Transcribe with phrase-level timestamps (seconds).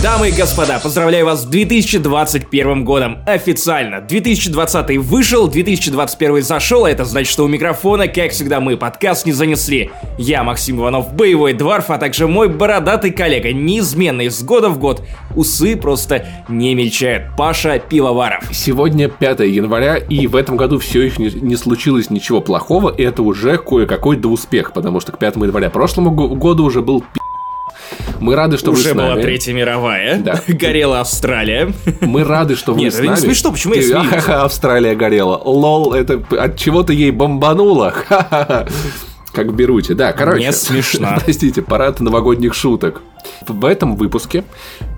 [0.00, 3.18] Дамы и господа, поздравляю вас с 2021 годом.
[3.26, 4.00] Официально.
[4.00, 9.32] 2020 вышел, 2021 зашел, а это значит, что у микрофона, как всегда, мы подкаст не
[9.32, 9.90] занесли.
[10.16, 15.02] Я, Максим Иванов, боевой дворф, а также мой бородатый коллега, неизменный с года в год.
[15.34, 17.34] Усы просто не мельчают.
[17.36, 18.44] Паша Пивоваров.
[18.52, 23.24] Сегодня 5 января, и в этом году все еще не, случилось ничего плохого, и это
[23.24, 27.27] уже кое-какой до успех, потому что к 5 января прошлому году уже был пи***.
[28.20, 29.12] Мы рады, что Уже вы с нами.
[29.14, 30.18] была Третья мировая.
[30.18, 30.42] Да.
[30.48, 31.72] Горела Австралия.
[32.00, 33.20] Мы рады, что вы Нет, с это не нами.
[33.20, 34.28] смешно, почему я смеюсь?
[34.28, 35.40] Австралия горела.
[35.44, 37.94] Лол, это от чего-то ей бомбануло.
[39.32, 39.94] Как в Беруте.
[39.94, 40.40] Да, короче.
[40.46, 41.16] Не смешно.
[41.24, 43.02] Простите, парад новогодних шуток.
[43.46, 44.42] В этом выпуске,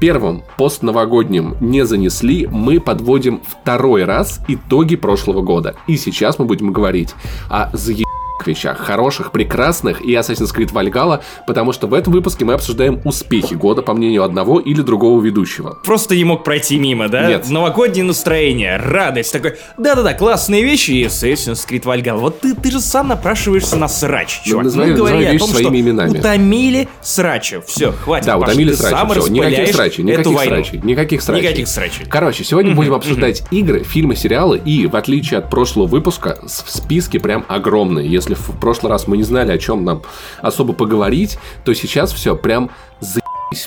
[0.00, 5.74] первым постновогодним не занесли, мы подводим второй раз итоги прошлого года.
[5.86, 7.14] И сейчас мы будем говорить
[7.48, 8.06] о заеб
[8.46, 13.54] вещах, хороших, прекрасных и Assassin's Creed Valhalla, потому что в этом выпуске мы обсуждаем успехи
[13.54, 15.78] года, по мнению одного или другого ведущего.
[15.84, 17.28] Просто не мог пройти мимо, да?
[17.28, 17.48] Нет.
[17.50, 22.18] Новогоднее настроение, радость, такой, да-да-да, классные вещи и Assassin's Creed Valhalla.
[22.18, 24.64] Вот ты, ты же сам напрашиваешься на срач, чувак.
[24.64, 26.18] называй- Мы говорили о том, своими что именами.
[26.18, 27.60] утомили срача.
[27.66, 28.94] Все, хватит, Да, Паша, утомили ты срачи.
[28.96, 31.42] сам всё, никаких срачей, никаких срачей, никаких срачей.
[31.44, 32.06] Никаких срачей.
[32.08, 37.18] Короче, сегодня будем обсуждать игры, фильмы, сериалы, и в отличие от прошлого выпуска, в списке
[37.20, 38.08] прям огромные.
[38.10, 40.02] Если в прошлый раз мы не знали, о чем нам
[40.40, 43.66] особо поговорить, то сейчас все прям заебись.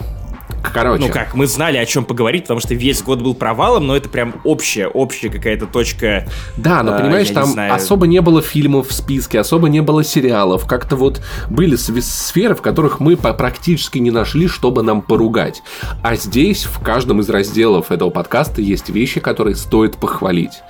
[0.72, 3.96] Короче, Ну как, мы знали, о чем поговорить, потому что весь год был провалом, но
[3.96, 6.26] это прям общая, общая какая-то точка.
[6.58, 7.74] Да, но А, понимаешь, не там знаю.
[7.74, 10.66] особо не было фильмов в списке, особо не было сериалов.
[10.66, 15.62] Как-то вот были сферы, в которых мы практически не нашли, чтобы нам поругать.
[16.02, 20.62] А здесь, в каждом из разделов этого подкаста, есть вещи, которые стоит похвалить.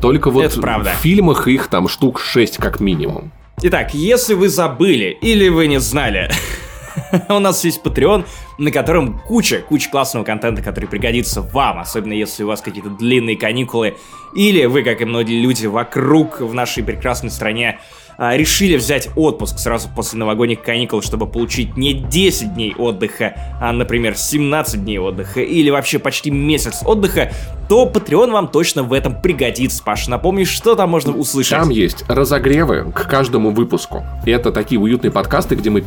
[0.00, 3.32] Только вот в фильмах их там штук 6 как минимум.
[3.60, 6.30] Итак, если вы забыли или вы не знали,
[7.28, 8.24] у нас есть Patreon,
[8.58, 13.36] на котором куча, куча классного контента, который пригодится вам, особенно если у вас какие-то длинные
[13.36, 13.96] каникулы,
[14.36, 17.80] или вы, как и многие люди вокруг в нашей прекрасной стране,
[18.16, 23.72] а, решили взять отпуск сразу после новогодних каникул, чтобы получить не 10 дней отдыха, а,
[23.72, 27.32] например, 17 дней отдыха, или вообще почти месяц отдыха,
[27.68, 30.10] то Patreon вам точно в этом пригодится, Паша.
[30.10, 31.58] Напомни, что там можно услышать.
[31.58, 34.04] Там есть разогревы к каждому выпуску.
[34.24, 35.84] Это такие уютные подкасты, где мы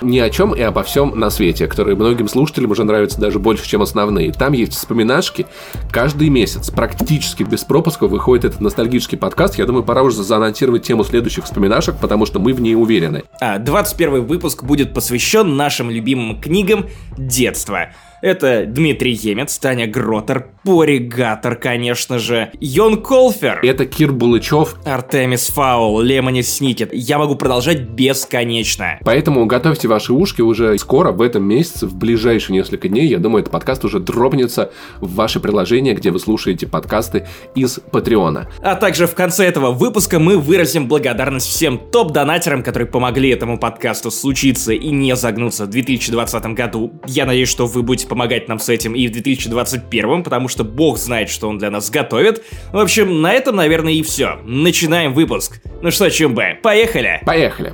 [0.00, 3.68] ни о чем и обо всем на свете, которые многим слушателям уже нравятся даже больше,
[3.68, 4.32] чем основные.
[4.32, 5.46] Там есть вспоминашки.
[5.92, 9.58] Каждый месяц практически без пропуска выходит этот ностальгический подкаст.
[9.58, 13.24] Я думаю, пора уже заанонсировать тему следующих вспоминашек, потому что мы в ней уверены.
[13.40, 17.90] А, 21 выпуск будет посвящен нашим любимым книгам детства.
[18.20, 26.00] Это Дмитрий Емец, Таня Гротер, Поригатор, конечно же, Йон Колфер, Это Кир Булычев, Артемис Фаул,
[26.00, 26.92] Лемони Сникет.
[26.92, 28.98] Я могу продолжать бесконечно.
[29.04, 33.06] Поэтому готовьте ваши ушки уже скоро, в этом месяце, в ближайшие несколько дней.
[33.06, 38.48] Я думаю, этот подкаст уже дропнется в ваше приложение, где вы слушаете подкасты из Патреона.
[38.60, 44.10] А также в конце этого выпуска мы выразим благодарность всем топ-донатерам, которые помогли этому подкасту
[44.10, 46.92] случиться и не загнуться в 2020 году.
[47.06, 50.98] Я надеюсь, что вы будете помогать нам с этим и в 2021, потому что бог
[50.98, 52.42] знает, что он для нас готовит.
[52.72, 54.38] В общем, на этом, наверное, и все.
[54.44, 55.60] Начинаем выпуск.
[55.82, 57.20] Ну что, ЧМБ, поехали!
[57.24, 57.72] Поехали!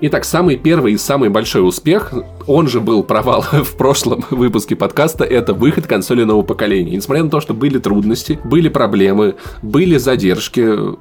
[0.00, 2.14] Итак, самый первый и самый большой успех,
[2.46, 6.92] он же был провал в прошлом выпуске подкаста, это выход консоли нового поколения.
[6.92, 10.96] И несмотря на то, что были трудности, были проблемы, были задержки,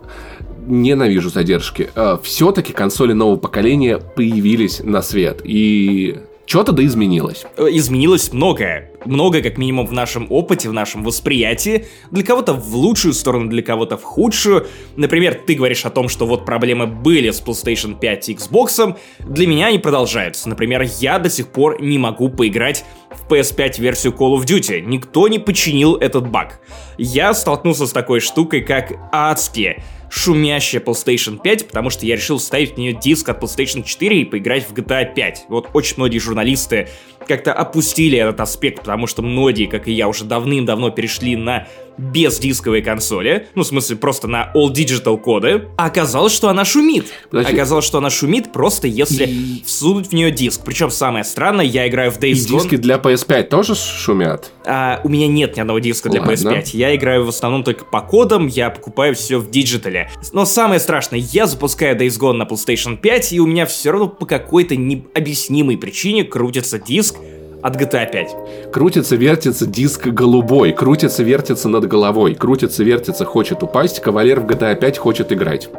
[0.66, 1.90] ненавижу задержки,
[2.24, 5.42] все-таки консоли нового поколения появились на свет.
[5.44, 6.18] И
[6.48, 7.46] что-то изменилось.
[7.58, 8.92] Э, Изменилось многое.
[9.06, 11.86] Многое, как минимум, в нашем опыте, в нашем восприятии.
[12.10, 14.66] Для кого-то в лучшую сторону, для кого-то в худшую.
[14.96, 18.98] Например, ты говоришь о том, что вот проблемы были с PlayStation 5 и Xbox.
[19.20, 20.48] Для меня они продолжаются.
[20.48, 24.82] Например, я до сих пор не могу поиграть в PS5 версию Call of Duty.
[24.82, 26.62] Никто не починил этот баг.
[26.98, 32.76] Я столкнулся с такой штукой, как адские шумящая PlayStation 5, потому что я решил вставить
[32.76, 35.46] в нее диск от PlayStation 4 и поиграть в GTA 5.
[35.50, 36.90] Вот очень многие журналисты
[37.28, 42.82] как-то опустили этот аспект, потому что многие, как и я, уже давным-давно перешли на бездисковые
[42.84, 47.08] консоли, ну, в смысле, просто на all digital коды, а оказалось, что она шумит.
[47.30, 47.54] Подожди.
[47.54, 50.62] Оказалось, что она шумит просто если И- всунуть в нее диск.
[50.66, 54.52] Причем самое странное, я играю в И Days Gone, диски для PS5 тоже шумят?
[54.66, 56.34] а, у меня нет ни одного диска для Ладно.
[56.34, 56.70] PS5.
[56.74, 60.10] Я играю в основном только по кодам, я покупаю все в digital е.
[60.34, 64.08] Но самое страшное, я запускаю Days Gone на PlayStation 5, и у меня все равно
[64.08, 67.16] по какой-то необъяснимой причине крутится диск
[67.62, 68.36] от GTA 5.
[68.72, 74.76] Крутится, вертится диск голубой, крутится, вертится над головой, крутится, вертится, хочет упасть, кавалер в GTA
[74.76, 75.70] 5 хочет играть.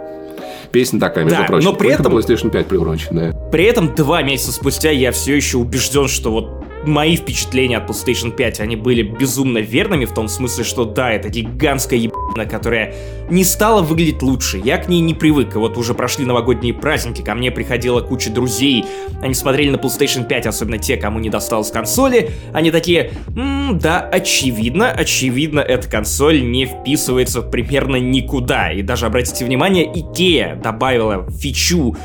[0.72, 1.70] Песня такая, между Да, прочим.
[1.70, 3.34] но при этом- PlayStation 5 приуроченная.
[3.50, 6.50] При этом два месяца спустя я все еще убежден, что вот
[6.84, 11.28] мои впечатления от PlayStation 5, они были безумно верными в том смысле, что да, это
[11.28, 12.94] гигантская ебана, которая
[13.30, 14.58] не стала выглядеть лучше.
[14.58, 15.54] Я к ней не привык.
[15.54, 18.84] И вот уже прошли новогодние праздники, ко мне приходила куча друзей,
[19.22, 24.00] они смотрели на PlayStation 5, особенно те, кому не досталось консоли, они такие, м-м, да,
[24.00, 28.72] очевидно, очевидно, эта консоль не вписывается примерно никуда.
[28.72, 31.96] И даже, обратите внимание, Ikea добавила фичу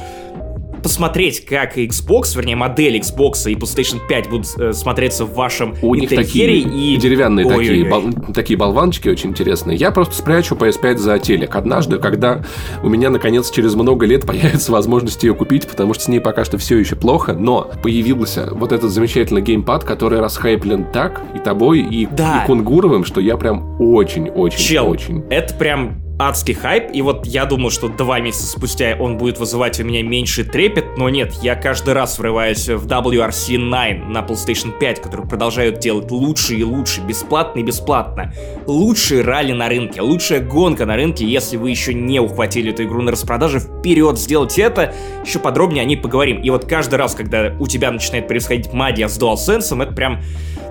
[0.84, 5.96] посмотреть, как Xbox, вернее, модель Xbox и PlayStation 5 будут э, смотреться в вашем У
[5.96, 6.64] них интерьере.
[6.64, 6.98] такие и...
[6.98, 7.68] деревянные Ой-ой-ой.
[7.68, 9.78] такие, бол- такие болванчики очень интересные.
[9.78, 11.56] Я просто спрячу PS5 за телек.
[11.56, 12.44] Однажды, когда
[12.84, 16.44] у меня, наконец, через много лет появится возможность ее купить, потому что с ней пока
[16.44, 21.80] что все еще плохо, но появился вот этот замечательный геймпад, который расхайплен так и тобой,
[21.80, 22.44] и, Да.
[22.44, 25.24] и Кунгуровым, что я прям очень-очень, Чел, очень...
[25.30, 29.80] это прям адский хайп, и вот я думал, что два месяца спустя он будет вызывать
[29.80, 35.02] у меня меньший трепет, но нет, я каждый раз врываюсь в WRC9 на PlayStation 5,
[35.02, 38.34] которые продолжают делать лучше и лучше, бесплатно и бесплатно.
[38.68, 43.02] Лучшие ралли на рынке, лучшая гонка на рынке, если вы еще не ухватили эту игру
[43.02, 44.94] на распродаже, вперед, сделайте это,
[45.26, 46.42] еще подробнее о ней поговорим.
[46.42, 50.22] И вот каждый раз, когда у тебя начинает происходить магия с DualSense, это прям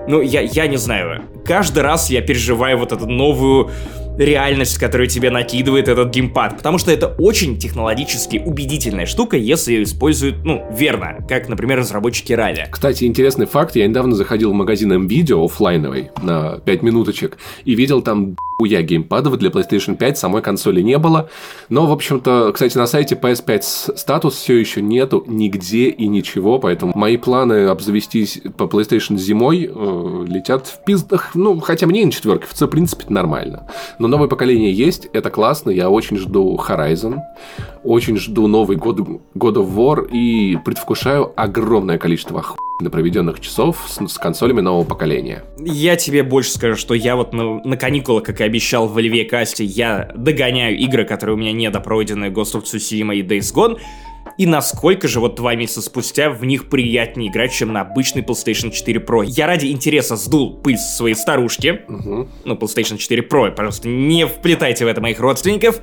[0.09, 1.23] ну, я, я не знаю.
[1.45, 3.71] Каждый раз я переживаю вот эту новую
[4.19, 6.57] реальность, которую тебе накидывает этот геймпад.
[6.57, 11.19] Потому что это очень технологически убедительная штука, если ее используют, ну, верно.
[11.29, 12.67] Как, например, разработчики ралли.
[12.71, 13.77] Кстати, интересный факт.
[13.77, 19.37] Я недавно заходил в магазин MVideo оффлайновый на 5 минуточек и видел там я геймпадов
[19.39, 21.29] для PlayStation 5, самой консоли не было.
[21.69, 26.59] Но, в общем-то, кстати, на сайте PS5 с- статус все еще нету нигде и ничего,
[26.59, 31.35] поэтому мои планы обзавестись по PlayStation зимой э, летят в пиздах.
[31.35, 33.69] Ну, хотя мне на четверке, в принципе, нормально.
[33.99, 37.19] Но новое поколение есть, это классно, я очень жду Horizon,
[37.85, 42.35] очень жду новый год God of War и предвкушаю огромное количество
[42.83, 45.45] охуенно проведенных часов с, с консолями нового поколения.
[45.59, 49.25] Я тебе больше скажу, что я вот на, на каникулах, как и обещал в Оливье
[49.25, 53.79] Касте, я догоняю игры, которые у меня недопройдены, Ghost of Tsushima и Days Gone,
[54.39, 58.71] и насколько же вот два месяца спустя в них приятнее играть, чем на обычный PlayStation
[58.71, 59.25] 4 Pro.
[59.25, 62.31] Я ради интереса сдул пыль с своей старушки, Мгм.
[62.45, 65.81] ну, PlayStation 4 Pro, пожалуйста, не вплетайте в это моих родственников.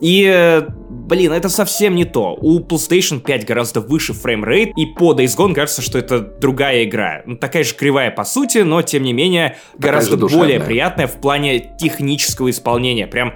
[0.00, 2.36] И, э, блин, это совсем не то.
[2.40, 6.84] У PlayStation 5 гораздо выше frame rate, и по Days Gone кажется, что это другая
[6.84, 7.22] игра.
[7.26, 11.74] Ну, такая же кривая по сути, но, тем не менее, гораздо более приятная в плане
[11.80, 13.06] технического исполнения.
[13.08, 13.34] Прям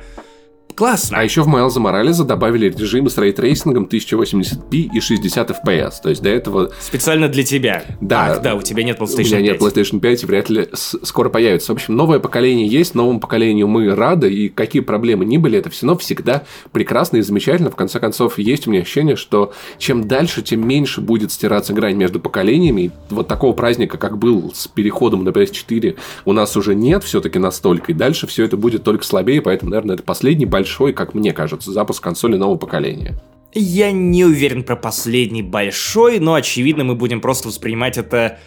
[0.75, 1.19] классно.
[1.19, 5.95] А еще в Майлза Моралеса добавили режимы с ray tracing ом 1080p и 60 FPS.
[6.03, 7.85] То есть до этого Специально для тебя.
[8.01, 8.33] Да.
[8.33, 9.63] Ах, да, у тебя нет у PlayStation меня нет 5.
[9.63, 11.73] PlayStation 5 и вряд ли скоро появится.
[11.73, 15.71] В общем, новое поколение есть, новому поколению мы рады, и какие проблемы ни были, это
[15.71, 17.71] все равно всегда прекрасно и замечательно.
[17.71, 21.97] В конце концов, есть у меня ощущение, что чем дальше, тем меньше будет стираться грань
[21.97, 22.83] между поколениями.
[22.83, 27.39] И вот такого праздника, как был с переходом на PS4, у нас уже нет все-таки
[27.39, 31.33] настолько, и дальше все это будет только слабее, поэтому, наверное, это последний большой, как мне
[31.33, 33.17] кажется, запуск консоли нового поколения.
[33.53, 38.39] Я не уверен про последний большой, но очевидно мы будем просто воспринимать это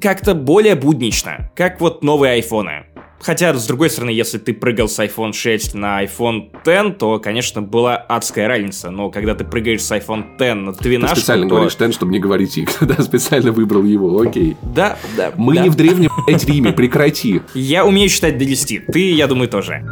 [0.00, 2.84] как-то более буднично, как вот новые айфоны.
[3.20, 7.62] Хотя, с другой стороны, если ты прыгал с iPhone 6 на iPhone X, то, конечно,
[7.62, 8.90] была адская разница.
[8.90, 11.54] Но когда ты прыгаешь с iPhone X на Ты 12, специально то...
[11.54, 12.68] говоришь Тен, чтобы не говорить их.
[12.80, 14.56] Да, специально выбрал его, окей.
[14.62, 15.32] Да, да.
[15.36, 15.62] Мы да.
[15.62, 17.42] не в древнем блядь, Риме, прекрати.
[17.54, 18.86] Я умею считать до 10.
[18.86, 19.84] Ты, я думаю, тоже.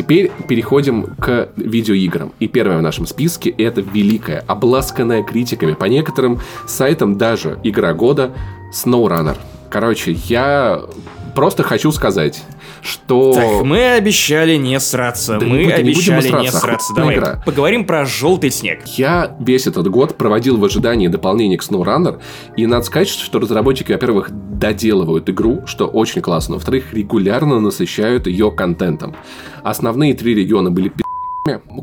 [0.00, 2.32] Теперь переходим к видеоиграм.
[2.38, 8.32] И первое в нашем списке это великая, обласканная критиками, по некоторым сайтам даже игра года
[8.72, 9.36] SnowRunner.
[9.68, 10.80] Короче, я
[11.34, 12.42] просто хочу сказать,
[12.82, 13.32] что...
[13.34, 15.38] Так, мы обещали не сраться.
[15.38, 17.42] Да не мы будем- не будем обещали мы не сраться, охуенная Давай, игра.
[17.44, 18.84] поговорим про желтый снег.
[18.96, 22.20] Я весь этот год проводил в ожидании дополнения к SnowRunner,
[22.56, 28.50] и надо сказать, что разработчики, во-первых, доделывают игру, что очень классно, во-вторых, регулярно насыщают ее
[28.50, 29.14] контентом.
[29.62, 30.92] Основные три региона были.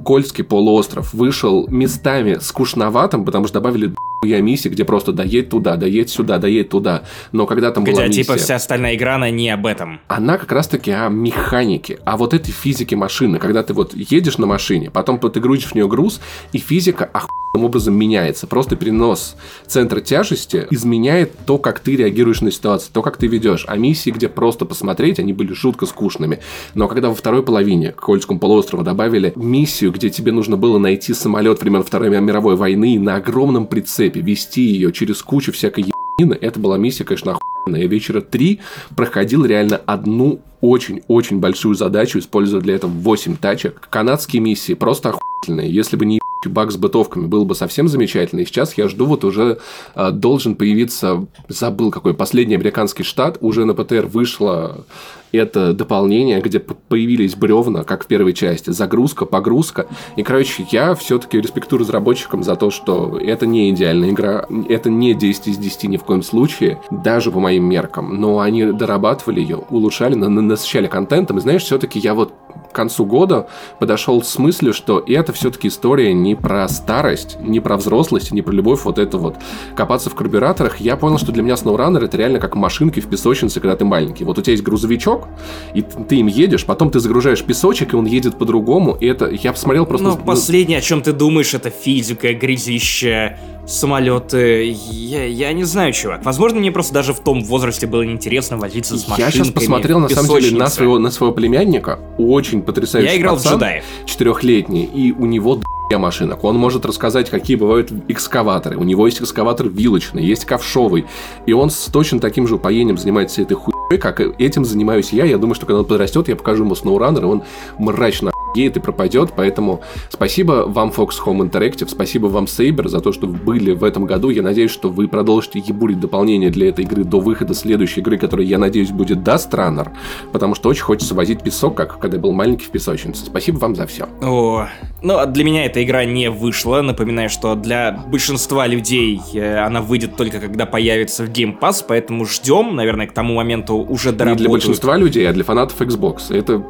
[0.05, 3.93] Кольский полуостров вышел местами скучноватым, потому что добавили
[4.27, 7.03] я миссии, где просто доедь туда, доедь сюда, доедь туда.
[7.31, 8.23] Но когда там была Хотя, миссия...
[8.23, 9.99] типа, вся остальная игра, она не об этом.
[10.07, 13.39] Она как раз-таки о механике, о вот этой физике машины.
[13.39, 17.65] Когда ты вот едешь на машине, потом ты грузишь в нее груз, и физика охуенным
[17.65, 18.47] образом меняется.
[18.47, 23.65] Просто перенос центра тяжести изменяет то, как ты реагируешь на ситуацию, то, как ты ведешь.
[23.67, 26.39] А миссии, где просто посмотреть, они были жутко скучными.
[26.73, 31.13] Но когда во второй половине к Кольскому полуострову добавили миссию, где тебе нужно было найти
[31.13, 36.59] самолет времен Второй мировой войны на огромном прицепе вести ее через кучу всякой ебанины, это
[36.59, 37.81] была миссия, конечно, охуенная.
[37.81, 38.59] Я вечера три
[38.95, 43.87] проходил реально одну очень-очень большую задачу, используя для этого 8 тачек.
[43.89, 45.71] Канадские миссии просто охуительные.
[45.71, 48.41] Если бы не баг с бытовками было бы совсем замечательно.
[48.41, 49.59] И сейчас я жду, вот уже
[49.95, 54.85] э, должен появиться, забыл какой, последний американский штат, уже на ПТР вышло
[55.31, 59.87] это дополнение, где появились бревна, как в первой части, загрузка, погрузка.
[60.15, 65.13] И, короче, я все-таки респектую разработчикам за то, что это не идеальная игра, это не
[65.13, 68.19] 10 из 10 ни в коем случае, даже по моим меркам.
[68.19, 71.37] Но они дорабатывали ее, улучшали, насыщали контентом.
[71.37, 72.33] И знаешь, все-таки я вот
[72.77, 73.47] концу года
[73.79, 78.53] подошел с мыслью, что это все-таки история не про старость, не про взрослость, не про
[78.53, 79.35] любовь вот это вот
[79.75, 80.79] копаться в карбюраторах.
[80.79, 84.23] Я понял, что для меня SnowRunner это реально как машинки в песочнице, когда ты маленький.
[84.23, 85.27] Вот у тебя есть грузовичок,
[85.73, 88.95] и ты им едешь, потом ты загружаешь песочек, и он едет по-другому.
[89.01, 90.07] И это я посмотрел просто...
[90.07, 94.75] Ну, последнее, о чем ты думаешь, это физика, грязище, самолеты.
[94.91, 96.23] Я, я не знаю, чувак.
[96.25, 99.25] Возможно, мне просто даже в том возрасте было неинтересно возиться с машинками.
[99.25, 101.99] Я сейчас посмотрел, на самом деле, на своего, на своего племянника.
[102.17, 103.83] Очень потрясающий Я играл пацан, в джедаев.
[104.05, 104.85] Четырехлетний.
[104.85, 105.61] И у него
[105.95, 106.43] машинок.
[106.43, 108.75] Он может рассказать, какие бывают экскаваторы.
[108.75, 111.05] У него есть экскаватор вилочный, есть ковшовый.
[111.45, 115.23] И он с точно таким же упоением занимается этой хуйней, как этим занимаюсь я.
[115.23, 117.43] Я думаю, что когда он подрастет, я покажу ему SnowRunner, и он
[117.77, 118.31] мрачно
[118.65, 119.33] и пропадет.
[119.35, 123.83] Поэтому спасибо вам, Fox Home Interactive, спасибо вам, Saber, за то, что вы были в
[123.83, 124.29] этом году.
[124.29, 128.45] Я надеюсь, что вы продолжите ебурить дополнение для этой игры до выхода следующей игры, которая,
[128.47, 129.89] я надеюсь, будет Dust Runner,
[130.31, 133.25] потому что очень хочется возить песок, как когда я был маленький в песочнице.
[133.25, 134.07] Спасибо вам за все.
[134.21, 134.67] О,
[135.01, 136.81] ну, а для меня эта игра не вышла.
[136.81, 142.25] Напоминаю, что для большинства людей э, она выйдет только когда появится в Game Pass, поэтому
[142.25, 144.39] ждем, наверное, к тому моменту уже доработают.
[144.39, 146.35] Не для большинства людей, а для фанатов Xbox.
[146.35, 146.63] Это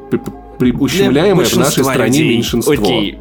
[0.60, 2.74] ущемляемое в нашей стране меньшинство.
[2.74, 3.18] Окей,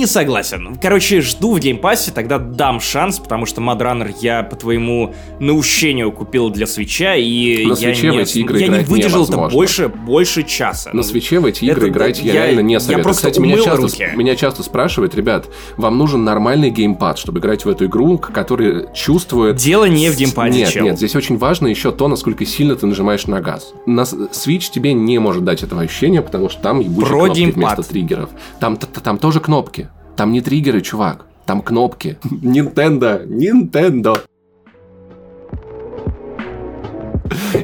[0.00, 0.76] не согласен.
[0.80, 5.14] Короче, жду в Game Pass е, тогда дам шанс, потому что MudRunner я по твоему
[5.38, 9.24] наущению купил для Switch а, и на я, не, в эти игры я не выдержал
[9.24, 10.90] это больше, больше часа.
[10.94, 12.98] На свече в эти игры это, играть я, я реально не советую.
[12.98, 14.08] Я просто Кстати, меня часто, руки.
[14.16, 19.56] меня часто спрашивают, ребят, вам нужен нормальный геймпад, чтобы играть в эту игру, который чувствует...
[19.56, 20.84] Дело не в геймпаде, Нет, чел.
[20.84, 23.74] нет, здесь очень важно еще то, насколько сильно ты нажимаешь на газ.
[23.84, 27.76] На Switch тебе не может дать этого ощущения, потому что там ебучие Про кнопки геймпад.
[27.76, 28.30] вместо триггеров.
[28.60, 29.89] Там, там тоже кнопки.
[30.16, 31.26] Там не триггеры, чувак.
[31.46, 32.18] Там кнопки.
[32.24, 34.20] Nintendo, Nintendo.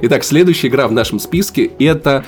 [0.03, 2.25] Итак, следующая игра в нашем списке это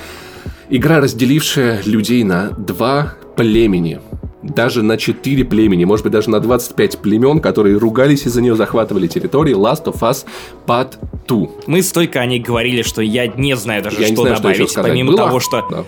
[0.68, 4.00] игра, разделившая людей на два племени.
[4.42, 9.06] Даже на 4 племени, может быть, даже на 25 племен, которые ругались из-за нее, захватывали
[9.06, 10.24] территории Last of Us
[10.66, 10.94] Part
[11.26, 11.48] 2.
[11.66, 14.70] Мы столько о ней говорили, что я не знаю даже, Я что не знаю, добавить,
[14.70, 15.66] что помимо было того, что...
[15.70, 15.84] Да.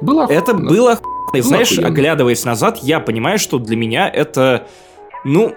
[0.00, 0.98] Было Это было
[1.34, 1.88] и знаешь, охуенно.
[1.88, 4.66] оглядываясь назад, я понимаю, что для меня это,
[5.24, 5.54] ну,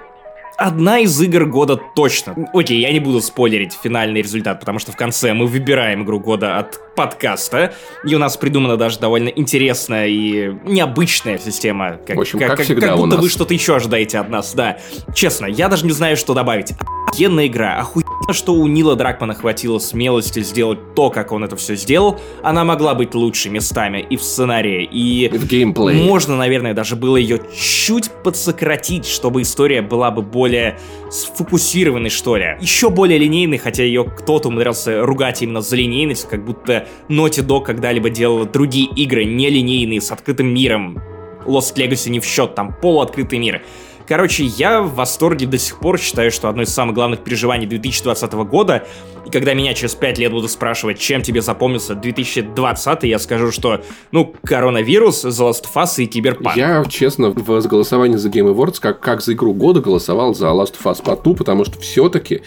[0.58, 2.34] одна из игр года точно.
[2.54, 6.58] Окей, я не буду спойлерить финальный результат, потому что в конце мы выбираем игру года
[6.58, 7.74] от подкаста,
[8.06, 11.98] и у нас придумана даже довольно интересная и необычная система.
[12.08, 13.24] Как, В общем, как, как всегда как у будто нас.
[13.24, 14.78] вы что-то еще ожидаете от нас, да.
[15.14, 16.72] Честно, я даже не знаю, что добавить.
[17.16, 21.76] Охуенная игра, охуенно, что у Нила Дракмана хватило смелости сделать то, как он это все
[21.76, 22.20] сделал.
[22.44, 26.04] Она могла быть лучше местами и в сценарии, и в геймплее.
[26.04, 30.78] можно, наверное, даже было ее чуть подсократить, чтобы история была бы более
[31.10, 32.58] сфокусированной, что ли.
[32.60, 37.64] Еще более линейной, хотя ее кто-то умудрялся ругать именно за линейность, как будто Naughty Dog
[37.64, 41.02] когда-либо делала другие игры нелинейные, с открытым миром.
[41.46, 43.62] Lost Legacy не в счет, там полуоткрытый мир.
[44.08, 48.34] Короче, я в восторге до сих пор считаю, что одно из самых главных переживаний 2020
[48.34, 48.88] года,
[49.26, 53.82] и когда меня через 5 лет будут спрашивать, чем тебе запомнился 2020, я скажу, что,
[54.12, 56.56] ну, коронавирус, The Last of Us и Киберпанк.
[56.56, 60.76] Я, честно, в голосовании за Game Awards, как, как за игру года, голосовал за Last
[60.80, 62.44] of Us Part 2, потому что все-таки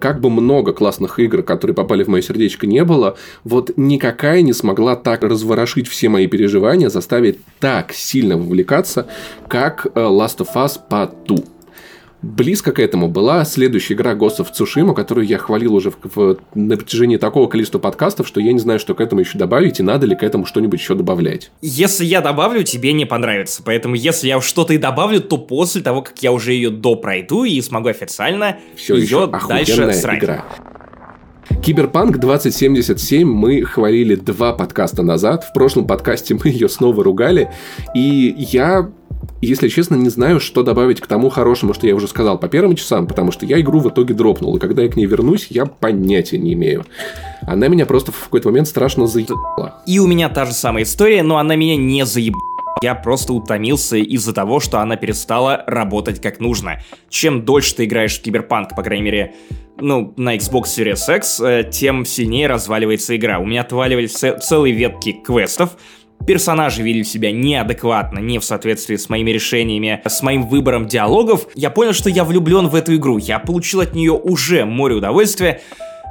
[0.00, 4.52] как бы много классных игр, которые попали в мое сердечко, не было, вот никакая не
[4.52, 9.06] смогла так разворошить все мои переживания, заставить так сильно вовлекаться,
[9.46, 11.38] как э, Last of Us Part 2.
[12.22, 16.36] Близко к этому была следующая игра Ghost of Tsushima, которую я хвалил уже в, в,
[16.54, 19.82] на протяжении такого количества подкастов, что я не знаю, что к этому еще добавить, и
[19.82, 21.50] надо ли к этому что-нибудь еще добавлять.
[21.62, 23.62] Если я добавлю, тебе не понравится.
[23.64, 27.58] Поэтому если я что-то и добавлю, то после того, как я уже ее допройду и
[27.62, 30.18] смогу официально Все ее дальше срать.
[30.18, 30.44] игра.
[31.64, 35.44] Киберпанк 2077 мы хвалили два подкаста назад.
[35.44, 37.50] В прошлом подкасте мы ее снова ругали.
[37.94, 38.90] И я
[39.40, 42.76] если честно, не знаю, что добавить к тому хорошему, что я уже сказал по первым
[42.76, 45.66] часам, потому что я игру в итоге дропнул, и когда я к ней вернусь, я
[45.66, 46.84] понятия не имею.
[47.42, 49.82] Она меня просто в какой-то момент страшно заебала.
[49.86, 52.40] И у меня та же самая история, но она меня не заебала.
[52.82, 56.80] Я просто утомился из-за того, что она перестала работать как нужно.
[57.10, 59.34] Чем дольше ты играешь в Киберпанк, по крайней мере,
[59.76, 63.38] ну, на Xbox Series X, э, тем сильнее разваливается игра.
[63.38, 65.76] У меня отваливались целые ветки квестов,
[66.26, 71.70] персонажи вели себя неадекватно, не в соответствии с моими решениями, с моим выбором диалогов, я
[71.70, 73.18] понял, что я влюблен в эту игру.
[73.18, 75.60] Я получил от нее уже море удовольствия,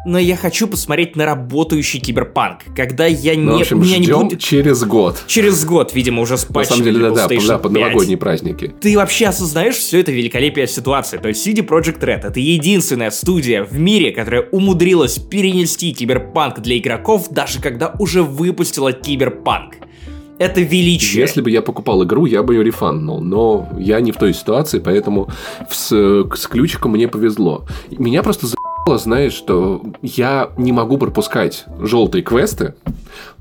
[0.06, 3.58] но я хочу посмотреть на работающий киберпанк, когда я ну, не...
[3.58, 4.40] в общем, меня ждем не будет...
[4.40, 5.24] через год.
[5.28, 8.74] Через год, видимо, уже с На самом деле, да, да, да, под новогодние праздники.
[8.80, 11.18] Ты вообще осознаешь все это великолепие ситуации?
[11.18, 16.78] То есть CD Projekt Red— это единственная студия в мире, которая умудрилась перенести киберпанк для
[16.78, 19.76] игроков, даже когда уже выпустила киберпанк.
[20.40, 21.22] Это величие.
[21.22, 23.22] Если бы я покупал игру, я бы ее рефанднул.
[23.22, 25.30] Но я не в той ситуации, поэтому
[25.70, 27.66] с, с ключиком мне повезло.
[27.92, 28.48] Меня просто
[28.88, 32.74] знаешь, что я не могу пропускать желтые квесты,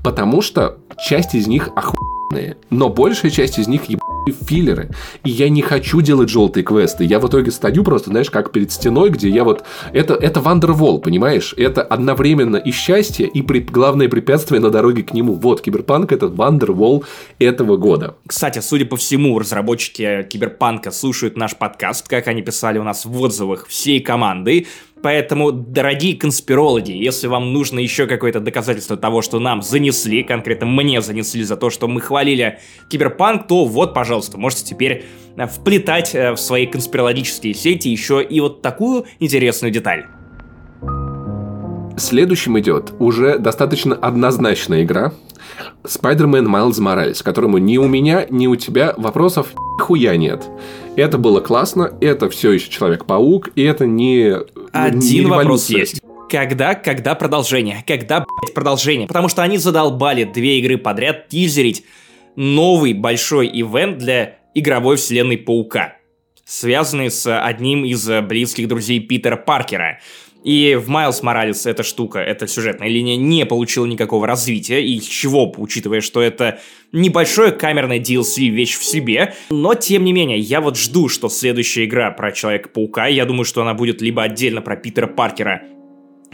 [0.03, 0.77] потому что
[1.07, 3.89] часть из них охуенные, но большая часть из них
[4.27, 4.89] филлеры.
[5.23, 7.03] И я не хочу делать желтые квесты.
[7.03, 9.63] Я в итоге стою просто, знаешь, как перед стеной, где я вот...
[9.93, 11.53] Это, это Wonderwall, понимаешь?
[11.57, 13.59] Это одновременно и счастье, и при...
[13.59, 15.33] главное препятствие на дороге к нему.
[15.33, 17.03] Вот, Киберпанк— это Wonderwall
[17.39, 18.15] этого года.
[18.27, 23.21] Кстати, судя по всему, разработчики Киберпанка слушают наш подкаст, как они писали у нас в
[23.21, 24.67] отзывах всей командой.
[25.01, 31.01] Поэтому, дорогие конспирологи, если вам нужно еще какое-то доказательство того, что нам занесли, конкретно мне
[31.01, 35.05] занесли за то, что мы хвалили киберпанк, то вот, пожалуйста, можете теперь
[35.37, 40.05] э, вплетать э, в свои конспирологические сети еще и вот такую интересную деталь.
[41.99, 45.11] Следующим идет уже достаточно однозначная игра
[45.83, 50.47] Spider-Man Miles Morales, которому ни у меня, ни у тебя вопросов хуя нет.
[50.95, 54.33] Это было классно, это все еще Человек-паук, и это не
[54.71, 56.01] Один не вопрос есть.
[56.29, 57.83] Когда, когда продолжение?
[57.85, 59.07] Когда, блядь, продолжение?
[59.07, 61.83] Потому что они задолбали две игры подряд тизерить
[62.35, 65.97] новый большой ивент для игровой вселенной Паука,
[66.45, 69.99] связанный с одним из близких друзей Питера Паркера.
[70.43, 75.51] И в Майлз Моралес эта штука, эта сюжетная линия не получила никакого развития, и чего,
[75.57, 76.59] учитывая, что это
[76.93, 81.85] небольшое камерное DLC вещь в себе, но тем не менее, я вот жду, что следующая
[81.85, 85.63] игра про Человека-паука, я думаю, что она будет либо отдельно про Питера Паркера,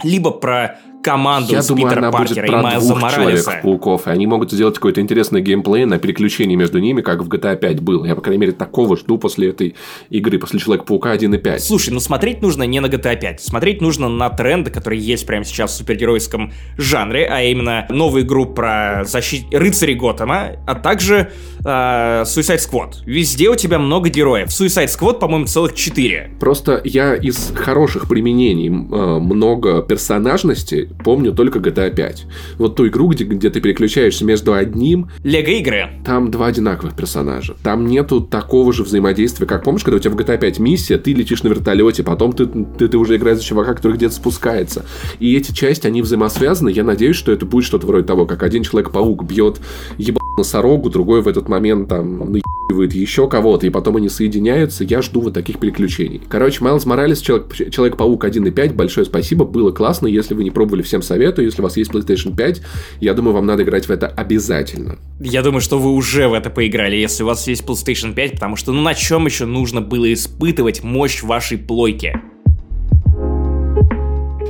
[0.02, 3.12] либо про команду Я с думаю, Питера она Паркера будет про и Майлза двух.
[3.14, 7.56] Человек-пауков, и они могут сделать какой-то интересный геймплей на переключении между ними, как в GTA
[7.56, 8.04] 5 был.
[8.04, 9.76] Я, по крайней мере, такого жду после этой
[10.10, 11.60] игры, после Человека-паука 1.5.
[11.60, 15.44] Слушай, ну смотреть нужно не на GTA 5, смотреть нужно на тренды, которые есть прямо
[15.44, 19.44] сейчас в супергеройском жанре, а именно новую игру про защит...
[19.52, 21.30] рыцарей Готэма, а также
[21.64, 22.94] э, Suicide Squad.
[23.04, 24.48] Везде у тебя много героев.
[24.48, 26.32] Suicide Squad, по-моему, целых четыре.
[26.40, 32.26] Просто я из хороших применений э, много персонажности помню только GTA 5.
[32.58, 35.08] Вот ту игру, где, где ты переключаешься между одним...
[35.24, 35.90] Лего-игры.
[36.04, 37.54] Там два одинаковых персонажа.
[37.62, 41.12] Там нету такого же взаимодействия, как помнишь, когда у тебя в GTA 5 миссия, ты
[41.12, 44.84] летишь на вертолете, потом ты, ты, ты уже играешь за чувака, который где-то спускается.
[45.18, 46.70] И эти части, они взаимосвязаны.
[46.70, 49.60] Я надеюсь, что это будет что-то вроде того, как один Человек-паук бьет
[49.98, 54.84] ебаного носорогу, другой в этот момент там наебывает еще кого-то, и потом они соединяются.
[54.84, 56.20] Я жду вот таких переключений.
[56.28, 60.06] Короче, Майлз Моралес, Человек- Человек-паук 1.5, большое спасибо, было классно.
[60.06, 61.46] Если вы не пробовали, всем советую.
[61.46, 62.62] Если у вас есть PlayStation 5,
[63.00, 64.98] я думаю, вам надо играть в это обязательно.
[65.20, 68.56] Я думаю, что вы уже в это поиграли, если у вас есть PlayStation 5, потому
[68.56, 72.20] что ну на чем еще нужно было испытывать мощь вашей плойки?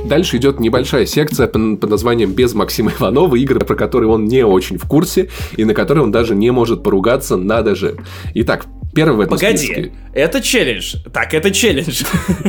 [0.07, 4.77] Дальше идет небольшая секция под названием «Без Максима Иванова», игры, про которые он не очень
[4.77, 7.97] в курсе, и на которые он даже не может поругаться, надо же.
[8.33, 8.65] Итак,
[8.95, 9.91] первый в этом Погоди, списке.
[10.13, 10.95] это челлендж.
[11.11, 12.03] Так, это челлендж.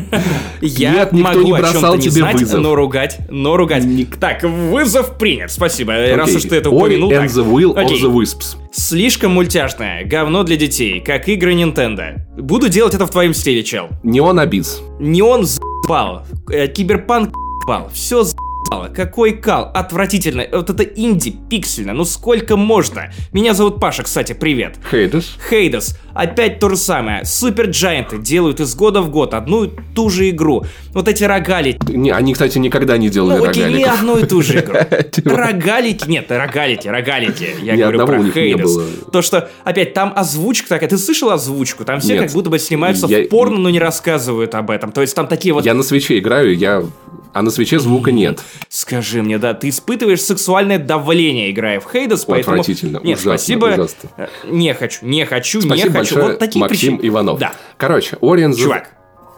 [0.60, 2.60] Я Нет, никто могу не о бросал не тебе знать, вызов.
[2.60, 3.84] но ругать, но ругать.
[4.20, 5.94] Так, вызов принят, спасибо.
[6.14, 7.30] Раз уж ты это упомянул, and так.
[7.30, 8.02] the Will of Окей.
[8.02, 8.56] the Wisps.
[8.72, 12.20] Слишком мультяшное, говно для детей, как игры Nintendo.
[12.36, 13.88] Буду делать это в твоем стиле, чел.
[14.04, 14.80] Неон Абис.
[15.00, 17.34] Неон за***бал, э, киберпанк
[17.68, 18.88] за***бал, все за***бало.
[18.88, 20.44] Какой кал, отвратительно.
[20.52, 23.12] Вот это инди, пиксельно, ну сколько можно?
[23.32, 24.76] Меня зовут Паша, кстати, привет.
[24.90, 25.36] Хейдес.
[25.48, 27.24] Хейдес, опять то же самое.
[27.24, 30.64] Супер Джайанты делают из года в год одну и ту же игру.
[30.92, 31.78] Вот эти рогалики.
[31.90, 34.76] Не, они, кстати, никогда не делали Ну, окей, не одну и ту же игру.
[35.12, 35.30] Типа.
[35.30, 37.48] Рогалики, нет, рогалики, рогалики.
[37.62, 38.78] Я Ни говорю про Хейдес.
[39.12, 40.88] То, что, опять, там озвучка такая.
[40.88, 41.84] Ты слышал озвучку?
[41.84, 42.24] Там все Нет.
[42.24, 44.90] как будто бы снимаются Я- в порно, но не рассказывают об этом.
[44.92, 45.64] То есть там такие вот...
[45.64, 46.82] Я на свече играю, я...
[47.32, 48.40] А на свече звука нет.
[48.68, 52.54] Скажи мне, да, ты испытываешь сексуальное давление, играя в Хейдес, поэтому...
[52.60, 53.66] Отвратительно, Нет, ужасно, спасибо.
[53.66, 54.10] ужасно.
[54.16, 55.98] Э, Не хочу, не хочу, не Спасибо хочу.
[56.14, 57.08] большое, вот такие Максим причины.
[57.08, 57.38] Иванов.
[57.38, 57.52] Да.
[57.76, 58.54] Короче, the...
[58.56, 58.90] Чувак,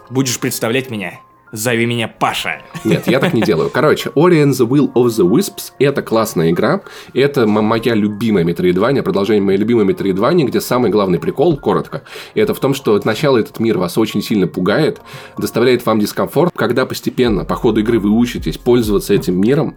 [0.09, 1.21] будешь представлять меня
[1.53, 2.63] Зови меня Паша.
[2.85, 3.71] Нет, я так не делаю.
[3.71, 6.81] Короче, Ori and the Will of the Wisps– это классная игра.
[7.13, 12.03] Это моя любимая метроидвания, продолжение моей любимой метроидвании, где самый главный прикол, коротко,
[12.35, 15.01] это в том, что сначала этот мир вас очень сильно пугает,
[15.39, 16.53] доставляет вам дискомфорт.
[16.55, 19.75] Когда постепенно по ходу игры вы учитесь пользоваться этим миром,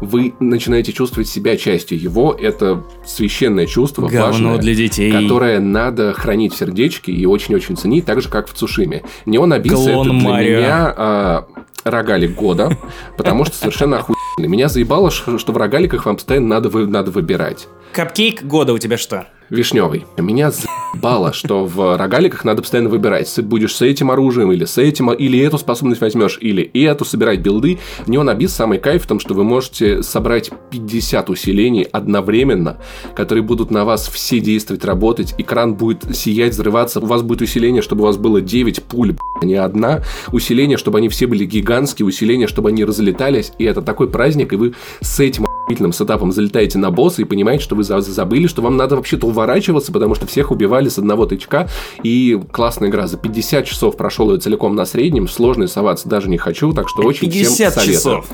[0.00, 2.36] вы начинаете чувствовать себя частью его.
[2.38, 5.10] Это священное чувство, Говно важное, для детей.
[5.10, 9.02] которое надо хранить в сердечке и очень-очень ценить, так же, как в Цушиме.
[9.24, 10.58] Неон Абис– это для Марио.
[10.58, 11.46] меня а,
[11.84, 12.76] рогалик года,
[13.16, 14.16] потому что совершенно охуенно.
[14.38, 17.68] Меня заебало, что в рогаликах вам постоянно надо, вы- надо выбирать.
[17.92, 19.26] Капкейк года у тебя что?
[19.48, 20.06] Вишневый.
[20.16, 23.32] Меня заебало, что в рогаликах надо постоянно выбирать.
[23.32, 27.40] Ты будешь с этим оружием, или с этим, или эту способность возьмешь, или эту, собирать
[27.40, 27.78] билды.
[28.06, 32.78] Неон Абис самый кайф в том, что вы можете собрать 50 усилений одновременно,
[33.14, 35.34] которые будут на вас все действовать, работать.
[35.38, 37.00] Экран будет сиять, взрываться.
[37.00, 40.02] У вас будет усиление, чтобы у вас было 9 пуль, а не одна.
[40.32, 42.06] Усиление, чтобы они все были гигантские.
[42.06, 43.52] Усиление, чтобы они разлетались.
[43.58, 47.64] И это такой праздник, и вы с этим охуительным сетапом залетаете на босса и понимаете,
[47.64, 51.26] что вы за- забыли, что вам надо вообще-то уворачиваться, потому что всех убивали с одного
[51.26, 51.68] тычка.
[52.04, 53.08] И классная игра.
[53.08, 55.26] За 50 часов прошел ее целиком на среднем.
[55.28, 57.94] Сложно соваться даже не хочу, так что очень всем 50 советую.
[57.96, 58.26] часов.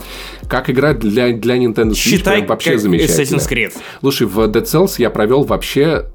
[0.49, 3.37] Как игра для, для Nintendo Switch Считай, прям вообще как замечательно.
[3.39, 3.73] Assassin's Creed.
[4.01, 6.07] Слушай, в Dead Cells я провел вообще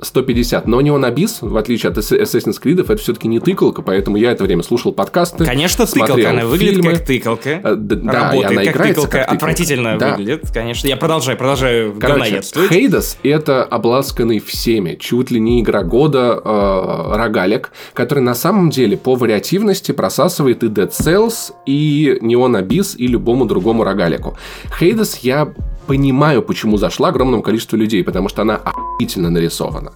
[0.00, 4.32] 150, но Neon Abyss, в отличие от Assassin's Creed, это все-таки не тыкалка, поэтому я
[4.32, 5.44] это время слушал подкасты.
[5.44, 6.92] Конечно, тыкалка, она выглядит фильмы.
[6.96, 7.60] как тыкалка.
[7.76, 9.32] Д- да, Работает она как играется тыкалка, как тыкалка.
[9.36, 10.10] отвратительно Да.
[10.12, 10.86] выглядит, конечно.
[10.86, 12.42] Я продолжаю, продолжаю Короче.
[12.68, 18.96] Хейдес— это обласканный всеми, чуть ли не игра года э, рогалик, который на самом деле
[18.96, 24.36] по вариативности просасывает и Dead Cells, и Neon Abyss, и любому другому рогалику.
[24.78, 25.48] Хейдес я
[25.86, 29.92] понимаю, почему зашла огромному количеству людей, потому что она охуительно нарисована.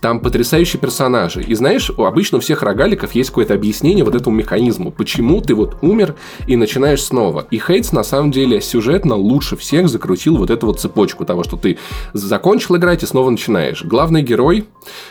[0.00, 1.42] Там потрясающие персонажи.
[1.42, 5.76] И знаешь, обычно у всех рогаликов есть какое-то объяснение вот этому механизму, почему ты вот
[5.82, 6.14] умер
[6.46, 7.46] и начинаешь снова.
[7.50, 11.56] И Хейтс на самом деле сюжетно лучше всех закрутил вот эту вот цепочку того, что
[11.56, 11.78] ты
[12.12, 13.84] закончил играть и снова начинаешь.
[13.84, 14.66] Главный герой,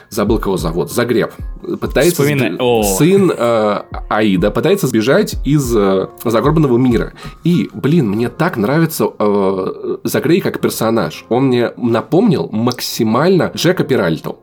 [0.10, 1.32] забыл кого зовут, Загреб,
[1.80, 2.24] пытается...
[2.24, 2.58] Вспоминай.
[2.98, 7.14] Сын э, Аида пытается сбежать из э, загробного мира.
[7.44, 11.26] И, блин, мне так нравится э, Загрей как персонаж.
[11.28, 14.40] Он мне напомнил максимально Джека Пиральту.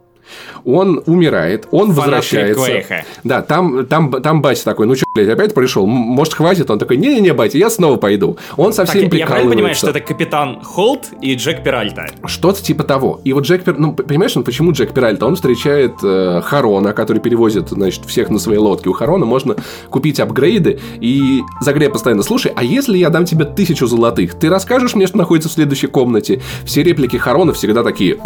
[0.65, 3.05] Он умирает, он Фанат возвращается.
[3.25, 5.87] Да, там, там, там батя такой, ну что, блядь, опять пришел?
[5.87, 6.71] Может, хватит?
[6.71, 8.37] Он такой, не-не-не, батя, я снова пойду.
[8.57, 9.87] Он совсем я я правильно понимаю, прикалывается.
[9.87, 12.07] что это капитан Холт и Джек Пиральта?
[12.25, 13.21] Что-то типа того.
[13.25, 13.79] И вот Джек Пер...
[13.79, 15.27] Ну, понимаешь, он почему Джек Пиральто?
[15.27, 18.89] Он встречает э, Харона, который перевозит, значит, всех на своей лодке.
[18.89, 19.57] У Харона можно
[19.91, 20.79] купить апгрейды.
[21.01, 25.19] И Загреб постоянно, слушай, а если я дам тебе тысячу золотых, ты расскажешь мне, что
[25.19, 26.41] находится в следующей комнате?
[26.65, 28.19] Все реплики Харона всегда такие...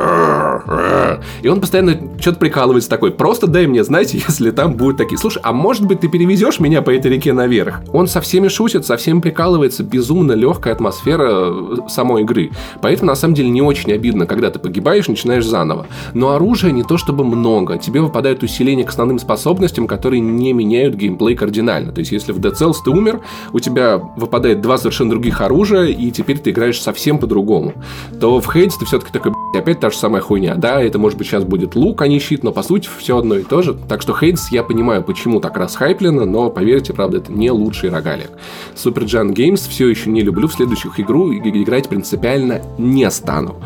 [1.43, 5.19] И он постоянно что-то прикалывается такой, просто дай мне знать, если там будут такие.
[5.19, 7.83] Слушай, а может быть ты перевезешь меня по этой реке наверх?
[7.93, 12.51] Он со всеми шутит, со всеми прикалывается, безумно легкая атмосфера э, самой игры.
[12.81, 15.87] Поэтому на самом деле не очень обидно, когда ты погибаешь, начинаешь заново.
[16.15, 17.77] Но оружия не то чтобы много.
[17.77, 21.93] Тебе выпадают усиления к основным способностям, которые не меняют геймплей кардинально.
[21.93, 23.21] То есть, если в Dead Cells ты умер,
[23.53, 27.75] у тебя выпадает два совершенно других оружия, и теперь ты играешь совсем по-другому.
[28.19, 30.55] То в Hades ты все-таки такой, «Блядь, опять та же самая хуйня.
[30.55, 33.35] Да, это может быть сейчас будет лук, а не щит, но по сути все одно
[33.37, 33.75] и то же.
[33.89, 38.31] Так что Hades я понимаю, почему так расхайплено, но поверьте, правда, это не лучший рогалик.
[38.75, 43.57] Super Giant Games все еще не люблю, в следующих игру и- играть принципиально не стану.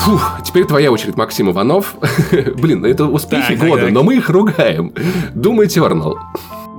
[0.00, 1.94] Фух, теперь твоя очередь, Максим Иванов.
[2.56, 3.92] Блин, это успехи Так, года, так.
[3.92, 4.92] но мы их ругаем.
[5.34, 6.14] Doom Eternal.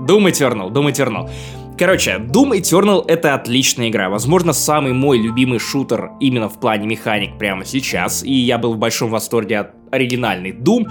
[0.07, 1.29] Doom Eternal, Doom Eternal.
[1.77, 4.09] Короче, Doom Eternal это отличная игра.
[4.09, 8.23] Возможно, самый мой любимый шутер именно в плане механик прямо сейчас.
[8.23, 10.89] И я был в большом восторге от оригинальной Doom.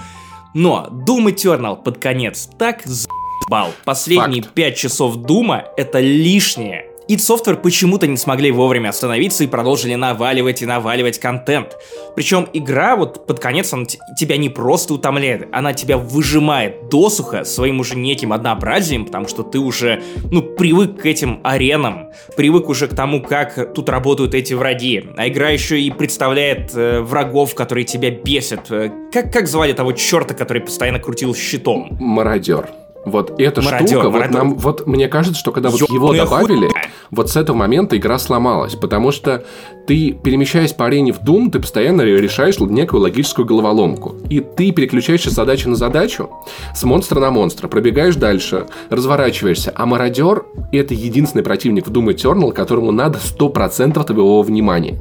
[0.52, 3.72] Но Doom Eternal под конец так заебал.
[3.86, 4.54] Последние Факт.
[4.54, 6.84] 5 часов Дума это лишнее.
[7.08, 11.76] Id Software почему-то не смогли вовремя остановиться и продолжили наваливать и наваливать контент.
[12.16, 13.84] Причем игра вот под конец она
[14.18, 19.58] тебя не просто утомляет, она тебя выжимает досуха своим уже неким однообразием, потому что ты
[19.58, 25.10] уже, ну, привык к этим аренам, привык уже к тому, как тут работают эти враги.
[25.16, 28.70] А игра еще и представляет э, врагов, которые тебя бесят.
[28.70, 31.96] Э, Как, как звали того черта, который постоянно крутил щитом?
[32.00, 32.68] Мародер.
[33.04, 34.38] Вот эта Мародер, штука, вот мародер.
[34.38, 36.70] нам, вот мне кажется, что когда вот его добавили.
[37.10, 39.44] Вот с этого момента игра сломалась, потому что
[39.86, 44.16] ты, перемещаясь по арене в Doom, ты постоянно решаешь некую логическую головоломку.
[44.30, 46.30] И ты переключаешься с задачи на задачу,
[46.74, 49.72] с монстра на монстра, пробегаешь дальше, разворачиваешься.
[49.74, 55.00] А мародер— это единственный противник в Doom Eternal, которому надо 100% твоего внимания.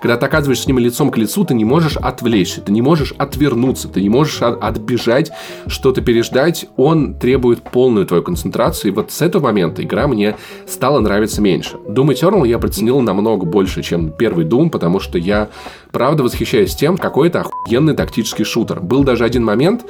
[0.00, 3.12] Когда ты оказываешься с ним лицом к лицу, ты не можешь отвлечься, ты не можешь
[3.18, 5.32] отвернуться, ты не можешь от- отбежать,
[5.66, 6.66] что-то переждать.
[6.76, 8.92] Он требует полную твою концентрацию.
[8.92, 10.36] И вот с этого момента игра мне
[10.66, 11.76] стала нравиться меньше.
[11.88, 15.48] Doom Eternal я приценил намного больше, чем первый Doom, потому что я
[15.92, 18.80] правда восхищаюсь тем, какой это охуенный тактический шутер.
[18.80, 19.84] Был даже один момент,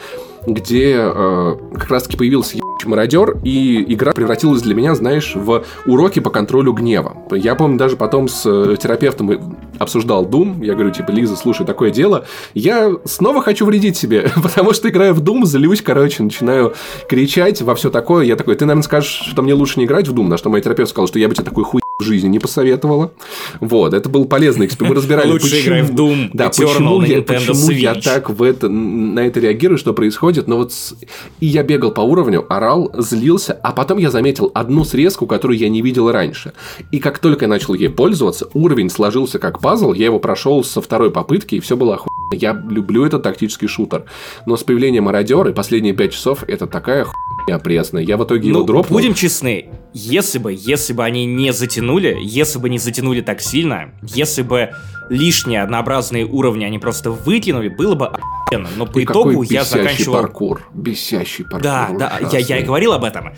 [0.47, 6.31] где э, как раз-таки появился мародер, и игра превратилась для меня, знаешь, в уроки по
[6.31, 7.17] контролю гнева.
[7.33, 11.91] Я помню, даже потом с э, терапевтом обсуждал Doom, я говорю, типа, Лиза, слушай, такое
[11.91, 16.75] дело, я снова хочу вредить себе, потому что играю в Doom, злюсь, короче, начинаю
[17.09, 20.15] кричать во все такое, я такой, ты, наверное, скажешь, что мне лучше не играть в
[20.15, 22.39] Doom, на что мой терапевт сказал, что я бы тебе такой хуй в жизни не
[22.39, 23.13] посоветовала.
[23.61, 24.97] Вот, это был полезный эксперимент.
[24.97, 28.69] Мы разбирали, Лучше почему, играй в Doom да, почему, я, почему я так в это,
[28.69, 30.47] на это реагирую, что происходит.
[30.47, 30.95] Но вот с-
[31.41, 35.69] и я бегал по уровню, орал, злился, а потом я заметил одну срезку, которую я
[35.71, 36.53] не видел раньше.
[36.93, 40.83] И как только я начал ей пользоваться, уровень сложился как пазл, я его прошел со
[40.83, 42.16] второй попытки, и все было охуенно.
[42.33, 44.05] Я люблю этот тактический шутер.
[44.47, 48.03] Но с появлением мародера и последние пять часов это такая хуйня пресная.
[48.03, 48.99] Я в итоге его Ну, дропнул.
[48.99, 53.93] будем честны, если бы, если бы они не затянули, если бы не затянули так сильно,
[54.03, 54.71] если бы
[55.09, 58.69] лишние однообразные уровни они просто выкинули, было бы охуенно.
[58.77, 60.15] Но по И итогу я заканчивал...
[60.15, 60.63] паркур.
[60.75, 61.63] Бесящий паркур.
[61.63, 63.33] Да, да, я, я и говорил об этом.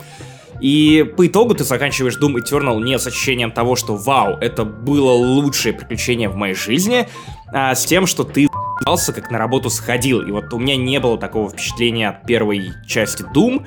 [0.61, 5.11] И по итогу ты заканчиваешь Doom Eternal не с ощущением того, что вау, это было
[5.11, 7.07] лучшее приключение в моей жизни,
[7.53, 8.47] а с тем, что ты
[8.81, 10.21] ебался, как на работу сходил.
[10.21, 13.65] И вот у меня не было такого впечатления от первой части Doom.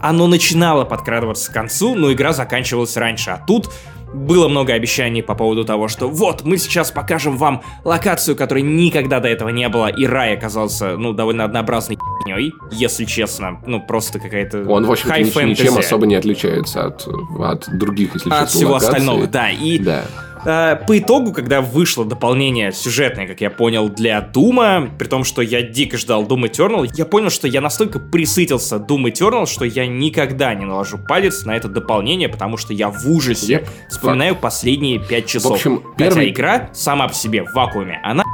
[0.00, 3.30] Оно начинало подкрадываться к концу, но игра заканчивалась раньше.
[3.30, 3.70] А тут
[4.12, 9.18] было много обещаний по поводу того, что вот, мы сейчас покажем вам локацию, которой никогда
[9.18, 13.60] до этого не было, и рай оказался, ну, довольно однообразной херней, если честно.
[13.66, 17.08] Ну, просто какая-то Он, в нич- ничем особо не отличается от,
[17.40, 18.88] от других, если от честно, всего локаций.
[18.90, 19.50] остального, да.
[19.50, 20.04] И Да.
[20.44, 25.42] Э, по итогу, когда вышло дополнение сюжетное, как я понял, для Дума, при том, что
[25.42, 29.86] я дико ждал Doom Eternal, я понял, что я настолько присытился Doom Eternal, что я
[29.86, 34.98] никогда не наложу палец на это дополнение, потому что я в ужасе Yep, вспоминаю последние
[34.98, 35.52] 5 часов.
[35.52, 38.24] В общем, Хотя первый- игра сама по себе в вакууме, она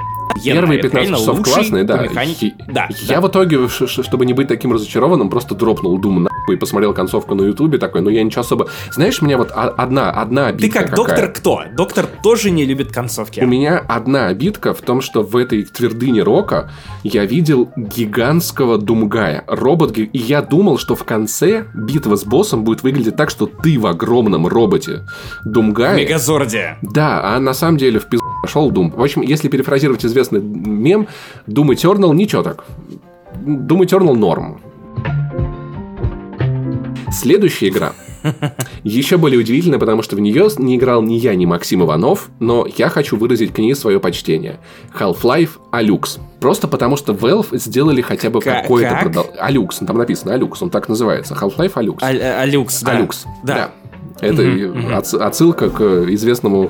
[0.43, 2.03] Первые это 15 реально часов классные, да.
[2.03, 2.55] механике.
[2.67, 3.21] Да, Я да.
[3.21, 7.43] в итоге, чтобы не быть таким разочарованным, просто дропнул Doom нахуй и посмотрел концовку на
[7.43, 8.69] Ютубе такой, ну я ничего особо...
[8.93, 11.07] Знаешь, мне вот одна, одна Ты обидка как какая.
[11.07, 11.63] доктор кто?
[11.77, 13.41] Доктор тоже не любит концовки.
[13.41, 16.71] У меня одна обидка в том, что в этой твердыне рока
[17.03, 22.83] я видел гигантского думгая, робот, и я думал, что в конце битва с боссом будет
[22.83, 25.05] выглядеть так, что ты в огромном роботе
[25.45, 25.95] думгая.
[25.95, 26.77] В Мегазорде.
[26.83, 28.95] Да, а на самом деле в пизду пошел Doom.
[28.97, 31.07] В общем, если перефразировать известный мем,
[31.47, 32.65] Doom Eternal ничего так.
[33.35, 34.61] Doom Eternal норм.
[37.13, 37.93] Следующая игра
[38.85, 42.67] еще более удивительная, потому что в нее не играл ни я, ни Максим Иванов, но
[42.77, 44.59] я хочу выразить к ней свое почтение.
[44.97, 46.19] Half-Life Alux.
[46.39, 49.07] Просто потому что Valve сделали хотя бы Ка- какое-то как?
[49.09, 51.35] продол- Alux, там написано Alux, он так называется.
[51.35, 51.99] Half-Life Alux.
[52.01, 52.93] А- а- Алюкс, да.
[52.93, 53.25] Алюкс.
[53.43, 53.71] Да.
[54.21, 54.95] Это и мгм.
[54.95, 56.69] отс- отсылка к известному э,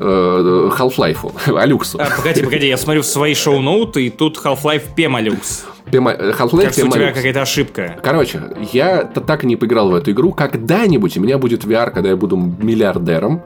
[0.00, 1.98] Half-Life, Алюксу.
[2.00, 5.66] А, погоди, погоди, я смотрю в свои шоу-ноуты, и тут Half-Life Пемалюкс.
[5.90, 7.96] Пема- Half-Life Кажется, у тебя какая-то ошибка.
[8.02, 8.40] Короче,
[8.72, 10.32] я так и не поиграл в эту игру.
[10.32, 13.42] Когда-нибудь у меня будет VR, когда я буду миллиардером.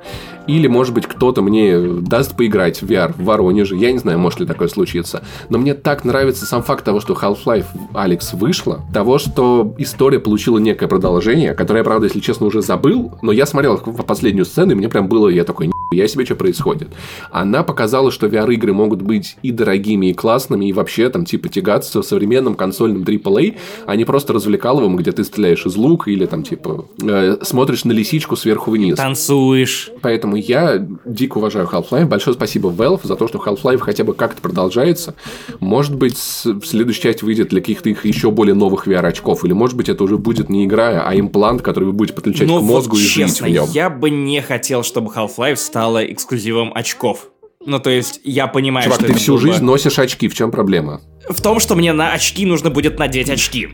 [0.46, 3.76] Или, может быть, кто-то мне даст поиграть в VR в Воронеже.
[3.76, 5.22] Я не знаю, может ли такое случиться.
[5.48, 7.64] Но мне так нравится сам факт того, что Half-Life
[7.94, 8.80] Алекс вышла.
[8.92, 13.12] Того, что история получила некое продолжение, которое я, правда, если честно, уже забыл.
[13.22, 16.88] Но я смотрел последнюю сцену, и мне прям было, я такой, я себе, что происходит.
[17.30, 22.02] Она показала, что VR-игры могут быть и дорогими, и классными, и вообще там типа тягаться
[22.02, 26.42] в современном консольном AAA, а не просто развлекаловым, где ты стреляешь из лука или там
[26.42, 28.96] типа э, смотришь на лисичку сверху вниз.
[28.96, 29.90] Танцуешь.
[30.02, 32.06] Поэтому я дико уважаю Half-Life.
[32.06, 35.14] Большое спасибо Valve за то, что Half-Life хотя бы как-то продолжается.
[35.60, 39.44] Может быть, с- в следующей части выйдет для каких-то их еще более новых VR-очков.
[39.44, 42.58] Или, может быть, это уже будет не игра, а имплант, который вы будете подключать Но
[42.58, 43.66] к мозгу вот и жить честно, в нем.
[43.72, 47.30] я бы не хотел, чтобы Half-Life стала эксклюзивом очков.
[47.66, 50.28] Ну, то есть, я понимаю, Чувак, что ты всю было бы- жизнь носишь очки.
[50.28, 51.00] В чем проблема?
[51.28, 53.70] В том, что мне на очки нужно будет надеть очки.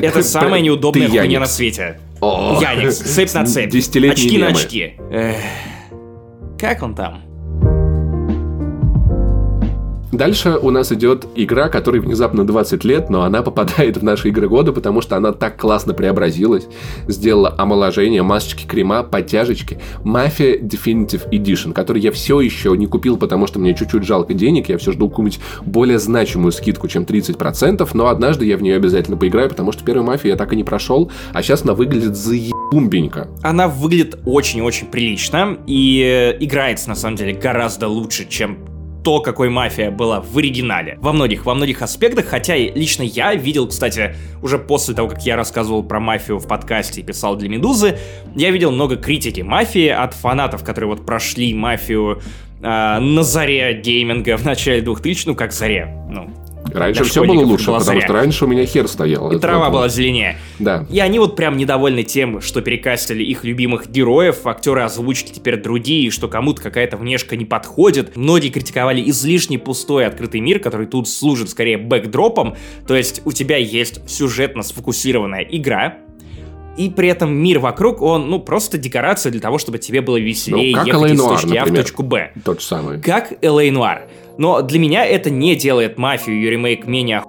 [0.00, 1.98] Это самая неудобная хуйня на свете.
[2.22, 3.74] Яникс, цепь на цепь.
[3.74, 4.92] Очки на очки.
[6.56, 7.23] Как он там?
[10.14, 14.48] Дальше у нас идет игра, которой внезапно 20 лет, но она попадает в наши игры
[14.48, 16.68] года, потому что она так классно преобразилась,
[17.08, 19.80] сделала омоложение, масочки, крема, подтяжечки.
[20.04, 24.68] Mafia Definitive Edition, который я все еще не купил, потому что мне чуть-чуть жалко денег,
[24.68, 29.16] я все жду какую-нибудь более значимую скидку, чем 30%, но однажды я в нее обязательно
[29.16, 33.26] поиграю, потому что первую мафию я так и не прошел, а сейчас она выглядит заебумбенько.
[33.42, 38.58] Она выглядит очень-очень прилично и играется, на самом деле, гораздо лучше, чем
[39.04, 40.98] то, какой мафия была в оригинале.
[41.00, 45.24] Во многих, во многих аспектах, хотя и лично я видел, кстати, уже после того, как
[45.26, 47.98] я рассказывал про мафию в подкасте и писал для Медузы,
[48.34, 52.22] я видел много критики мафии от фанатов, которые вот прошли мафию
[52.62, 56.30] э, на заре гейминга в начале 2000 ну как заре, ну,
[56.74, 58.00] Раньше все было лучше, потому заря.
[58.00, 59.30] что раньше у меня хер стоял.
[59.30, 60.36] И трава была зеленее.
[60.58, 60.86] Да.
[60.90, 66.10] И они вот прям недовольны тем, что перекастили их любимых героев, актеры озвучки теперь другие,
[66.10, 68.16] что кому-то какая-то внешка не подходит.
[68.16, 72.56] Многие критиковали излишне пустой открытый мир, который тут служит скорее бэкдропом,
[72.86, 75.98] то есть у тебя есть сюжетно сфокусированная игра,
[76.76, 80.76] и при этом мир вокруг, он, ну, просто декорация для того, чтобы тебе было веселее
[80.76, 82.32] ну, ехать из точки А в точку Б.
[82.44, 83.00] Тот же самый.
[83.00, 83.68] Как L.A.
[83.68, 84.00] Noir.
[84.38, 87.22] Но для меня это не делает мафию и ремейк менее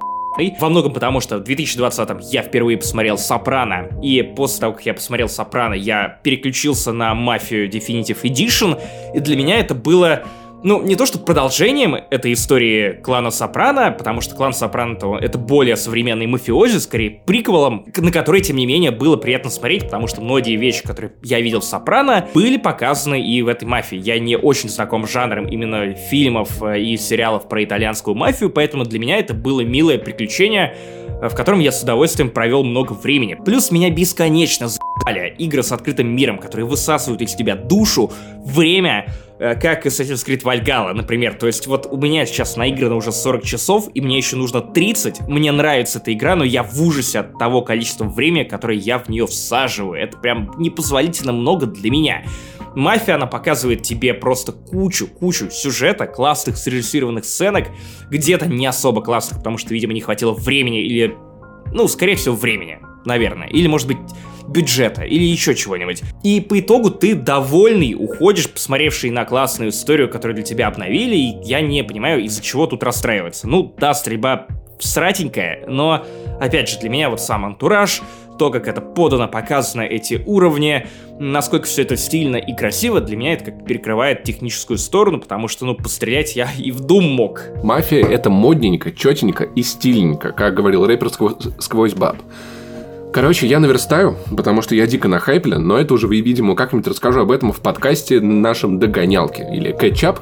[0.59, 4.93] во многом потому, что в 2020-м я впервые посмотрел «Сопрано», и после того, как я
[4.93, 8.77] посмотрел «Сопрано», я переключился на «Мафию Definitive Edition»,
[9.13, 10.23] и для меня это было
[10.65, 15.37] ну, не то что продолжением этой истории клана Сопрано, потому что клан Сопрано то это
[15.37, 20.21] более современный мафиози, скорее приквелом, на который, тем не менее, было приятно смотреть, потому что
[20.21, 23.95] многие вещи, которые я видел в Сопрано, были показаны и в этой мафии.
[23.95, 28.85] Я не очень знаком с жанром именно фильмов э, и сериалов про итальянскую мафию, поэтому
[28.85, 30.75] для меня это было милое приключение,
[31.21, 33.35] э, в котором я с удовольствием провел много времени.
[33.35, 34.67] Плюс меня бесконечно
[35.03, 38.11] за***ли игры с открытым миром, которые высасывают из тебя душу,
[38.45, 41.33] время, Э, как Assassin's Creed Valhalla, например.
[41.33, 45.27] То есть вот у меня сейчас наиграно уже 40 часов, и мне еще нужно 30.
[45.27, 49.09] Мне нравится эта игра, но я в ужасе от того количества времени, которое я в
[49.09, 50.01] нее всаживаю.
[50.01, 52.23] Это прям непозволительно много для меня.
[52.75, 57.67] Мафия, она показывает тебе просто кучу, кучу сюжета, классных срежиссированных сценок,
[58.09, 61.15] где-то не особо классных, потому что, видимо, не хватило времени или,
[61.71, 63.47] ну, скорее всего, времени, наверное.
[63.47, 63.97] Или, может быть,
[64.47, 66.01] бюджета или еще чего-нибудь.
[66.23, 71.37] И по итогу ты довольный уходишь, посмотревший на классную историю, которую для тебя обновили, и
[71.43, 73.47] я не понимаю, из-за чего тут расстраиваться.
[73.47, 74.47] Ну, да, стрельба
[74.79, 76.05] сратенькая, но,
[76.39, 78.01] опять же, для меня вот сам антураж,
[78.37, 80.87] то, как это подано, показано, эти уровни,
[81.17, 85.65] насколько все это стильно и красиво, для меня это как перекрывает техническую сторону, потому что,
[85.65, 87.43] ну, пострелять я и в Дум мог.
[87.63, 92.17] Мафия— это модненько, четенько и стильненько, как говорил рэпер сквозь, сквозь баб.
[93.15, 97.31] Короче, я наверстаю, потому что я дико нахайплен, но это уже, видимо, как-нибудь расскажу об
[97.31, 100.19] этом в подкасте нашем «Догонялки» или «Кэтчап».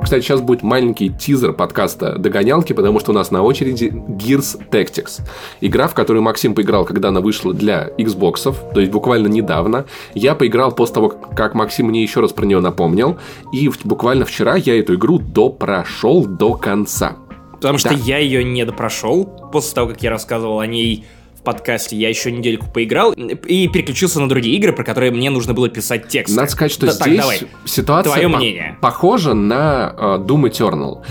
[0.00, 5.22] Кстати, сейчас будет маленький тизер подкаста «Догонялки», потому что у нас на очереди Gears Tactics.
[5.60, 9.86] Игра, в которую Максим поиграл, когда она вышла для Xbox, то есть буквально недавно.
[10.14, 13.18] Я поиграл после того, как Максим мне еще раз про нее напомнил.
[13.52, 17.16] И буквально вчера я эту игру допрошел до конца.
[17.54, 17.78] Потому да.
[17.78, 21.04] что я ее не допрошел после того, как я рассказывал о ней
[21.40, 25.54] в подкасте, я еще недельку поиграл и переключился на другие игры, про которые мне нужно
[25.54, 26.36] было писать текст.
[26.36, 27.40] Надо сказать, что да, здесь так, давай.
[27.64, 28.78] ситуация Твое мнение.
[28.82, 31.02] похожа на uh, Doom Eternal.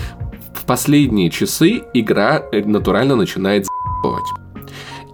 [0.54, 4.22] В последние часы игра э, натурально начинает за***бывать.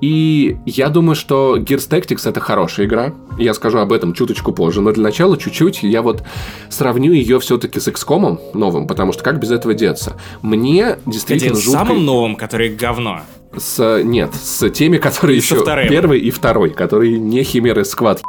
[0.02, 3.14] И я думаю, что Gears Tactics это хорошая игра.
[3.38, 4.82] Я скажу об этом чуточку позже.
[4.82, 6.22] Но для начала чуть-чуть я вот
[6.68, 10.18] сравню ее все-таки с XCOM новым, потому что как без этого деться?
[10.42, 11.86] Мне действительно Кстати, жутко...
[11.86, 13.22] самым новым, который говно.
[13.56, 18.22] С, нет, с теми, которые еще первый и второй, которые не Химеры Сквад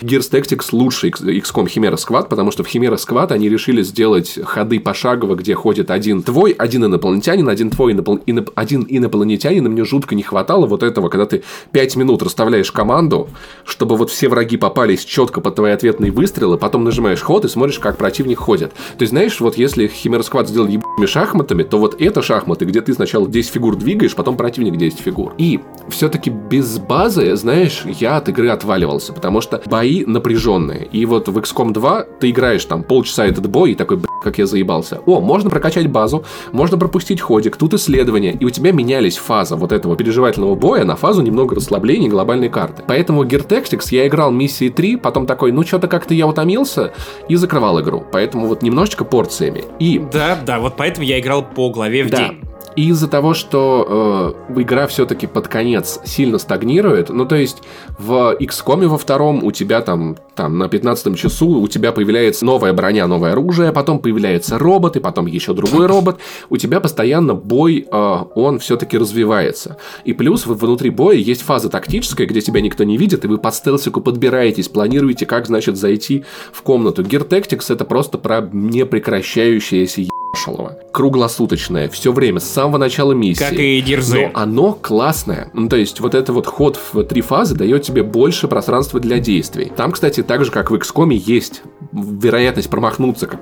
[0.00, 4.80] Gears Tactics лучше XCOM Chimera Squad, потому что в Chimera Squad они решили сделать ходы
[4.80, 8.16] пошагово, где ходит один твой, один инопланетянин, один твой инопл...
[8.26, 8.50] иноп...
[8.54, 13.28] один инопланетянин, и мне жутко не хватало вот этого, когда ты 5 минут расставляешь команду,
[13.64, 17.78] чтобы вот все враги попались четко под твои ответные выстрелы, потом нажимаешь ход и смотришь,
[17.78, 18.72] как противник ходит.
[18.72, 22.80] То есть, знаешь, вот если Chimera Squad сделал ебаными шахматами, то вот это шахматы, где
[22.80, 25.34] ты сначала 10 фигур двигаешь, потом противник 10 фигур.
[25.38, 30.86] И все-таки без базы, знаешь, я от игры отваливался, потому что бои напряженные.
[30.92, 34.46] И вот в XCOM 2 ты играешь там полчаса этот бой и такой, как я
[34.46, 35.00] заебался.
[35.06, 39.72] О, можно прокачать базу, можно пропустить ходик, тут исследования, и у тебя менялись фаза вот
[39.72, 42.82] этого переживательного боя на фазу немного расслабления глобальной карты.
[42.86, 46.92] Поэтому Gear Tactics я играл миссии 3, потом такой, ну что-то как-то я утомился,
[47.28, 48.04] и закрывал игру.
[48.12, 49.64] Поэтому вот немножечко порциями.
[49.78, 50.00] И...
[50.12, 52.28] Да, да, вот поэтому я играл по главе в да.
[52.28, 52.49] день.
[52.76, 57.62] И из-за того, что э, игра все-таки под конец сильно стагнирует, ну то есть
[57.98, 62.72] в XCOM во втором у тебя там, там на 15 часу у тебя появляется новая
[62.72, 66.20] броня, новое оружие, потом появляется робот, и потом еще другой робот.
[66.48, 69.76] У тебя постоянно бой, э, он все-таки развивается.
[70.04, 73.50] И плюс внутри боя есть фаза тактическая, где тебя никто не видит, и вы по
[73.50, 77.02] стелсику подбираетесь, планируете, как, значит, зайти в комнату.
[77.02, 77.26] Gear
[77.70, 80.02] это просто про непрекращающееся
[80.34, 80.78] Шалова.
[80.92, 83.40] Круглосуточное, все время, с самого начала миссии.
[83.40, 84.30] Как и Дирзы.
[84.34, 85.50] Но оно классное.
[85.54, 89.18] Ну, то есть, вот это вот ход в три фазы дает тебе больше пространства для
[89.18, 89.72] действий.
[89.76, 91.62] Там, кстати, так же, как в XCOM, есть
[91.92, 93.40] вероятность промахнуться, как,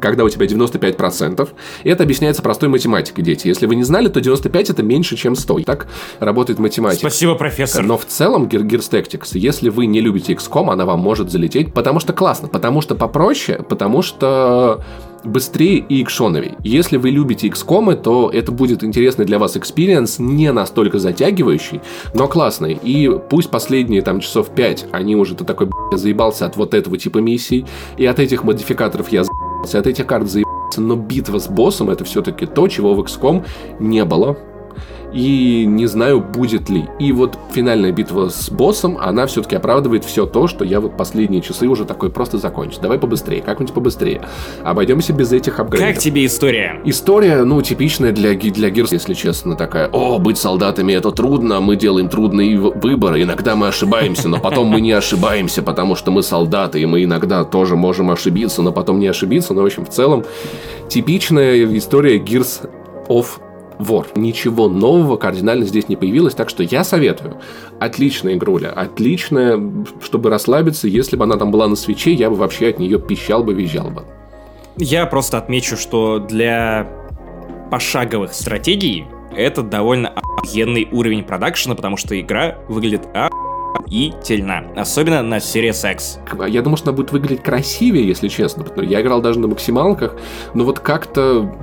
[0.00, 1.48] когда у тебя 95%.
[1.84, 3.48] И это объясняется простой математикой, дети.
[3.48, 5.60] Если вы не знали, то 95 это меньше, чем 100.
[5.60, 5.88] Так
[6.20, 7.00] работает математика.
[7.00, 7.84] Спасибо, профессор.
[7.84, 12.00] Но в целом Gears Tactics, если вы не любите XCOM, она вам может залететь, потому
[12.00, 14.84] что классно, потому что попроще, потому что
[15.24, 16.52] быстрее и экшоновей.
[16.62, 21.80] Если вы любите XCOM, то это будет интересный для вас experience, не настолько затягивающий,
[22.14, 22.78] но классный.
[22.82, 27.18] И пусть последние там часов 5, они уже ты такой заебался от вот этого типа
[27.18, 27.66] миссий,
[27.96, 32.04] и от этих модификаторов я заебался, от этих карт заебался, но битва с боссом это
[32.04, 33.44] все-таки то, чего в XCOM
[33.80, 34.36] не было
[35.12, 36.86] и не знаю, будет ли.
[36.98, 41.40] И вот финальная битва с боссом, она все-таки оправдывает все то, что я вот последние
[41.40, 42.80] часы уже такой просто закончу.
[42.80, 44.22] Давай побыстрее, как-нибудь побыстрее.
[44.62, 45.94] Обойдемся без этих апгрейдов.
[45.94, 46.80] Как тебе история?
[46.84, 49.88] История, ну, типичная для, для Гирс, если честно, такая.
[49.88, 54.80] О, быть солдатами это трудно, мы делаем трудные выборы, иногда мы ошибаемся, но потом мы
[54.80, 59.06] не ошибаемся, потому что мы солдаты, и мы иногда тоже можем ошибиться, но потом не
[59.06, 59.54] ошибиться.
[59.54, 60.24] Но, в общем, в целом,
[60.88, 62.68] типичная история Gears
[63.08, 63.26] of
[63.78, 64.06] War.
[64.14, 67.40] Ничего нового кардинально здесь не появилось, так что я советую.
[67.78, 69.60] Отличная игруля, отличная,
[70.02, 70.88] чтобы расслабиться.
[70.88, 73.90] Если бы она там была на свече, я бы вообще от нее пищал бы, визжал
[73.90, 74.04] бы.
[74.76, 76.88] Я просто отмечу, что для
[77.70, 79.06] пошаговых стратегий
[79.36, 83.18] это довольно охуенный уровень продакшена, потому что игра выглядит и
[84.22, 84.64] тельна.
[84.76, 86.18] Особенно на Series X.
[86.48, 88.64] Я думаю, что она будет выглядеть красивее, если честно.
[88.82, 90.14] Я играл даже на максималках,
[90.54, 91.54] но вот как-то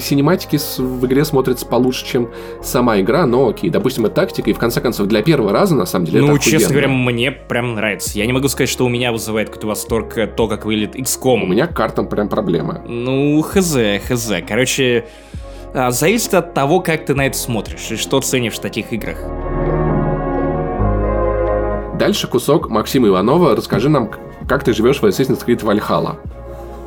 [0.00, 2.28] синематики в игре смотрятся получше, чем
[2.62, 5.86] сама игра, но окей, допустим, это тактика, и в конце концов для первого раза, на
[5.86, 6.72] самом деле, ну, это честно охуенно.
[6.72, 8.18] говоря, мне прям нравится.
[8.18, 11.42] Я не могу сказать, что у меня вызывает какой-то восторг то, как выглядит XCOM.
[11.42, 12.82] У меня картам прям проблема.
[12.86, 13.76] Ну, хз,
[14.08, 14.32] хз.
[14.46, 15.06] Короче,
[15.74, 19.18] а, зависит от того, как ты на это смотришь и что ценишь в таких играх.
[22.02, 23.54] Дальше кусок Максима Иванова.
[23.54, 24.10] Расскажи нам,
[24.48, 26.16] как ты живешь в Assassin's Creed Valhalla.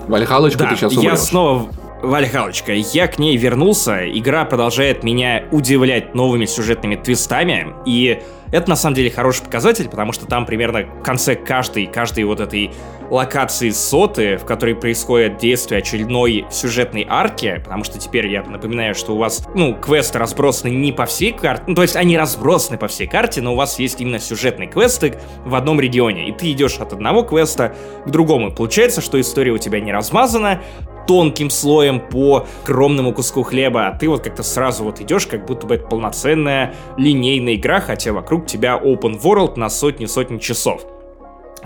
[0.09, 1.09] Вальхалочка, да, ты сейчас умрешь.
[1.09, 1.69] я снова
[2.05, 8.75] Вальхалочка, я к ней вернулся, игра продолжает меня удивлять новыми сюжетными твистами, и это на
[8.75, 12.71] самом деле хороший показатель, потому что там примерно в конце каждой, каждой вот этой
[13.09, 19.13] локации соты, в которой происходит действие очередной сюжетной арки, потому что теперь я напоминаю, что
[19.13, 22.87] у вас, ну, квесты разбросаны не по всей карте, ну, то есть они разбросаны по
[22.87, 26.77] всей карте, но у вас есть именно сюжетные квесты в одном регионе, и ты идешь
[26.77, 27.75] от одного квеста
[28.05, 28.51] к другому.
[28.51, 30.61] Получается, что история у тебя не размазана,
[31.07, 35.67] тонким слоем по огромному куску хлеба, а ты вот как-то сразу вот идешь, как будто
[35.67, 40.85] бы это полноценная линейная игра, хотя вокруг тебя open world на сотни-сотни часов.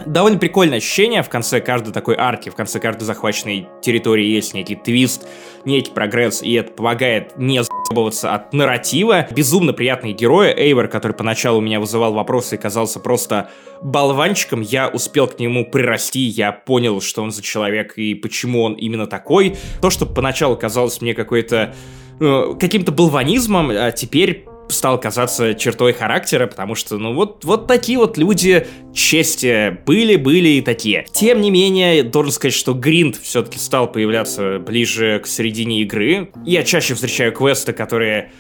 [0.06, 4.76] Довольно прикольное ощущение в конце каждой такой арки, в конце каждой захваченной территории есть некий
[4.76, 5.28] твист,
[5.66, 9.28] некий прогресс, и это помогает не заебываться от нарратива.
[9.32, 10.54] Безумно приятные герои.
[10.56, 13.50] Эйвор, который поначалу меня вызывал вопросы и казался просто
[13.82, 18.74] болванчиком, я успел к нему прирасти, я понял, что он за человек и почему он
[18.74, 19.56] именно такой.
[19.82, 21.74] То, что поначалу казалось мне какой-то
[22.20, 27.97] э, каким-то болванизмом, а теперь стал казаться чертой характера, потому что, ну, вот, вот такие
[27.97, 31.05] вот люди чести были, были и такие.
[31.11, 36.32] Тем не менее, должен сказать, что гринд все-таки стал появляться ближе к середине игры.
[36.45, 38.32] Я чаще встречаю квесты, которые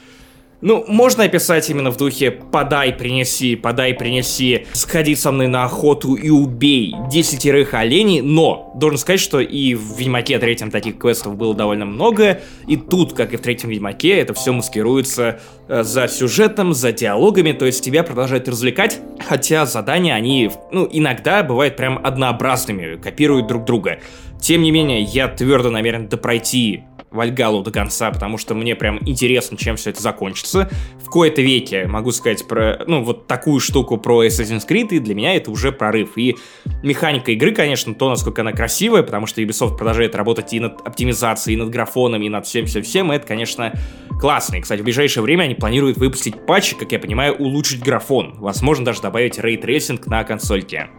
[0.61, 6.15] ну, можно описать именно в духе «подай, принеси, подай, принеси, сходи со мной на охоту
[6.15, 11.53] и убей десятерых оленей», но должен сказать, что и в Ведьмаке третьем таких квестов было
[11.53, 16.73] довольно много, и тут, как и в третьем Ведьмаке, это все маскируется э, за сюжетом,
[16.73, 22.97] за диалогами, то есть тебя продолжают развлекать, хотя задания, они, ну, иногда бывают прям однообразными,
[22.97, 23.99] копируют друг друга.
[24.41, 29.57] Тем не менее, я твердо намерен допройти Вальгалу до конца, потому что мне прям интересно,
[29.57, 30.69] чем все это закончится.
[31.03, 35.15] В кои-то веке могу сказать про, ну, вот такую штуку про Assassin's Creed, и для
[35.15, 36.17] меня это уже прорыв.
[36.17, 36.37] И
[36.83, 41.57] механика игры, конечно, то, насколько она красивая, потому что Ubisoft продолжает работать и над оптимизацией,
[41.57, 43.73] и над графоном, и над всем-всем-всем, это, конечно,
[44.19, 44.57] классно.
[44.57, 48.35] И, кстати, в ближайшее время они планируют выпустить патч, как я понимаю, улучшить графон.
[48.37, 50.89] Возможно, даже добавить ray tracing на консольке.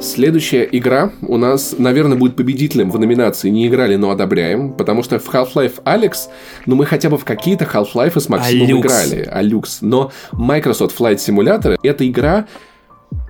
[0.00, 5.18] Следующая игра у нас, наверное, будет победителем в номинации «Не играли, но одобряем», потому что
[5.18, 6.28] в Half-Life Alyx,
[6.66, 8.86] ну, мы хотя бы в какие-то Half-Life с Максимом Алюкс.
[8.86, 9.24] играли.
[9.24, 9.78] Алюкс.
[9.82, 12.46] Но Microsoft Flight Simulator— это игра,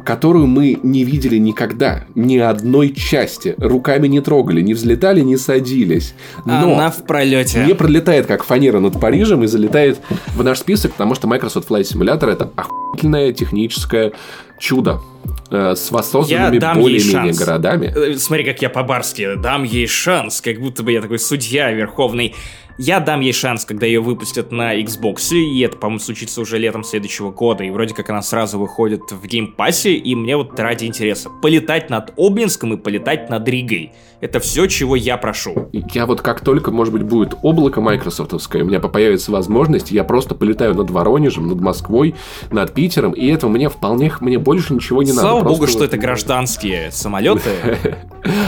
[0.08, 6.14] которую мы не видели никогда, ни одной части, руками не трогали, не взлетали, не садились.
[6.46, 7.62] Но Она в пролете.
[7.66, 9.98] не пролетает как фанера над Парижем и залетает
[10.34, 14.12] в наш список, потому что Microsoft Flight Simulator это охуительное техническое
[14.58, 15.02] чудо
[15.50, 17.92] э, с воссозданными более-менее городами.
[17.94, 22.34] Э, Смотри, как я по-барски дам ей шанс, как будто бы я такой судья верховный.
[22.80, 26.84] Я дам ей шанс, когда ее выпустят на Xbox, и это, по-моему, случится уже летом
[26.84, 30.58] следующего года, и вроде как она сразу выходит в Game Pass е, и мне вот
[30.60, 33.90] ради интереса полетать над Обнинском и полетать над Ригой.
[34.20, 35.68] Это все, чего я прошу.
[35.92, 40.36] Я вот как только, может быть, будет облако майкрософтовское, у меня появится возможность, я просто
[40.36, 42.14] полетаю над Воронежем, над Москвой,
[42.52, 45.20] над Питером, и этого мне вполне, мне больше ничего не надо.
[45.22, 47.50] Слава Просто богу, что вот- это гражданские самолеты,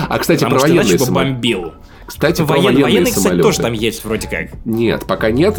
[0.08, 1.32] А, кстати, про что военные самолеты.
[1.34, 1.72] бомбил.
[2.10, 3.42] Кстати, про Воен- военные Военные, кстати, самолеты.
[3.44, 4.48] тоже там есть вроде как.
[4.64, 5.58] Нет, пока нет.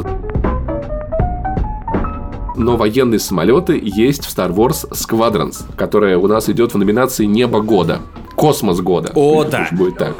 [2.57, 7.61] Но военные самолеты есть в Star Wars Squadrons, которая у нас идет в номинации Небо
[7.61, 7.99] года.
[8.35, 9.11] Космос года.
[9.15, 9.69] О, да.
[9.71, 10.13] будет так.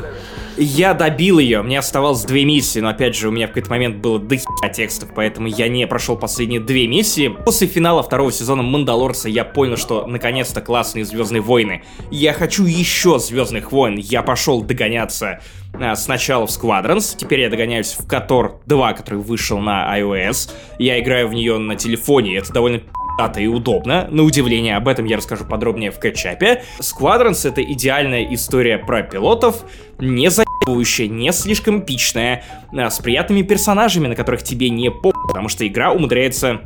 [0.63, 3.95] Я добил ее, мне оставалось две миссии, но опять же у меня в какой-то момент
[3.95, 7.29] было до хера текстов, поэтому я не прошел последние две миссии.
[7.29, 11.81] После финала второго сезона Мандалорца я понял, что наконец-то классные Звездные войны.
[12.11, 13.97] Я хочу еще Звездных войн.
[13.97, 15.41] Я пошел догоняться
[15.73, 20.51] а, сначала в Squadrons, теперь я догоняюсь в Котор 2, который вышел на iOS.
[20.77, 22.81] Я играю в нее на телефоне, это довольно
[23.39, 24.07] и удобно.
[24.11, 26.63] На удивление, об этом я расскажу подробнее в кетчапе.
[26.79, 29.63] Squadrons— это идеальная история про пилотов,
[29.99, 32.43] не заебывающая, не слишком эпичная,
[32.75, 36.61] а, с приятными персонажами, на которых тебе не по потому что игра умудряется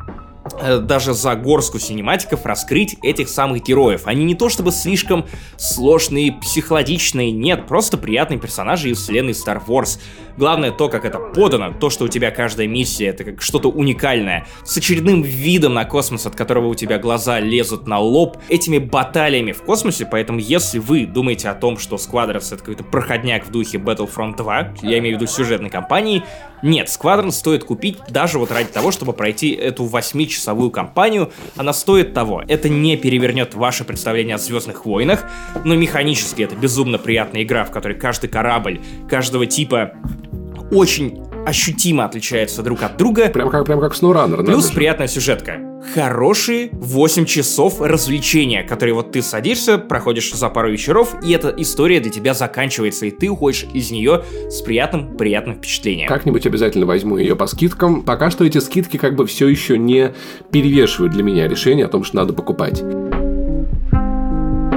[0.59, 4.03] э, даже за горстку синематиков раскрыть этих самых героев.
[4.05, 5.25] Они не то чтобы слишком
[5.57, 9.99] сложные, психологичные, нет, просто приятные персонажи из вселенной Star Wars.
[10.37, 14.47] Главное то, как это подано, то, что у тебя каждая миссия, это как что-то уникальное,
[14.63, 19.51] с очередным видом на космос, от которого у тебя глаза лезут на лоб, этими баталиями
[19.51, 23.77] в космосе, поэтому если вы думаете о том, что Squadrons это какой-то проходняк в духе
[23.77, 26.23] Battlefront 2, я имею в виду сюжетной кампании,
[26.61, 32.13] нет, Squadron стоит купить даже вот ради того, чтобы пройти эту 8-часовую кампанию, она стоит
[32.13, 32.43] того.
[32.47, 35.25] Это не перевернет ваше представление о Звездных войнах,
[35.63, 39.93] но механически это безумно приятная игра, в которой каждый корабль, каждого типа
[40.71, 43.29] очень ощутимо отличается друг от друга.
[43.29, 44.43] Прям как, прям как SnowRunner.
[44.43, 45.59] Плюс приятная сюжетка.
[45.93, 51.99] Хорошие 8 часов развлечения, которые вот ты садишься, проходишь за пару вечеров, и эта история
[51.99, 56.07] для тебя заканчивается, и ты уходишь из нее с приятным, приятным впечатлением.
[56.07, 58.01] Как-нибудь обязательно возьму ее по скидкам.
[58.01, 60.13] Пока что эти скидки как бы все еще не
[60.51, 62.81] перевешивают для меня решение о том, что надо покупать.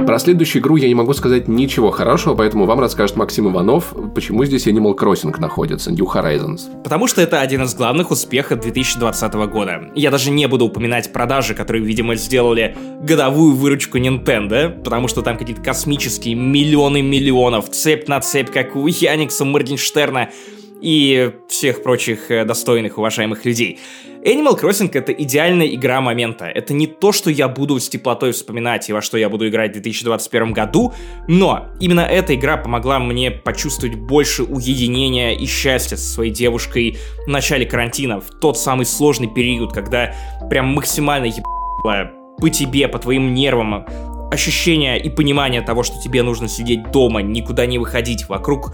[0.09, 4.43] Про следующую игру я не могу сказать ничего хорошего, поэтому вам расскажет Максим Иванов, почему
[4.43, 6.61] здесь Animal Crossing находится, New Horizons.
[6.81, 9.91] Потому что это один из главных успехов 2020 года.
[9.93, 15.37] Я даже не буду упоминать продажи, которые, видимо, сделали годовую выручку Nintendo, потому что там
[15.37, 20.29] какие-то космические миллионы миллионов, цепь на цепь, как у Яникса Моргенштерна
[20.81, 23.79] и всех прочих э, достойных, уважаемых людей.
[24.23, 26.45] Animal Crossing это идеальная игра момента.
[26.45, 29.71] Это не то, что я буду с теплотой вспоминать и во что я буду играть
[29.71, 30.93] в 2021 году,
[31.27, 37.29] но именно эта игра помогла мне почувствовать больше уединения и счастья со своей девушкой в
[37.29, 40.13] начале карантина, в тот самый сложный период, когда
[40.49, 43.85] прям максимально ебало по тебе, по твоим нервам,
[44.31, 48.73] ощущение и понимание того, что тебе нужно сидеть дома, никуда не выходить, вокруг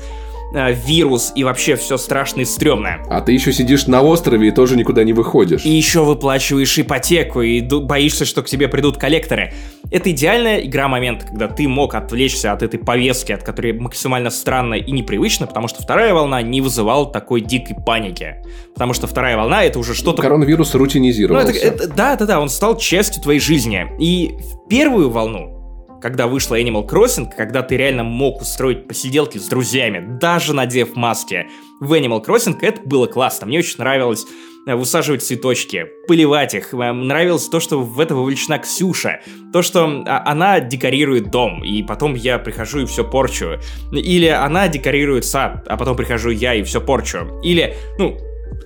[0.53, 3.03] э, вирус и вообще все страшно и стрёмное.
[3.09, 5.65] А ты еще сидишь на острове и тоже никуда не выходишь.
[5.65, 9.53] И еще выплачиваешь ипотеку и боишься, что к тебе придут коллекторы.
[9.91, 14.75] Это идеальная игра момент, когда ты мог отвлечься от этой повестки, от которой максимально странно
[14.75, 18.35] и непривычно, потому что вторая волна не вызывала такой дикой паники.
[18.73, 21.51] Потому что вторая волна это уже что-то Коронавирус ну, рутинизировался.
[21.51, 23.85] это, это- да, да, да, он стал частью твоей жизни.
[23.99, 25.54] И в первую волну,
[26.01, 31.47] когда вышла Animal Crossing, когда ты реально мог устроить посиделки с друзьями, даже надев маски,
[31.79, 33.47] в Animal Crossing это было классно.
[33.47, 34.25] Мне очень нравилось
[34.65, 36.73] э, высаживать цветочки, поливать их.
[36.73, 39.21] Э, Нравилось то, что в это вовлечена Ксюша.
[39.51, 43.59] То, что а, она декорирует дом, и потом я прихожу и все порчу.
[43.91, 47.41] Или она декорирует сад, а потом прихожу я и все порчу.
[47.43, 48.17] Или, ну,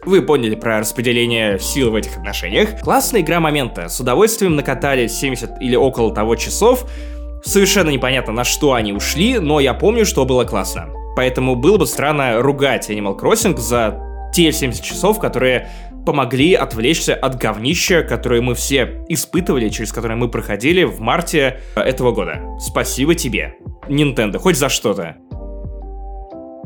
[0.05, 2.79] вы поняли про распределение сил в этих отношениях.
[2.81, 3.89] Классная игра момента.
[3.89, 6.89] С удовольствием накатали 70 или около того часов.
[7.43, 10.89] Совершенно непонятно, на что они ушли, но я помню, что было классно.
[11.15, 13.99] Поэтому было бы странно ругать Animal Crossing за
[14.33, 15.69] те 70 часов, которые
[16.05, 22.11] помогли отвлечься от говнища, которое мы все испытывали, через которое мы проходили в марте этого
[22.11, 22.41] года.
[22.59, 23.55] Спасибо тебе,
[23.87, 25.17] Nintendo, хоть за что-то.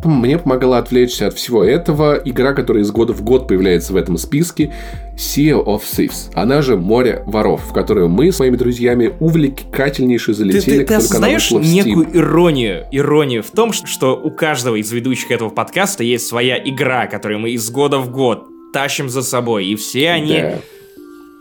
[0.03, 4.17] Мне помогала отвлечься от всего этого игра, которая из года в год появляется в этом
[4.17, 4.73] списке,
[5.15, 6.31] Sea of Thieves.
[6.33, 10.93] Она же «Море воров», в которую мы с моими друзьями увлекательнейше залетели, ты, ты, ты
[10.95, 16.57] осознаешь некую иронию, иронию в том, что у каждого из ведущих этого подкаста есть своя
[16.57, 20.39] игра, которую мы из года в год тащим за собой, и все они...
[20.39, 20.59] Да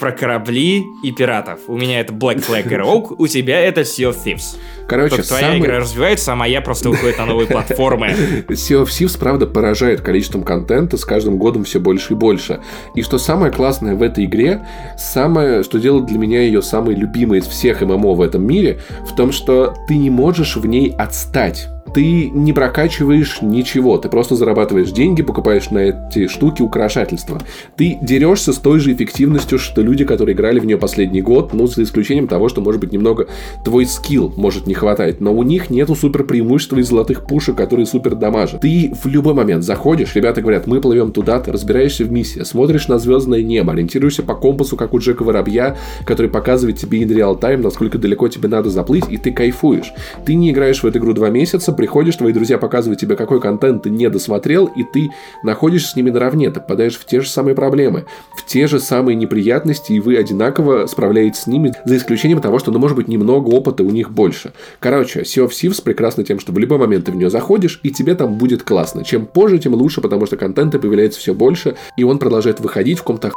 [0.03, 1.61] про корабли и пиратов.
[1.69, 4.57] У меня это Black Flag и Rogue, у тебя это Sea of Thieves.
[4.89, 5.61] Короче, Только твоя самый...
[5.61, 8.09] игра развивается, а моя просто выходит на новые платформы.
[8.49, 12.61] Sea of Thieves, правда, поражает количеством контента с каждым годом все больше и больше.
[12.97, 14.67] И что самое классное в этой игре,
[14.99, 19.15] самое, что делает для меня ее самой любимой из всех ММО в этом мире, в
[19.15, 24.91] том, что ты не можешь в ней отстать ты не прокачиваешь ничего, ты просто зарабатываешь
[24.93, 27.41] деньги, покупаешь на эти штуки украшательства.
[27.76, 31.66] Ты дерешься с той же эффективностью, что люди, которые играли в нее последний год, ну,
[31.66, 33.28] за исключением того, что, может быть, немного
[33.64, 37.87] твой скилл может не хватать, но у них нету супер преимущества из золотых пушек, которые
[37.87, 38.61] супер дамажат.
[38.61, 42.89] Ты в любой момент заходишь, ребята говорят, мы плывем туда, ты разбираешься в миссии, смотришь
[42.89, 45.76] на звездное небо, ориентируешься по компасу, как у Джека Воробья,
[46.07, 49.93] который показывает тебе in real time, насколько далеко тебе надо заплыть, и ты кайфуешь.
[50.24, 53.83] Ты не играешь в эту игру два месяца, приходишь, твои друзья показывают тебе, какой контент
[53.83, 55.11] ты не досмотрел, и ты
[55.43, 58.05] находишься с ними наравне, ты попадаешь в те же самые проблемы,
[58.37, 62.70] в те же самые неприятности, и вы одинаково справляетесь с ними, за исключением того, что,
[62.70, 64.53] ну, может быть, немного опыта у них больше.
[64.79, 67.91] Короче, Sea of Thieves прекрасно тем, что в любой момент ты в нее заходишь, и
[67.91, 69.05] тебе там будет классно.
[69.05, 73.03] Чем позже, тем лучше, потому что контента появляется все больше, и он продолжает выходить в
[73.03, 73.33] каком-то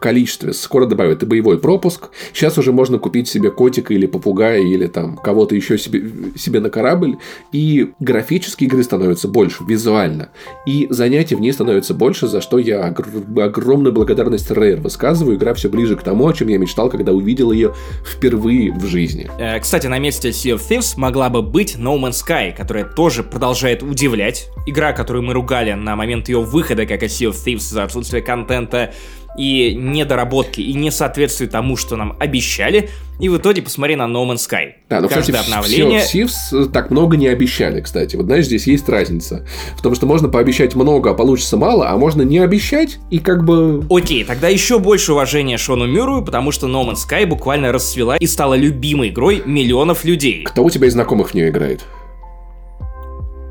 [0.00, 0.52] количестве.
[0.52, 2.08] Скоро добавят и боевой пропуск.
[2.32, 6.02] Сейчас уже можно купить себе котика или попугая или там кого-то еще себе,
[6.36, 7.16] себе на корабль.
[7.52, 10.30] И графически игры становятся больше, визуально.
[10.66, 15.36] И занятий в ней становится больше, за что я огр- огромную благодарность Rare высказываю.
[15.36, 17.74] Игра все ближе к тому, о чем я мечтал, когда увидел ее
[18.06, 19.28] впервые в жизни.
[19.38, 23.22] Э, кстати, на месте Sea of Thieves могла бы быть No Man's Sky, которая тоже
[23.22, 24.48] продолжает удивлять.
[24.66, 28.22] Игра, которую мы ругали на момент ее выхода, как и Sea of Thieves, за отсутствие
[28.22, 28.92] контента,
[29.38, 32.90] и недоработки, и не соответствует тому, что нам обещали.
[33.20, 34.74] И в итоге посмотри на No Man's Sky.
[34.88, 36.00] Да, но, Каждое кстати, обновление...
[36.02, 38.14] Sivs э, так много не обещали, кстати.
[38.14, 39.44] Вот знаешь, здесь есть разница.
[39.76, 43.44] В том, что можно пообещать много, а получится мало, а можно не обещать и как
[43.44, 43.84] бы...
[43.90, 48.26] Окей, тогда еще больше уважения Шону Мюру, потому что No Man's Sky буквально расцвела и
[48.26, 50.44] стала любимой игрой миллионов людей.
[50.44, 51.84] Кто у тебя из знакомых в нее играет?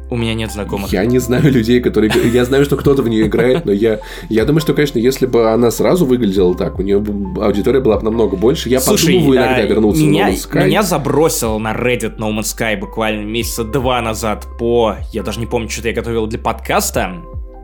[0.10, 0.92] У меня нет знакомых.
[0.94, 2.12] Я не знаю людей, которые...
[2.32, 4.00] Я знаю, что кто-то в нее играет, но я...
[4.30, 7.04] Я думаю, что, конечно, если бы она сразу выглядела так, у нее
[7.42, 8.70] аудитория была бы намного больше.
[8.70, 10.66] Я Слушай, подумываю иногда а, вернуться меня, в No Man's Sky.
[10.66, 14.96] Меня забросил на Reddit No Man's Sky буквально месяца два назад по...
[15.12, 17.16] Я даже не помню, что-то я готовил для подкаста.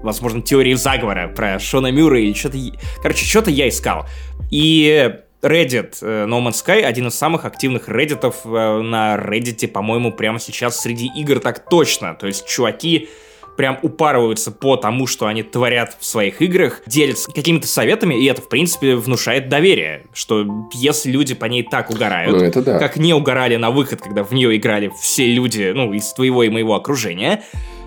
[0.03, 2.57] Возможно, теории заговора про Шона Мюра или что-то...
[3.01, 4.05] Короче, что-то я искал.
[4.51, 5.13] И
[5.43, 10.39] Reddit э, No Man's Sky один из самых активных Redditов э, на Reddit, по-моему, прямо
[10.39, 12.15] сейчас среди игр так точно.
[12.15, 13.09] То есть чуваки
[13.57, 18.41] прям упарываются по тому, что они творят в своих играх, делятся какими-то советами, и это,
[18.41, 22.79] в принципе, внушает доверие, что если люди по ней так угорают, ну, это да.
[22.79, 26.49] как не угорали на выход, когда в нее играли все люди, ну, из твоего и
[26.49, 27.43] моего окружения,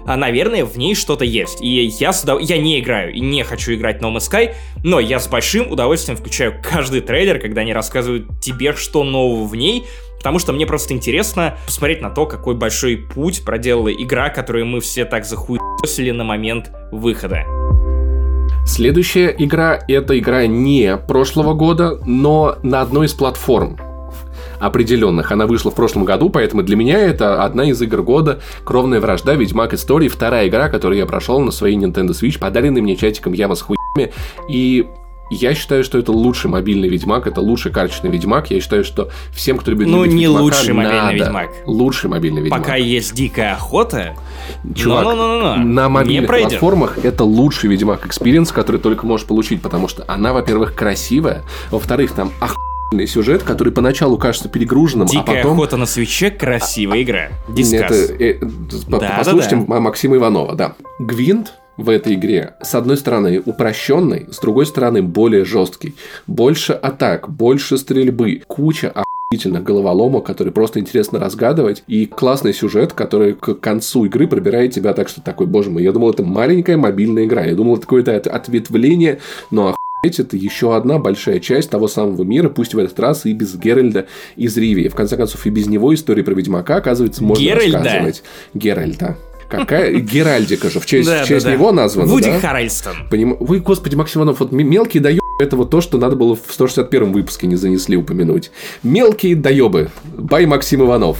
[0.07, 1.61] а, наверное, в ней что-то есть.
[1.61, 2.40] И я, с удов...
[2.40, 4.54] я не играю и не хочу играть No Man's Sky,
[4.84, 9.57] но я с большим удовольствием включаю каждый трейлер, когда они рассказывают тебе, что нового в
[9.57, 9.84] ней,
[10.18, 14.80] потому что мне просто интересно посмотреть на то, какой большой путь проделала игра, которую мы
[14.80, 17.44] все так захуесили на момент выхода.
[18.64, 23.78] Следующая игра— это игра не прошлого года, но на одной из платформ
[24.59, 25.32] определенных.
[25.32, 28.40] Она вышла в прошлом году, поэтому для меня это одна из игр года.
[28.64, 32.96] Кровная вражда, Ведьмак Истории, вторая игра, которую я прошел на своей Nintendo Switch, подаренный мне
[32.96, 34.12] чатиком Яма с хуями.
[34.48, 34.86] И
[35.28, 38.50] я считаю, что это лучший мобильный Ведьмак, это лучший карточный Ведьмак.
[38.50, 41.14] Я считаю, что всем, кто любит Ну, не Ведьмака, лучший мобильный надо.
[41.14, 41.50] Ведьмак.
[41.66, 42.61] Лучший мобильный Ведьмак.
[42.61, 44.16] Пока есть дикая охота,
[44.74, 49.26] Чувак, но, но, но, но, на мобильных платформах это лучший Ведьмак experience, который только можешь
[49.26, 52.57] получить, потому что она, во-первых, красивая, во-вторых, там ох
[53.07, 55.53] сюжет, который поначалу кажется перегруженным, Дикая а потом...
[55.53, 57.28] охота на Switch е красивая игра.
[57.49, 57.90] Discuss.
[57.91, 58.39] Это, э,
[58.89, 59.80] да, послушайте да, да.
[59.80, 60.76] Максима Иванова, да.
[60.99, 65.95] Гвинт в этой игре, с одной стороны, упрощенный, с другой стороны, более жесткий.
[66.26, 68.93] Больше атак, больше стрельбы, куча
[69.30, 74.95] охуительных головоломок, которые просто интересно разгадывать, и классный сюжет, который к концу игры пробирает тебя
[74.95, 78.14] так, что такой, боже мой, я думал, это маленькая мобильная игра, я думал, это какое-то
[78.14, 79.18] ответвление,
[79.51, 83.55] но это еще одна большая часть того самого мира, пусть в этот раз и без
[83.57, 84.88] Геральда из Ривии.
[84.88, 87.78] В конце концов, и без него истории про Ведьмака, оказывается, можно Геральда.
[87.78, 88.22] рассказывать.
[88.55, 89.16] Геральда.
[89.49, 91.57] Какая Геральдика же, в честь, Да, в честь да, да.
[91.57, 92.40] него названа, Вуди да?
[92.40, 92.94] Харрельстон.
[93.11, 96.42] Поним- Вы, господи, Максим Иванов, вот мелкие доебы, это вот то, что надо было в
[96.53, 98.51] 161 выпуске не занесли упомянуть.
[98.82, 99.90] Мелкие доебы.
[100.16, 101.18] Бай Максим Иванов.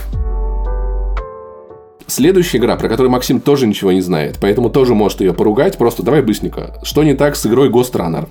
[2.09, 5.77] Следующая игра, про которую Максим тоже ничего не знает, поэтому тоже может ее поругать.
[5.77, 6.79] Просто давай быстренько.
[6.85, 8.29] Что не так с игрой Ghost Runner?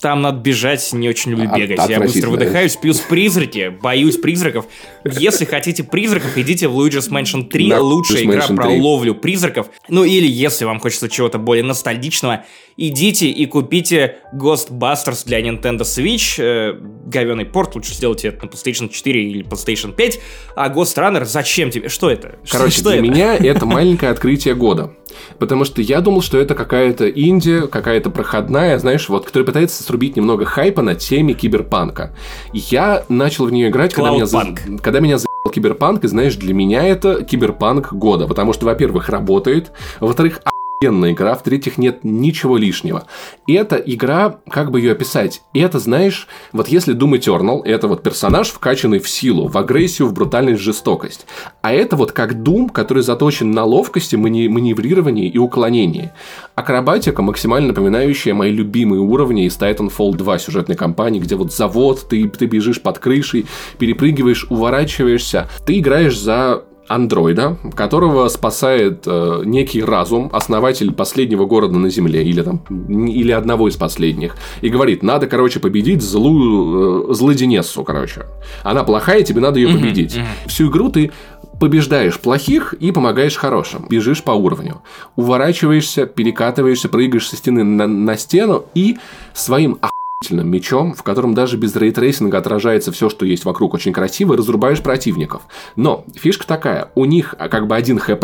[0.00, 1.80] Там надо бежать, не очень люблю От- бегать.
[1.88, 4.66] Я быстро выдыхаюсь, плюс призраки, боюсь призраков.
[5.04, 8.80] Если хотите призраков, идите в Luigi's Mansion 3, На лучшая Luigi's игра Mansion про 3.
[8.80, 9.68] ловлю призраков.
[9.88, 12.44] Ну или если вам хочется чего-то более ностальгичного,
[12.76, 16.34] идите и купите Ghostbusters для Nintendo Switch.
[16.42, 16.74] Э,
[17.06, 20.20] говёный порт, лучше сделайте это на PlayStation 4 или PlayStation 5.
[20.56, 21.88] А Ghost Runner, зачем тебе?
[21.88, 22.36] Что это?
[22.44, 23.02] Что- Короче, что для это?
[23.08, 24.92] меня это маленькое открытие года.
[25.38, 30.16] Потому что я думал, что это какая-то инди, какая-то проходная, знаешь, вот, которая пытается срубить
[30.16, 32.14] немного хайпа на теме киберпанка.
[32.52, 34.44] И я начал в нее играть, когда меня, за...
[34.82, 38.26] Когда меня заебал киберпанк, и знаешь, для меня это киберпанк года.
[38.26, 40.40] Потому что, во-первых, работает, во-вторых,
[40.76, 43.06] охуенная игра, в-третьих, нет ничего лишнего.
[43.46, 48.48] Эта игра, как бы ее описать, это, знаешь, вот если Doom Eternal, это вот персонаж,
[48.48, 51.26] вкачанный в силу, в агрессию, в брутальность, в жестокость.
[51.62, 56.12] А это вот как Doom, который заточен на ловкости, мани- маневрировании и уклонении.
[56.54, 62.28] Акробатика, максимально напоминающая мои любимые уровни из Titanfall 2 сюжетной кампании, где вот завод, ты,
[62.28, 63.46] ты бежишь под крышей,
[63.78, 65.48] перепрыгиваешь, уворачиваешься.
[65.64, 72.42] Ты играешь за андроида, которого спасает э, некий разум, основатель последнего города на Земле, или
[72.42, 72.58] там,
[72.88, 78.26] или одного из последних, и говорит, надо, короче, победить злую, э, злоденессу, короче.
[78.62, 80.18] Она плохая, тебе надо ее победить.
[80.46, 81.12] Всю игру ты
[81.58, 83.86] побеждаешь плохих и помогаешь хорошим.
[83.88, 84.82] Бежишь по уровню.
[85.16, 88.98] Уворачиваешься, перекатываешься, прыгаешь со стены на, на стену и
[89.32, 89.78] своим
[90.22, 95.42] мечом, в котором даже без рейтрейсинга отражается все, что есть вокруг, очень красиво, разрубаешь противников.
[95.76, 98.20] Но фишка такая, у них а, как бы один хп,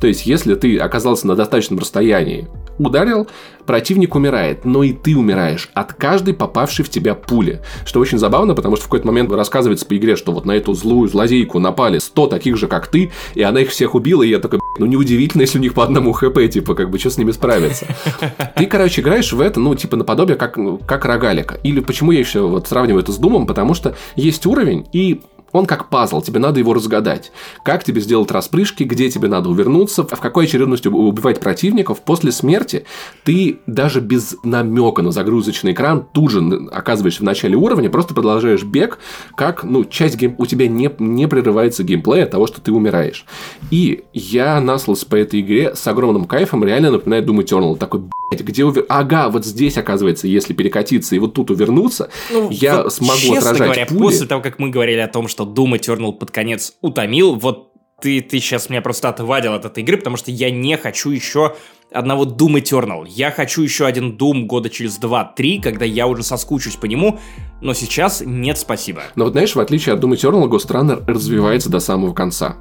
[0.00, 2.46] то есть если ты оказался на достаточном расстоянии,
[2.78, 3.26] ударил,
[3.66, 7.60] противник умирает, но и ты умираешь от каждой попавшей в тебя пули.
[7.84, 10.74] Что очень забавно, потому что в какой-то момент рассказывается по игре, что вот на эту
[10.74, 14.38] злую злодейку напали 100 таких же, как ты, и она их всех убила, и я
[14.38, 17.18] такой, «Б***ь, ну неудивительно, если у них по одному хп, типа, как бы, что с
[17.18, 17.86] ними справиться.
[18.56, 21.58] Ты, короче, играешь в это, ну, типа, наподобие, как, ну, как рогалика.
[21.62, 25.20] Или почему я еще вот сравниваю это с Думом, потому что есть уровень, и
[25.54, 27.30] он как пазл, тебе надо его разгадать.
[27.62, 32.02] Как тебе сделать распрыжки, где тебе надо увернуться, в какой очередности убивать противников.
[32.02, 32.84] После смерти
[33.22, 38.64] ты даже без намека на загрузочный экран тут же оказываешься в начале уровня, просто продолжаешь
[38.64, 38.98] бег,
[39.36, 40.34] как, ну, часть гейм...
[40.38, 43.24] у тебя не, не прерывается геймплей от того, что ты умираешь.
[43.70, 47.76] И я наслался по этой игре с огромным кайфом, реально напоминает Doom Eternal.
[47.76, 48.86] Такой, блядь, где увер...
[48.88, 53.50] Ага, вот здесь, оказывается, если перекатиться и вот тут увернуться, Ну, я вот, смогу честно
[53.50, 53.98] отражать говоря, пули.
[54.00, 58.20] после того, как мы говорили о том, что Doom Eternal под конец утомил, вот ты,
[58.20, 61.56] ты сейчас меня просто отвадил от этой игры, потому что я не хочу еще
[61.94, 63.04] одного Doom Eternal.
[63.08, 67.18] Я хочу еще один Doom года через 2-3, когда я уже соскучусь по нему,
[67.60, 69.02] но сейчас нет спасибо.
[69.14, 72.56] Но вот знаешь, в отличие от Doom Eternal, Ghost Runner развивается до самого конца.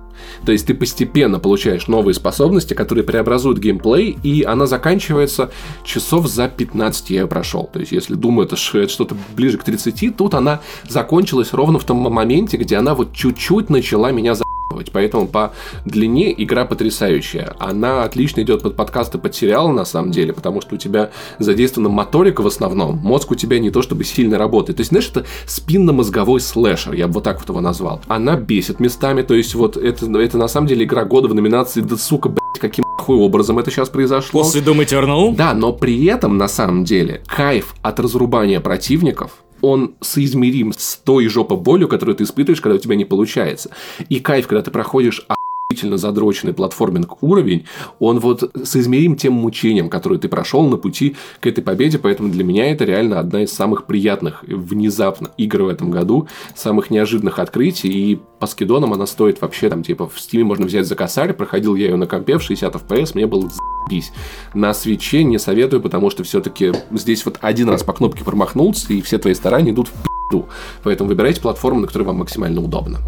[0.46, 5.52] То есть ты постепенно получаешь новые способности, которые преобразуют геймплей, и она заканчивается
[5.84, 7.70] часов за 15 я ее прошел.
[7.74, 11.98] То есть если ш- это что-то ближе к 30, тут она закончилась ровно в том
[11.98, 14.44] моменте, где она вот чуть-чуть начала меня за
[14.92, 15.54] Поэтому по
[15.86, 17.54] длине игра потрясающая.
[17.60, 21.90] Она отлично идет под подкасты, под сериалы, на самом деле, потому что у тебя задействована
[21.90, 22.98] моторика в основном.
[22.98, 24.78] Мозг у тебя не то чтобы сильно работает.
[24.78, 28.02] То есть, знаешь, это спинномозговой слэшер, я бы вот так вот его назвал.
[28.08, 31.82] Она бесит местами, то есть, вот это, это на самом деле игра года в номинации
[31.82, 34.44] «Да сука, блядь, каким хуй образом это сейчас произошло».
[34.44, 35.36] После Doom Eternal?
[35.36, 41.28] Да, но при этом, на самом деле, кайф от разрубания противников он соизмерим с той
[41.28, 43.70] жопой болью, которую ты испытываешь, когда у тебя не получается.
[44.10, 47.66] И кайф, когда ты проходишь охуительно задроченный платформинг уровень,
[47.98, 52.44] он вот соизмерим тем мучением, которое ты прошел на пути к этой победе, поэтому для
[52.44, 57.88] меня это реально одна из самых приятных внезапно игр в этом году, самых неожиданных открытий,
[57.88, 61.76] и по скидонам она стоит вообще там, типа, в стиме можно взять за косарь, проходил
[61.76, 63.50] я ее на компе в 60 FPS, мне было
[63.84, 64.12] заебись.
[64.54, 69.02] На свече не советую, потому что все-таки здесь вот один раз по кнопке промахнулся, и
[69.02, 70.48] все твои старания идут в пизду.
[70.84, 73.00] Поэтому выбирайте платформу, на которой вам максимально удобно.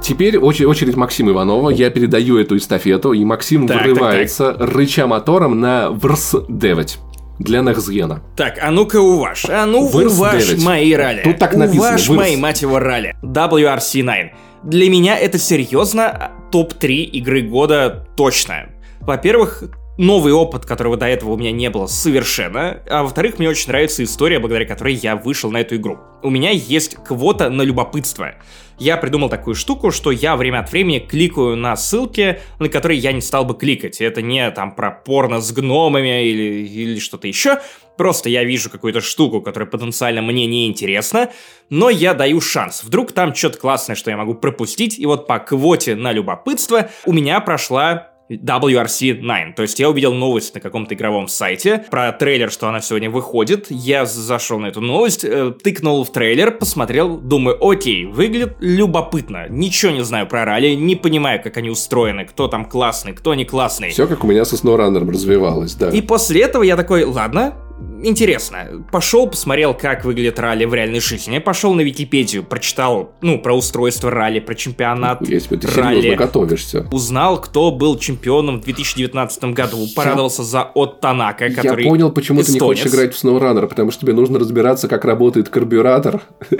[0.00, 1.70] Теперь очередь, Максима Иванова.
[1.70, 6.98] Я передаю эту эстафету, и Максим Так, вырывается, рыча мотором на ВРС-9
[7.40, 8.20] для Нextgen.
[8.36, 10.64] Так, а ну-ка уваж, а ну уваж 9.
[10.64, 11.22] мои ралли.
[11.24, 13.16] Тут так написано, Уваж мои, мать его, ралли.
[13.22, 14.30] WRC9.
[14.62, 18.70] Для меня это серьезно топ-3 игры года точно.
[19.00, 19.64] Во-первых,
[19.98, 24.02] новый опыт, которого до этого у меня не было совершенно, а во-вторых, мне очень нравится
[24.02, 25.98] история, благодаря которой я вышел на эту игру.
[26.22, 28.34] У меня есть квота на любопытство.
[28.78, 33.10] Я придумал такую штуку, что я время от времени кликаю на ссылки, на которые я
[33.10, 34.00] не стал бы кликать.
[34.00, 37.58] Это не там про порно с гномами или, или что-то еще.
[37.96, 41.30] Просто я вижу какую-то штуку, которая потенциально мне не интересна,
[41.70, 42.84] но я даю шанс.
[42.84, 44.96] Вдруг там что-то классное, что я могу пропустить.
[44.96, 49.54] И вот по квоте на любопытство у меня прошла WRC9.
[49.54, 53.66] То есть я увидел новость на каком-то игровом сайте про трейлер, что она сегодня выходит.
[53.70, 59.48] Я зашел на эту новость, э, тыкнул в трейлер, посмотрел, думаю, окей, выглядит любопытно.
[59.48, 63.44] Ничего не знаю про ралли, не понимаю, как они устроены, кто там классный, кто не
[63.44, 63.90] классный.
[63.90, 65.90] Все как у меня со SnowRunner развивалось, да.
[65.90, 67.54] И после этого я такой, ладно,
[68.02, 68.84] интересно.
[68.92, 71.38] Пошел, посмотрел, как выглядит ралли в реальной жизни.
[71.38, 76.14] Пошел на Википедию, прочитал, ну, про устройство ралли, про чемпионат Если ты ралли.
[76.14, 76.86] готовишься.
[76.92, 79.86] Узнал, кто был чемпионом в 2019 году.
[79.94, 82.78] Порадовался за от Танака, который Я понял, почему ты не эстонец.
[82.80, 86.22] хочешь играть в SnowRunner, потому что тебе нужно разбираться, как работает карбюратор,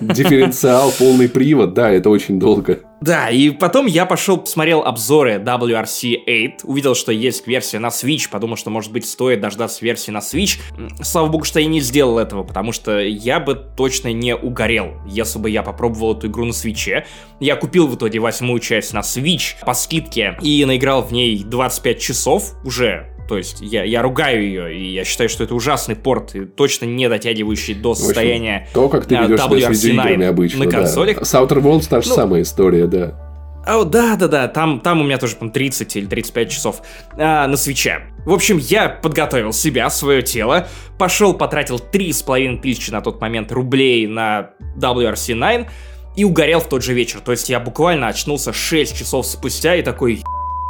[0.00, 1.74] дифференциал, полный привод.
[1.74, 2.78] Да, это очень долго.
[3.00, 8.56] Да, и потом я пошел, посмотрел обзоры WRC8, увидел, что есть версия на Switch, подумал,
[8.56, 10.58] что, может быть, стоит дождаться версии на Switch.
[11.02, 15.38] Слава богу, что я не сделал этого, потому что я бы точно не угорел, если
[15.38, 17.04] бы я попробовал эту игру на Switch.
[17.40, 22.00] Я купил в итоге восьмую часть на Switch по скидке и наиграл в ней 25
[22.00, 23.10] часов уже.
[23.30, 26.86] То есть я, я ругаю ее, и я считаю, что это ужасный порт, и точно
[26.86, 30.64] не дотягивающий до общем, состояния То, как ты а, ведешь себя с WRC9 видеоиграми обычно.
[30.64, 30.78] на да.
[30.78, 31.24] консолях.
[31.24, 33.62] С Outer Worlds та же Ну, самая история, да.
[33.64, 36.82] О, да-да-да, там, там у меня тоже, по 30 или 35 часов
[37.16, 38.00] а, на свече.
[38.26, 40.66] В общем, я подготовил себя, свое тело,
[40.98, 45.68] пошел, потратил 3,5 тысячи на тот момент рублей на WRC9
[46.16, 47.20] и угорел в тот же вечер.
[47.20, 50.20] То есть я буквально очнулся 6 часов спустя и такой,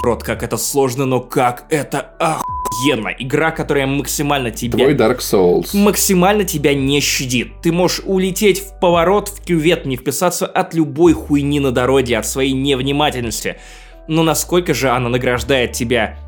[0.03, 3.09] рот, как это сложно, но как это охуенно.
[3.19, 5.77] Игра, которая максимально тебя Твой Dark Souls.
[5.77, 7.61] максимально тебя не щадит.
[7.63, 12.27] Ты можешь улететь в поворот, в кювет, не вписаться от любой хуйни на дороге, от
[12.27, 13.57] своей невнимательности.
[14.09, 16.19] Но насколько же она награждает тебя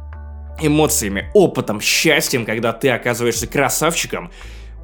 [0.61, 4.31] эмоциями, опытом, счастьем, когда ты оказываешься красавчиком,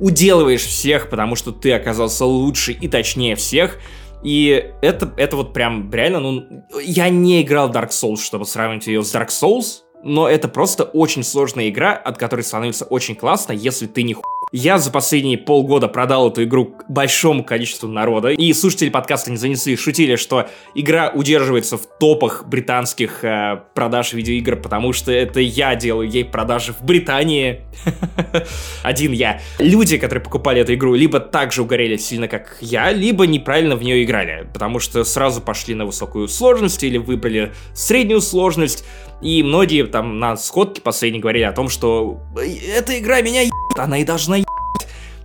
[0.01, 3.79] уделываешь всех, потому что ты оказался лучше и точнее всех,
[4.23, 8.87] и это, это вот прям реально, ну, я не играл в Dark Souls, чтобы сравнить
[8.87, 13.53] ее с Dark Souls, но это просто очень сложная игра, от которой становится очень классно,
[13.53, 14.23] если ты не ху...
[14.51, 19.77] Я за последние полгода продал эту игру большому количеству народа, и слушатели подкаста не занесли,
[19.77, 26.09] шутили, что игра удерживается в топах британских э, продаж видеоигр, потому что это я делаю
[26.09, 27.61] ей продажи в Британии.
[28.83, 29.43] Один я.
[29.59, 33.83] Люди, которые покупали эту игру, либо так же угорели сильно, как я, либо неправильно в
[33.83, 38.85] нее играли, потому что сразу пошли на высокую сложность или выбрали среднюю сложность,
[39.21, 42.23] и многие там на сходке последние говорили о том, что
[42.75, 43.43] эта игра меня
[43.79, 44.49] ебет, она и должна ебать.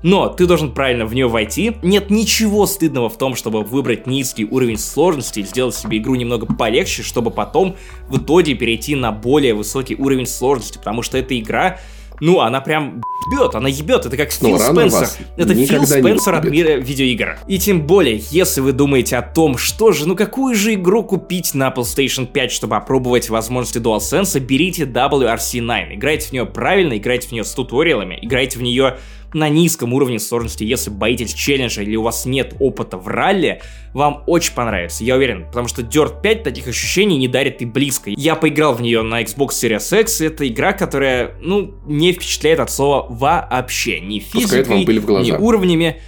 [0.01, 1.77] Но ты должен правильно в нее войти.
[1.81, 6.45] Нет ничего стыдного в том, чтобы выбрать низкий уровень сложности и сделать себе игру немного
[6.45, 7.77] полегче, чтобы потом
[8.09, 11.79] в итоге перейти на более высокий уровень сложности, потому что эта игра
[12.19, 14.05] ну, она прям ебет, она ебет.
[14.05, 15.07] Это как Фил рано Спенсер.
[15.37, 17.37] Это Фил Спенсер от мира видеоигр.
[17.47, 21.53] И тем более, если вы думаете о том, что же, ну какую же игру купить
[21.53, 25.95] на PlayStation 5, чтобы опробовать возможности DualSense, берите WRC9.
[25.95, 28.97] Играйте в нее правильно, играйте в нее с туториалами, играйте в нее
[29.33, 33.61] на низком уровне сложности, если боитесь челленджа или у вас нет опыта в ралли,
[33.93, 38.11] вам очень понравится, я уверен, потому что Dirt 5 таких ощущений не дарит и близко.
[38.15, 42.71] Я поиграл в нее на Xbox Series X, это игра, которая, ну, не впечатляет от
[42.71, 46.01] слова вообще, ни физикой, ни уровнями.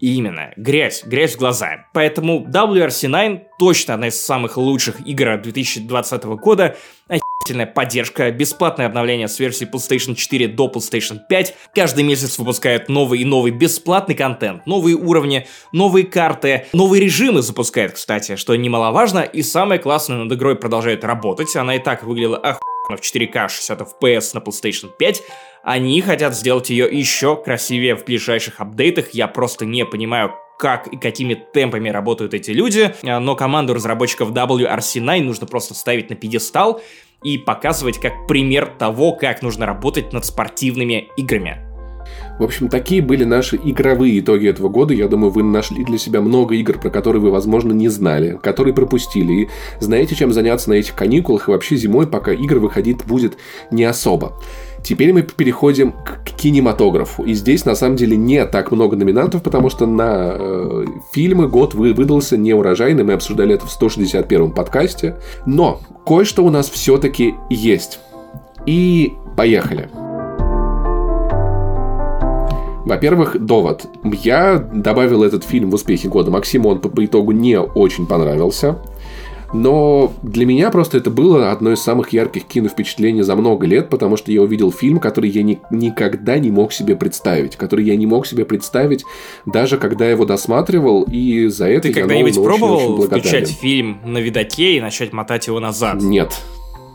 [0.00, 1.86] Именно, грязь, грязь в глаза.
[1.92, 6.76] Поэтому WRC9 точно одна из самых лучших игр 2020 года.
[7.50, 11.56] Охерительная поддержка, бесплатное обновление с версии PlayStation 4 до PlayStation 5.
[11.74, 17.94] Каждый месяц выпускают новый и новый бесплатный контент, новые уровни, новые карты, новые режимы запускают,
[17.94, 19.18] кстати, что немаловажно.
[19.22, 21.56] И самое классное, над игрой продолжает работать.
[21.56, 22.60] Она и так выглядела охуенно
[22.96, 25.22] в 4К 60 FPS на PlayStation 5.
[25.64, 29.10] Они хотят сделать ее еще красивее в ближайших апдейтах.
[29.12, 34.30] Я просто не понимаю, как и какими темпами работают эти люди, А, но команду разработчиков
[34.30, 36.82] WRC9 нужно просто ставить на пьедестал
[37.22, 41.58] и показывать как пример того, как нужно работать над спортивными играми.
[42.38, 44.94] В общем, такие были наши игровые итоги этого года.
[44.94, 48.74] Я думаю, вы нашли для себя много игр, про которые вы, возможно, не знали, которые
[48.74, 49.32] пропустили.
[49.32, 49.48] И
[49.78, 53.36] знаете, чем заняться на этих каникулах и вообще зимой, пока игр выходить будет
[53.70, 54.40] не особо.
[54.82, 57.24] Теперь мы переходим к кинематографу.
[57.24, 61.74] И здесь, на самом деле, не так много номинантов, потому что на э, фильмы год
[61.74, 63.04] вы, выдался неурожайный.
[63.04, 65.16] Мы обсуждали это в 161-м подкасте.
[65.46, 68.00] Но кое-что у нас все-таки есть.
[68.66, 69.88] И поехали.
[72.84, 73.86] Во-первых, довод.
[74.02, 76.30] Я добавил этот фильм в успехи года.
[76.30, 78.78] Максиму он по, по итогу не очень понравился.
[79.52, 84.16] Но для меня просто это было одно из самых ярких киновпечатлений за много лет, потому
[84.16, 87.56] что я увидел фильм, который я ни, никогда не мог себе представить.
[87.56, 89.04] Который я не мог себе представить,
[89.46, 94.00] даже когда его досматривал, и за это Ты я когда-нибудь пробовал очень, очень включать фильм
[94.04, 96.00] на видаке и начать мотать его назад?
[96.00, 96.32] Нет.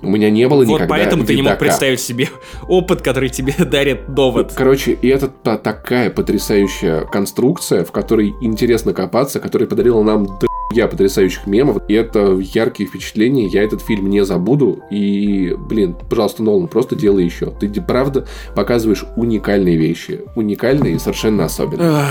[0.01, 1.65] У меня не было вот никогда поэтому ты не мог видака.
[1.65, 2.29] представить себе
[2.67, 4.53] опыт, который тебе дарит довод.
[4.55, 10.27] Короче, и это та- такая потрясающая конструкция, в которой интересно копаться, которая подарила нам
[10.75, 11.81] я потрясающих мемов.
[11.87, 13.47] И это яркие впечатления.
[13.47, 14.81] Я этот фильм не забуду.
[14.91, 17.51] И, блин, пожалуйста, Нолан, просто делай еще.
[17.51, 20.21] Ты правда показываешь уникальные вещи.
[20.35, 22.03] Уникальные и совершенно особенные.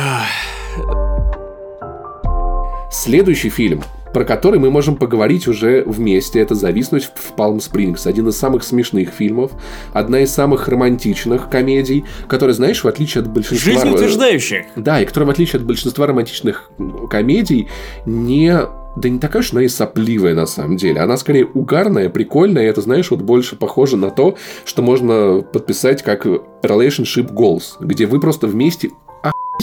[2.90, 3.82] Следующий фильм,
[4.14, 8.06] про который мы можем поговорить уже вместе, это «Зависнуть в Палм Спрингс».
[8.06, 9.50] Один из самых смешных фильмов,
[9.92, 13.72] одна из самых романтичных комедий, которая, знаешь, в отличие от большинства...
[13.72, 14.66] Жизнеутверждающих.
[14.76, 16.70] Да, и которая, в отличие от большинства романтичных
[17.10, 17.68] комедий,
[18.06, 18.56] не
[18.96, 21.00] да не такая уж она и сопливая на самом деле.
[21.00, 26.02] Она скорее угарная, прикольная, и это, знаешь, вот больше похоже на то, что можно подписать
[26.02, 28.90] как relationship goals, где вы просто вместе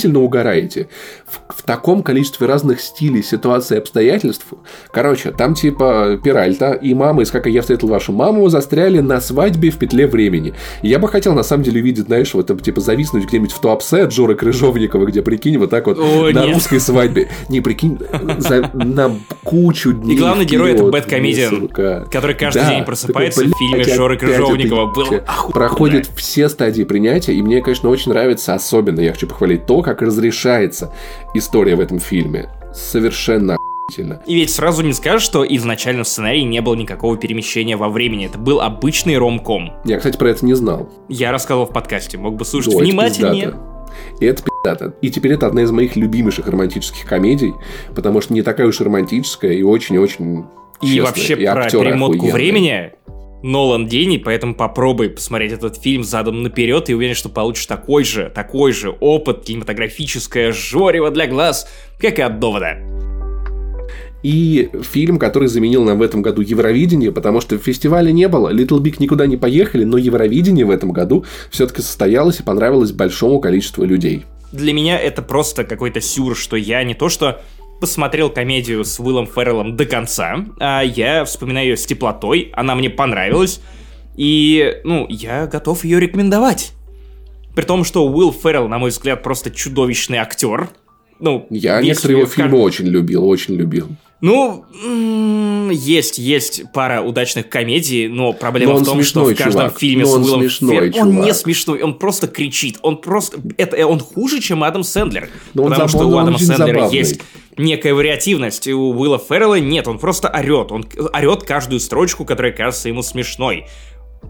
[0.02, 0.88] охуительно угораете.
[1.26, 4.46] В, в таком количестве разных стилей, ситуаций, обстоятельств.
[4.92, 9.70] Короче, там типа Пиральта и мама из «Как я встретил вашу маму» застряли на свадьбе
[9.70, 10.54] в петле времени.
[10.82, 14.14] Я бы хотел, на самом деле, увидеть, знаешь, вот типа зависнуть где-нибудь в Туапсе от
[14.14, 16.56] Жоры Крыжовникова, где, прикинь, вот так вот О, на нет.
[16.56, 17.30] русской свадьбе.
[17.50, 18.00] Не, прикинь,
[18.40, 23.54] за- на кучу дней И главный герой это бэткомедиан, который каждый Да, день просыпается такой,
[23.54, 24.92] в фильме Жоры Крыжовникова.
[24.94, 25.52] Был охуенно.
[25.52, 29.91] Проходит все стадии принятия, и мне, конечно, очень нравится особенно, я хочу похвалить то, как
[30.00, 30.94] разрешается
[31.34, 32.50] история в этом фильме.
[32.74, 34.22] Совершенно охуительно.
[34.26, 38.28] И ведь сразу не скажешь, что изначально в сценарии не было никакого перемещения во времени.
[38.28, 39.74] Это был обычный ромком.
[39.84, 40.90] Я, кстати, про это не знал.
[41.10, 43.54] Я рассказывал в подкасте, мог бы слушать это внимательнее.
[44.22, 44.94] И это пиздато.
[45.02, 47.54] И теперь это одна из моих любимейших романтических комедий,
[47.94, 50.46] потому что не такая уж и романтическая и очень-очень
[50.82, 51.06] И честная.
[51.06, 52.34] вообще И про перемотку охуенные.
[52.34, 52.92] времени
[53.44, 58.32] Нолан гений, поэтому попробуй посмотреть этот фильм задом наперед и уверен, что получишь такой же,
[58.34, 61.68] такой же опыт, кинематографическое жорево для глаз,
[62.00, 62.78] как и от довода.
[64.24, 68.80] И фильм, который заменил нам в этом году Евровидение, потому что фестиваля не было, Little
[68.80, 73.84] Big никуда не поехали, но Евровидение в этом году все-таки состоялось и понравилось большому количеству
[73.84, 74.26] людей.
[74.52, 77.42] Для меня это просто какой-то сюр, что я не то что
[77.82, 82.90] посмотрел комедию с Уиллом Ферреллом до конца, а я вспоминаю ее с теплотой, она мне
[82.90, 83.60] понравилась,
[84.16, 86.74] и, ну, я готов ее рекомендовать.
[87.56, 90.70] При том, что Уилл Феррелл, на мой взгляд, просто чудовищный актер.
[91.20, 93.90] Ну, Я некоторые его фильмы очень любил, очень любил.
[94.22, 94.66] Ну,
[95.72, 99.80] есть, есть пара удачных комедий, но проблема Но он в том, что в каждом чувак.
[99.80, 103.40] фильме Но с он Уиллом смешной Фер- он не смешной, он просто кричит, он просто,
[103.58, 106.74] это он хуже, чем Адам Сэндлер, Но он потому забав- что у он Адама Сэндлера
[106.74, 106.98] забавный.
[106.98, 107.22] есть
[107.58, 112.90] некая вариативность, у Уилла Феррелла нет, он просто орет, он орет каждую строчку, которая кажется
[112.90, 113.66] ему смешной.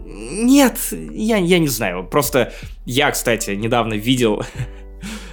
[0.05, 0.77] Нет,
[1.11, 2.53] я, я не знаю, просто
[2.85, 4.41] я, кстати, недавно видел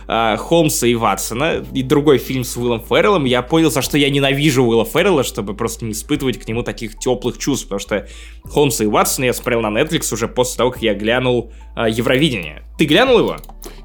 [0.08, 4.08] а, Холмса и Ватсона и другой фильм с Уиллом Ферреллом, я понял, за что я
[4.08, 8.08] ненавижу Уилла Феррелла, чтобы просто не испытывать к нему таких теплых чувств, потому что
[8.44, 12.64] Холмса и Ватсона я смотрел на Netflix уже после того, как я глянул а, Евровидение.
[12.78, 13.36] Ты глянул его?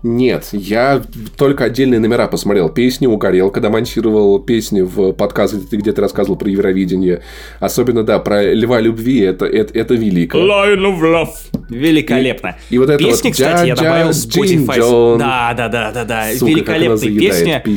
[0.04, 1.02] Нет, я
[1.38, 2.70] только отдельные номера посмотрел.
[2.70, 7.24] Песни угорел, когда монтировал песни в подкаст, где ты, где ты рассказывал про Евровидение.
[7.60, 10.38] Особенно, да, про Льва Любви, это, это, это велико.
[10.38, 11.30] Line of Love.
[11.70, 12.56] Великолепно.
[12.70, 14.78] И вот это Песни, вот кстати, я «Джа-джа, добавил в Spotify.
[14.78, 15.18] джин-джон».
[15.20, 16.34] Да, да, да, да, да.
[16.34, 17.62] Сука, Великолепные песни.
[17.66, 17.76] пи***.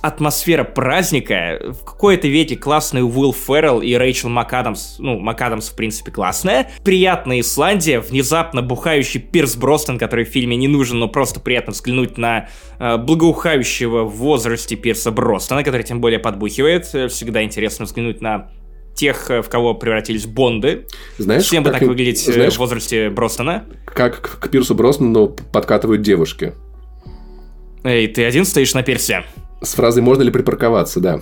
[0.00, 1.60] Атмосфера праздника.
[1.80, 4.96] В какой-то веке классный Уилл Феррелл и Рэйчел МакАдамс.
[4.98, 6.70] Ну, МакАдамс, в принципе, классная.
[6.84, 8.00] Приятная Исландия.
[8.00, 12.96] Внезапно бухающий Пирс Бростон, который в фильме не нужен, но просто приятно взглянуть на э,
[12.96, 16.88] благоухающего в возрасте Пирса Бростона, который тем более подбухивает.
[16.94, 18.50] Э, Всегда интересно взглянуть на
[18.94, 20.86] тех, э, в кого превратились Бонды.
[21.18, 23.64] Знаешь, Всем бы так выглядеть э, знаешь, в возрасте Бростона.
[23.86, 26.52] как к, Пирсу Броснану подкатывают девушки.
[27.84, 29.24] Эй, ты один стоишь на персе?
[29.62, 31.20] С фразой «можно ли припарковаться», да.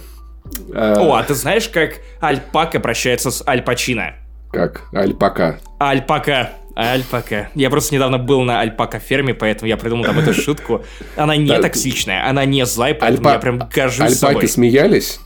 [0.75, 4.15] А, О, а ты знаешь, как Альпака прощается с Аль Пачино?
[4.51, 4.83] Как?
[4.93, 5.61] Альпака.
[5.79, 6.51] Альпака.
[6.75, 7.51] Альпака.
[7.55, 10.85] Я просто недавно был на альпака-ферме, поэтому я придумал там эту шутку.
[11.17, 11.61] Она не Да.
[11.61, 14.49] токсичная, она не злая, поэтому Альпа- я прям горжусь Альпаки собой.
[14.49, 15.21] смеялись?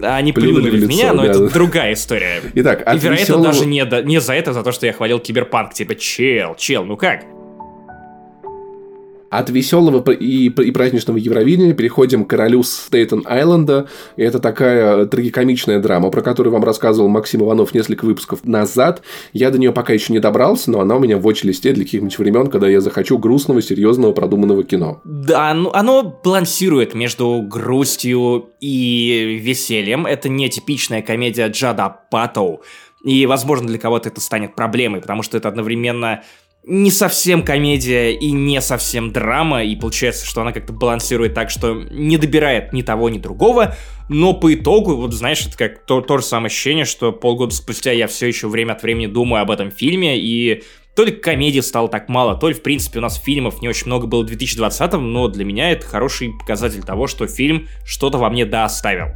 [0.00, 1.30] Они плюнули, в меня, но да.
[1.30, 2.40] это другая история.
[2.54, 3.44] Итак, И, вероятно, веселого...
[3.46, 5.74] даже не, не за это, за то, что я хвалил Киберпанк.
[5.74, 7.22] Типа, чел, чел, ну как?
[9.30, 13.88] От веселого и, и праздничного Евровидения переходим к королю Стейтен-Айленда.
[14.16, 19.02] Это такая трагикомичная драма, про которую вам рассказывал Максим Иванов несколько выпусков назад.
[19.32, 22.18] Я до нее пока еще не добрался, но она у меня в watch-листе для каких-нибудь
[22.18, 25.00] времен, когда я захочу грустного, серьезного, продуманного кино.
[25.04, 30.06] Да, ну, оно балансирует между грустью и весельем.
[30.06, 32.62] Это не типичная комедия Джада Паттоу.
[33.04, 36.22] И, возможно, для кого-то это станет проблемой, потому что это одновременно
[36.64, 41.74] не совсем комедия и не совсем драма, и получается, что она как-то балансирует так, что
[41.74, 43.76] не добирает ни того, ни другого,
[44.08, 47.92] но по итогу, вот знаешь, это как то, то же самое ощущение, что полгода спустя
[47.92, 50.62] я все еще время от времени думаю об этом фильме, и
[50.94, 53.86] то ли комедий стало так мало, то ли, в принципе, у нас фильмов не очень
[53.86, 58.28] много было в 2020, но для меня это хороший показатель того, что фильм что-то во
[58.30, 59.06] мне да оставил.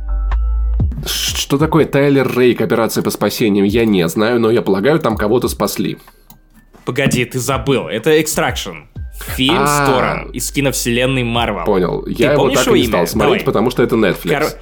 [1.05, 5.49] Что такое Тайлер Рейк, операция по спасению, я не знаю, но я полагаю, там кого-то
[5.49, 5.99] спасли.
[6.85, 7.89] Погоди, ты забыл.
[7.89, 8.87] Это Extraction.
[9.37, 9.87] Фильм а.
[9.87, 11.65] Сторон из киновселенной Марвел.
[11.65, 12.05] Понял.
[12.07, 14.57] Я его так и не стал смотреть, потому что это Netflix.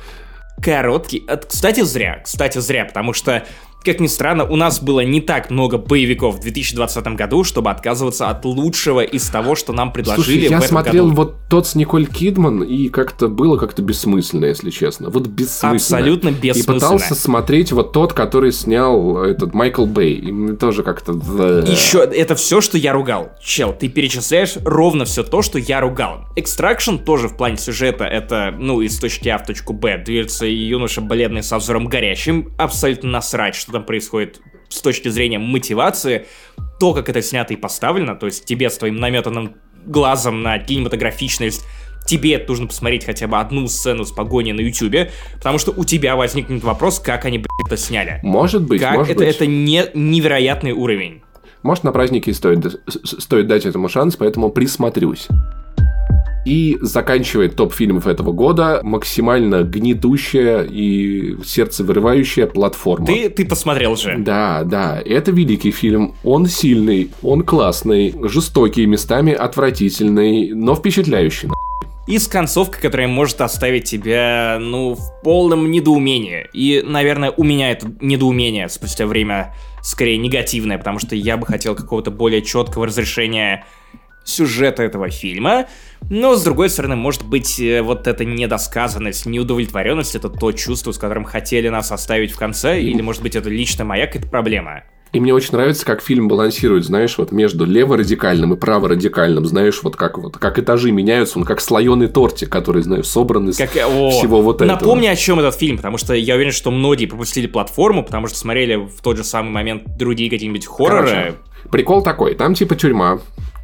[0.62, 1.26] Короткий.
[1.48, 2.20] Кстати, зря.
[2.22, 3.46] Кстати, зря, потому что
[3.84, 8.28] как ни странно, у нас было не так много боевиков в 2020 году, чтобы отказываться
[8.28, 11.16] от лучшего из того, что нам предложили Слушай, в я этом смотрел году.
[11.16, 15.10] вот тот с Николь Кидман, и как-то было как-то бессмысленно, если честно.
[15.10, 15.72] Вот бессмысленно.
[15.76, 16.76] Абсолютно бессмысленно.
[16.76, 20.14] И пытался смотреть вот тот, который снял этот Майкл Бэй.
[20.14, 21.12] И мне тоже как-то...
[21.12, 23.32] Еще, это все, что я ругал.
[23.42, 26.26] Чел, ты перечисляешь ровно все то, что я ругал.
[26.36, 31.00] Extraction тоже в плане сюжета, это, ну, из точки А в точку Б движется юноша
[31.00, 32.52] бледный со взором горящим.
[32.58, 36.26] Абсолютно насрать, что что там происходит с точки зрения мотивации,
[36.78, 39.56] то, как это снято и поставлено, то есть тебе с твоим наметанным
[39.86, 41.64] глазом на кинематографичность
[42.06, 46.16] тебе нужно посмотреть хотя бы одну сцену с погони на Ютубе, потому что у тебя
[46.16, 48.18] возникнет вопрос, как они, блядь, это сняли.
[48.22, 49.34] Может быть, как может это, быть.
[49.36, 51.22] Это не, невероятный уровень.
[51.62, 55.28] Может, на празднике стоит, стоит дать этому шанс, поэтому присмотрюсь.
[56.46, 63.06] И заканчивает топ фильмов этого года максимально гнетущая и сердце вырывающая платформа.
[63.06, 64.16] Ты, ты посмотрел же.
[64.18, 65.00] Да, да.
[65.04, 66.14] Это великий фильм.
[66.24, 71.50] Он сильный, он классный, жестокий, местами отвратительный, но впечатляющий.
[72.06, 76.46] И с концовкой, которая может оставить тебя, ну, в полном недоумении.
[76.52, 81.74] И, наверное, у меня это недоумение спустя время скорее негативное, потому что я бы хотел
[81.74, 83.64] какого-то более четкого разрешения
[84.24, 85.66] сюжета этого фильма,
[86.08, 90.98] но, с другой стороны, может быть, э, вот эта недосказанность, неудовлетворенность— это то чувство, с
[90.98, 94.84] которым хотели нас оставить в конце, или, может быть, это лично моя какая-то проблема?
[95.12, 99.96] И мне очень нравится, как фильм балансирует, знаешь, вот между леворадикальным и праворадикальным, знаешь, вот
[99.96, 104.10] как вот как этажи меняются, он как слоеный тортик, который, знаешь, собран из как, о,
[104.10, 104.68] всего вот этого.
[104.68, 108.38] Напомни, о чем этот фильм, потому что я уверен, что многие пропустили платформу, потому что
[108.38, 111.08] смотрели в тот же самый момент другие какие-нибудь хорроры.
[111.08, 111.34] Короче,
[111.72, 113.20] прикол такой, там типа тюрьма,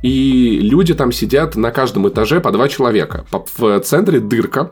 [0.06, 3.26] и люди там сидят на каждом этаже по два человека.
[3.56, 4.70] В центре дырка,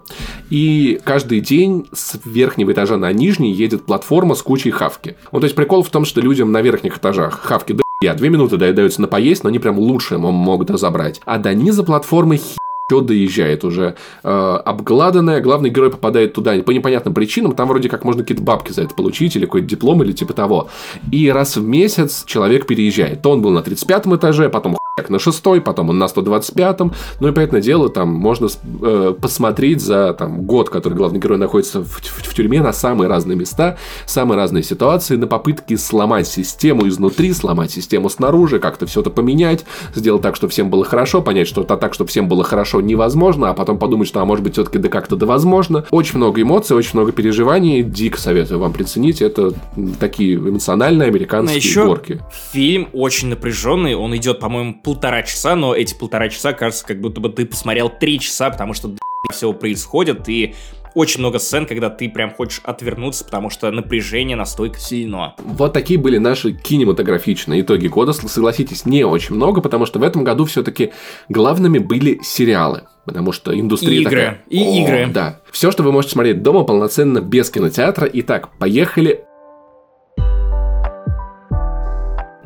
[0.48, 5.16] и каждый день с верхнего этажа на нижний едет платформа с кучей хавки.
[5.32, 8.58] Вот, то есть прикол в том, что людям на верхних этажах хавки да две минуты
[8.58, 11.20] дается на поесть, но они прям лучше могут забрать.
[11.24, 12.56] А до низа платформы хи
[12.86, 15.40] все доезжает уже э, обгладанное.
[15.40, 17.54] Главный герой попадает туда по непонятным причинам.
[17.54, 20.68] Там вроде как можно какие-то бабки за это получить, или какой-то диплом, или типа того.
[21.10, 23.22] И раз в месяц человек переезжает.
[23.22, 26.92] То он был на 35 этаже, потом как на шестой, потом он на 125-м.
[27.20, 28.48] Ну и, понятное дело, там можно
[28.82, 33.08] э, посмотреть за там, год, который главный герой находится в, в, в тюрьме, на самые
[33.08, 33.76] разные места,
[34.06, 39.64] самые разные ситуации, на попытки сломать систему изнутри, сломать систему снаружи, как-то все это поменять,
[39.96, 43.54] сделать так, чтобы всем было хорошо, понять, что так, чтобы всем было хорошо невозможно, а
[43.54, 45.84] потом подумать, что, а может быть, все-таки да как-то да возможно.
[45.90, 47.82] Очень много эмоций, очень много переживаний.
[47.82, 49.22] Дико советую вам приценить.
[49.22, 49.52] Это
[49.98, 52.20] такие эмоциональные американские еще горки.
[52.52, 57.20] Фильм очень напряженный, он идет, по-моему, полтора часа, но эти полтора часа кажется, как будто
[57.20, 58.90] бы ты посмотрел три часа, потому что
[59.32, 60.54] всего происходит, и
[60.94, 65.34] очень много сцен, когда ты прям хочешь отвернуться, потому что напряжение настолько сильно.
[65.38, 68.12] Вот такие были наши кинематографичные итоги года.
[68.12, 70.92] Согласитесь, не очень много, потому что в этом году все-таки
[71.28, 72.84] главными были сериалы.
[73.04, 74.10] Потому что индустрия игры.
[74.10, 74.42] такая...
[74.48, 75.08] И игры.
[75.12, 75.40] Да.
[75.50, 78.08] Все, что вы можете смотреть дома полноценно без кинотеатра.
[78.12, 79.24] Итак, поехали.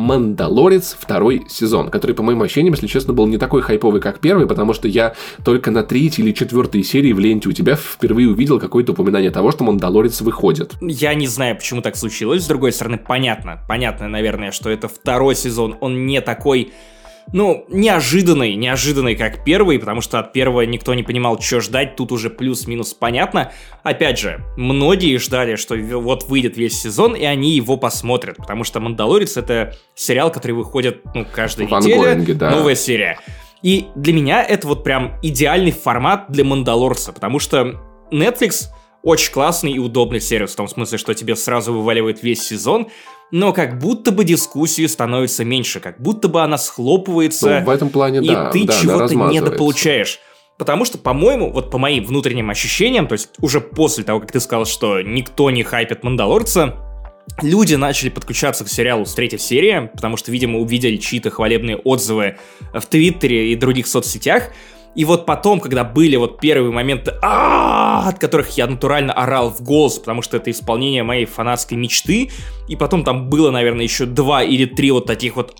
[0.08, 4.46] «Мандалорец» второй сезон, который, по моим ощущениям, если честно, был не такой хайповый, как первый,
[4.46, 8.58] потому что я только на третьей или четвертой серии в ленте у тебя впервые увидел
[8.58, 10.72] какое-то упоминание того, что «Мандалорец» выходит.
[10.80, 12.42] Я не знаю, почему так случилось.
[12.42, 13.60] С другой стороны, понятно.
[13.68, 15.76] Понятно, наверное, что это второй сезон.
[15.82, 16.72] Он не такой
[17.32, 22.12] ну, неожиданный, неожиданный как первый, потому что от первого никто не понимал, что ждать, тут
[22.12, 23.52] уже плюс-минус понятно.
[23.82, 28.80] Опять же, многие ждали, что вот выйдет весь сезон, и они его посмотрят, потому что
[28.80, 32.50] «Мандалорец»— это сериал, который выходит, ну, каждую неделю, да.
[32.50, 33.18] новая серия.
[33.62, 37.80] И для меня это вот прям идеальный формат для «Мандалорца», потому что
[38.12, 38.68] Netflix
[39.02, 42.88] очень классный и удобный сервис, в том смысле, что тебе сразу вываливает весь сезон,
[43.30, 47.60] но как будто бы дискуссии становится меньше, как будто бы она схлопывается.
[47.60, 48.50] Ну, в этом плане, и да.
[48.50, 50.20] ты да, чего-то недополучаешь.
[50.56, 54.40] Потому что, по-моему, вот по моим внутренним ощущениям, то есть уже после того, как ты
[54.40, 56.74] сказал, что никто не хайпит Мандалорца,
[57.42, 62.38] люди начали подключаться к сериалу с третьей серии, потому что, видимо, увидели чьи-то хвалебные отзывы
[62.72, 64.50] в Твиттере и других соцсетях,
[64.98, 70.00] и вот потом, когда были вот первые моменты, от которых я натурально орал в голос,
[70.00, 72.30] потому что это исполнение моей фанатской мечты,
[72.66, 75.54] и потом там было, наверное, еще два или три вот таких вот,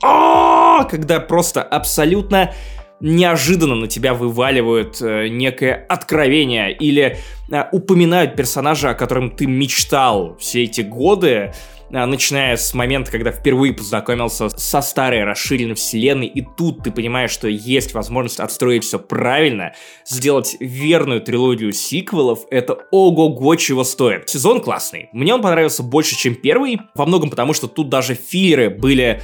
[0.91, 2.53] когда просто абсолютно
[2.99, 10.37] неожиданно на тебя вываливают э, некое откровение или э, упоминают персонажа, о котором ты мечтал
[10.41, 16.47] все эти годы, а, начиная с момента, когда впервые познакомился со старой расширенной вселенной, и
[16.57, 19.75] тут ты понимаешь, что есть возможность отстроить все правильно,
[20.07, 24.29] сделать верную трилогию сиквелов, это ого-го чего стоит.
[24.29, 25.09] Сезон классный.
[25.13, 29.23] Мне он понравился больше, чем первый, во многом потому, что тут даже филлеры были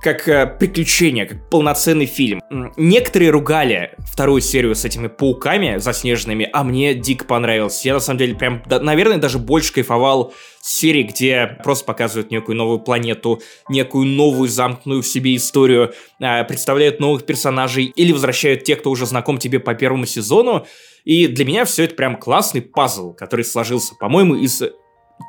[0.00, 2.40] как э, приключение, как полноценный фильм.
[2.76, 7.84] Некоторые ругали вторую серию с этими пауками заснеженными, а мне дико понравилось.
[7.84, 12.30] Я на самом деле прям, да, наверное, даже больше кайфовал с серии, где просто показывают
[12.30, 18.64] некую новую планету, некую новую замкнутую в себе историю, э, представляют новых персонажей или возвращают
[18.64, 20.66] тех, кто уже знаком тебе по первому сезону.
[21.04, 24.62] И для меня все это прям классный пазл, который сложился, по-моему, из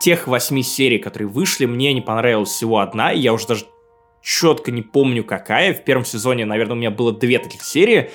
[0.01, 3.65] тех восьми серий, которые вышли, мне не понравилась всего одна, и я уже даже
[4.21, 5.73] четко не помню какая.
[5.73, 8.11] В первом сезоне, наверное, у меня было две таких серии.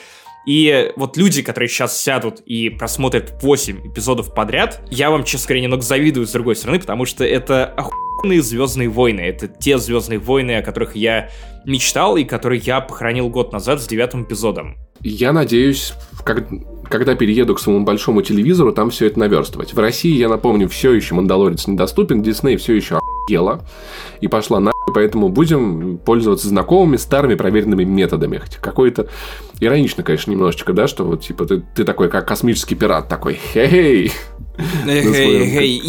[0.47, 5.62] И вот люди, которые сейчас сядут и просмотрят 8 эпизодов подряд, я вам, честно говоря,
[5.62, 9.20] немного завидую с другой стороны, потому что это охуенные Звездные войны.
[9.22, 11.31] Это те Звездные войны, о которых я
[11.64, 14.76] мечтал и которые я похоронил год назад с девятым эпизодом.
[15.01, 15.94] Я надеюсь,
[16.24, 16.48] как,
[16.89, 19.72] когда перееду к своему большому телевизору, там все это наверстывать.
[19.72, 23.66] В России, я напомню, все еще Мандалорец недоступен, Дисней все еще охуела
[24.20, 28.41] и пошла на поэтому будем пользоваться знакомыми, старыми, проверенными методами.
[28.61, 29.09] Какой-то
[29.61, 34.12] иронично, конечно, немножечко, да, что вот, типа, ты, ты такой, как космический пират, такой, хей-хей,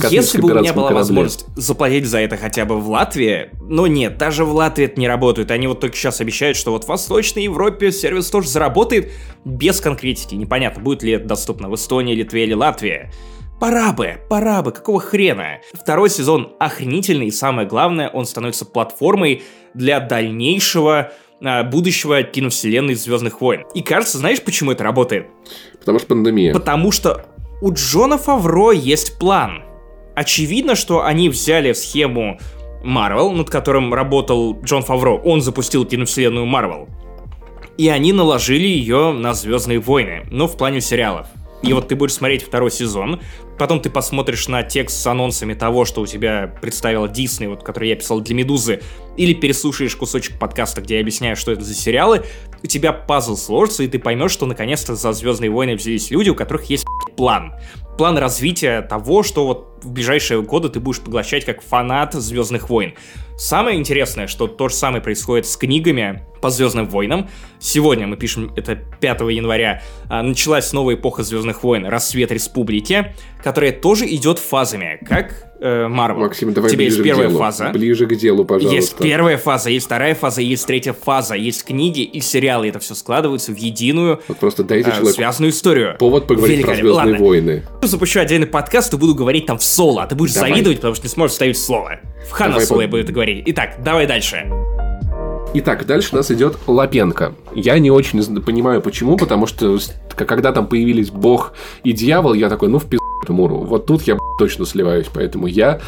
[0.09, 4.17] если бы у меня была возможность заплатить за это хотя бы в Латвии, но нет,
[4.17, 5.51] даже в Латвии это не работает.
[5.51, 9.11] Они вот только сейчас обещают, что вот в Восточной Европе сервис тоже заработает
[9.43, 10.33] без конкретики.
[10.35, 13.11] Непонятно, будет ли это доступно в Эстонии, Литве или Латвии.
[13.59, 15.59] Пора бы, пора бы, какого хрена?
[15.73, 21.11] Второй сезон охренительный, и самое главное, он становится платформой для дальнейшего
[21.41, 23.63] а, будущего киновселенной Звездных войн.
[23.73, 25.27] И кажется, знаешь, почему это работает?
[25.79, 26.53] Потому что пандемия.
[26.53, 27.25] Потому что
[27.61, 29.63] у Джона Фавро есть план.
[30.15, 32.39] Очевидно, что они взяли схему
[32.83, 35.11] Марвел, над которым работал Джон Фавро.
[35.11, 36.87] Он запустил киновселенную Марвел.
[37.77, 41.27] И они наложили ее на Звездные войны, но в плане сериалов.
[41.61, 43.21] И вот ты будешь смотреть второй сезон,
[43.57, 47.89] потом ты посмотришь на текст с анонсами того, что у тебя представила Дисней, вот, который
[47.89, 48.81] я писал для Медузы,
[49.17, 52.23] или переслушаешь кусочек подкаста, где я объясняю, что это за сериалы,
[52.61, 56.35] у тебя пазл сложится, и ты поймешь, что наконец-то за Звездные войны взялись люди, у
[56.35, 57.53] которых есть план.
[57.97, 62.93] План развития того, что вот в ближайшие годы ты будешь поглощать как фанат Звездных войн.
[63.37, 67.29] Самое интересное, что то же самое происходит с книгами по Звездным войнам.
[67.65, 73.71] Сегодня мы пишем, это 5 января, а, началась новая эпоха Звездных войн, Рассвет Республики, которая
[73.71, 76.21] тоже идет фазами, как э, Марвел.
[76.21, 77.39] Максим, давай У тебя ближе есть первая к делу.
[77.39, 77.69] фаза.
[77.73, 78.75] Ближе к делу, пожалуйста.
[78.75, 82.67] Есть первая фаза, есть вторая фаза, есть третья фаза, есть книги и сериалы.
[82.67, 85.95] Это все складывается в единую вот просто дайте э, связанную историю.
[85.97, 87.17] Повод поговорить про Звездные Ладно.
[87.17, 87.63] войны.
[87.81, 90.51] Я запущу отдельный подкаст и буду говорить там в соло, а ты будешь давай.
[90.51, 91.99] завидовать, потому что не сможешь вставить слово.
[92.29, 92.81] В Хана давай, соло по...
[92.83, 93.41] я буду это говорить.
[93.47, 94.45] Итак, давай дальше.
[95.57, 97.33] Итак, дальше у нас идет Лапенко.
[97.53, 99.77] Я не очень понимаю, почему, потому что
[100.09, 101.53] когда там появились Бог
[101.85, 103.59] и Дьявол, я такой, ну в пизду Муру.
[103.59, 105.79] Вот тут я точно сливаюсь, поэтому я,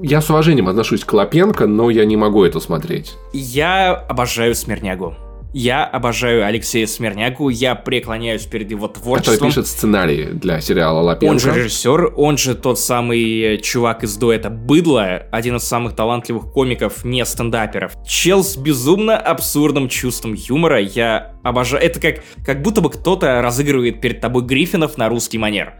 [0.00, 3.16] я с уважением отношусь к Лапенко, но я не могу это смотреть.
[3.32, 5.16] Я обожаю Смирнягу.
[5.52, 9.34] Я обожаю Алексея Смирнягу, я преклоняюсь перед его творчеством.
[9.34, 11.32] Который пишет сценарии для сериала Лапенко.
[11.32, 16.52] Он же режиссер, он же тот самый чувак из дуэта Быдло, один из самых талантливых
[16.52, 17.92] комиков, не стендаперов.
[18.06, 21.82] Чел с безумно абсурдным чувством юмора, я обожаю.
[21.82, 25.74] Это как, как будто бы кто-то разыгрывает перед тобой Гриффинов на русский манер.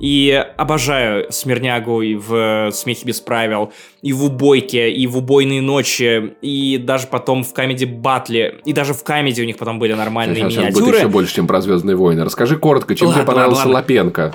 [0.00, 3.72] И обожаю Смирнягу и в «Смехе без правил»,
[4.02, 8.94] и в «Убойке», и в «Убойные ночи», и даже потом в «Камеди Батле», и даже
[8.94, 10.84] в «Камеди» у них потом были нормальные Сейчас миниатюры.
[10.84, 12.24] будет еще больше, чем про Звездные войны.
[12.24, 13.94] Расскажи коротко, чем Ладно, тебе понравился ладно, ладно.
[13.94, 14.34] Лапенко?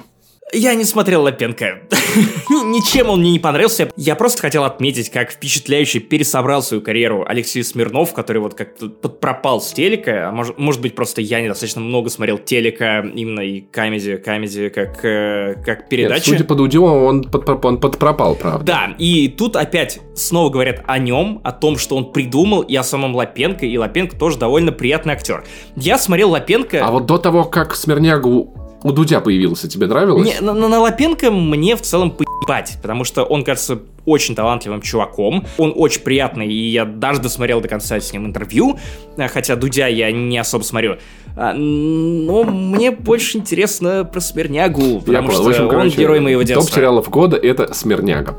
[0.53, 1.79] Я не смотрел Лапенко.
[2.49, 3.91] Ничем он мне не понравился.
[3.97, 9.59] Я просто хотел отметить, как впечатляюще пересобрал свою карьеру Алексей Смирнов, который вот как-то подпропал
[9.59, 10.29] с телека.
[10.29, 15.03] А может, может быть, просто я недостаточно много смотрел телека, именно и камеди, камеди как,
[15.03, 16.29] э, как Нет, передачи.
[16.29, 18.65] судя по Дудю, он, под, он подпропал, правда.
[18.65, 22.83] Да, и тут опять снова говорят о нем, о том, что он придумал, и о
[22.83, 25.43] самом Лапенко, и Лапенко тоже довольно приятный актер.
[25.75, 26.85] Я смотрел Лапенко...
[26.85, 30.27] А вот до того, как Смирнягу у Дудя появился, тебе нравилось?
[30.27, 35.43] Не, на, на- Лапенко мне в целом поебать, потому что он кажется очень талантливым чуваком,
[35.57, 38.77] он очень приятный, и я даже досмотрел до конца с ним интервью,
[39.17, 40.97] а, хотя Дудя я не особо смотрю.
[41.35, 45.31] А, Но мне больше интересно про Смирнягу, Я потому понял.
[45.31, 46.63] что В общем, он короче, герой моего детства.
[46.63, 48.35] Топ сериалов года это Смирняга.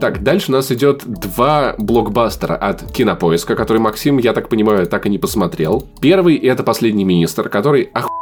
[0.00, 5.06] Так, дальше у нас идет два блокбастера от Кинопоиска, который Максим, я так понимаю, так
[5.06, 5.86] и не посмотрел.
[6.00, 8.13] Первый это «Последний министр», который охуенный.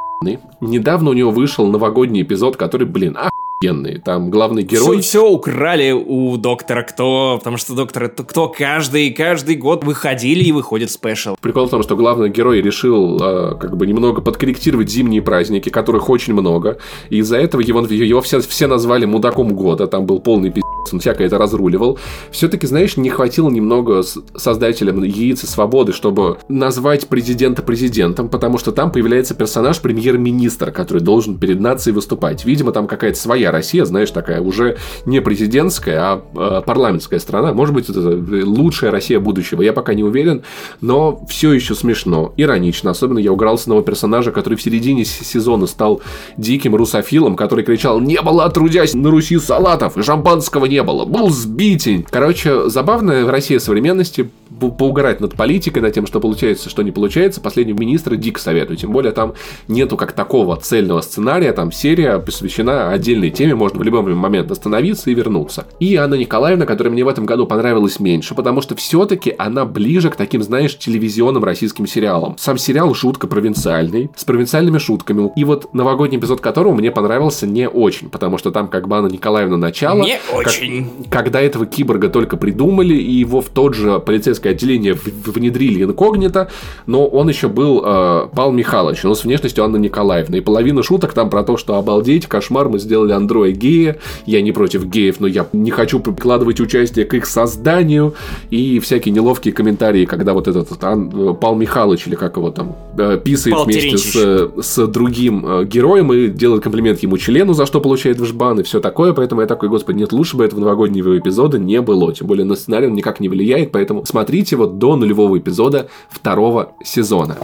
[0.60, 3.16] Недавно у него вышел новогодний эпизод, который, блин,
[3.62, 3.98] охуенный.
[3.98, 5.00] Там главный герой...
[5.00, 10.90] Все, украли у доктора Кто, потому что доктора Кто каждый, каждый год выходили и выходит
[10.90, 11.36] спешл.
[11.40, 16.10] Прикол в том, что главный герой решил э, как бы немного подкорректировать зимние праздники, которых
[16.10, 16.78] очень много.
[17.10, 19.86] И из-за этого его, его все, все назвали мудаком года.
[19.86, 21.98] Там был полный пиздец, он всякое это разруливал.
[22.30, 28.72] Все-таки, знаешь, не хватило немного создателям яиц и свободы, чтобы назвать президента президентом, потому что
[28.72, 32.44] там появляется персонаж премьер-министра, который должен перед нацией выступать.
[32.44, 34.76] Видимо, там какая-то своя Россия, знаешь, такая уже
[35.06, 37.52] не президентская, а э, парламентская страна.
[37.52, 39.62] Может быть, это лучшая Россия будущего.
[39.62, 40.42] Я пока не уверен,
[40.80, 42.90] но все еще смешно, иронично.
[42.90, 46.00] Особенно я уграл с одного персонажа, который в середине сезона стал
[46.36, 51.30] диким русофилом, который кричал «Не было, отрудясь на Руси салатов, и шампанского не было, был
[51.30, 52.04] сбитень».
[52.10, 54.30] Короче, забавная Россия современности,
[54.60, 58.76] по- поугарать над политикой, над тем, что получается, что не получается, последнего министра дико советую.
[58.76, 59.34] Тем более там
[59.68, 65.10] нету как такого цельного сценария, там серия посвящена отдельной теме, можно в любой момент остановиться
[65.10, 65.66] и вернуться.
[65.80, 70.10] И Анна Николаевна, которая мне в этом году понравилась меньше, потому что все-таки она ближе
[70.10, 72.36] к таким, знаешь, телевизионным российским сериалам.
[72.38, 75.30] Сам сериал жутко провинциальный, с провинциальными шутками.
[75.36, 79.08] И вот новогодний эпизод которого мне понравился не очень, потому что там как бы Анна
[79.08, 80.02] Николаевна начало.
[80.02, 80.86] Не как- очень.
[81.10, 86.50] когда этого киборга только придумали, и его в тот же полицейское отделение внедрили инкогнито,
[86.86, 90.36] но он еще был э, Павел Михайлович, но с внешностью Анны Николаевны.
[90.36, 93.96] И половина шуток там про то, что обалдеть, кошмар, мы сделали андроя гея,
[94.26, 98.14] я не против геев, но я не хочу прикладывать участие к их созданию,
[98.50, 102.76] и всякие неловкие комментарии, когда вот этот Ан- э, Павел Михайлович, или как его там,
[102.98, 107.66] э, писает Пал вместе с с другим э, героем и делает комплимент ему члену, за
[107.66, 109.12] что получает вжбан и все такое.
[109.12, 112.12] Поэтому я такой, господи, нет, лучше бы этого новогоднего эпизода не было.
[112.12, 116.72] Тем более на сценарий он никак не влияет, поэтому смотрите вот до нулевого эпизода второго
[116.84, 117.36] сезона.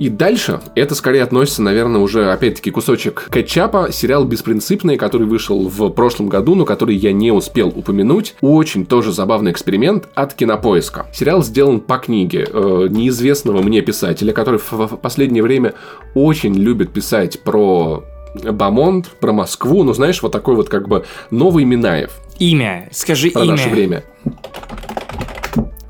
[0.00, 5.90] И дальше, это скорее относится, наверное, уже, опять-таки, кусочек кетчапа, сериал «Беспринципный», который вышел в
[5.90, 8.34] прошлом году, но который я не успел упомянуть.
[8.40, 11.06] Очень тоже забавный эксперимент от Кинопоиска.
[11.12, 15.74] Сериал сделан по книге э, неизвестного мне писателя, который в, в последнее время
[16.14, 18.02] очень любит писать про
[18.34, 22.88] Бамонт, про Москву, ну, знаешь, вот такой вот как бы новый Минаев Имя.
[22.90, 23.50] Скажи про имя.
[23.50, 24.02] наше время.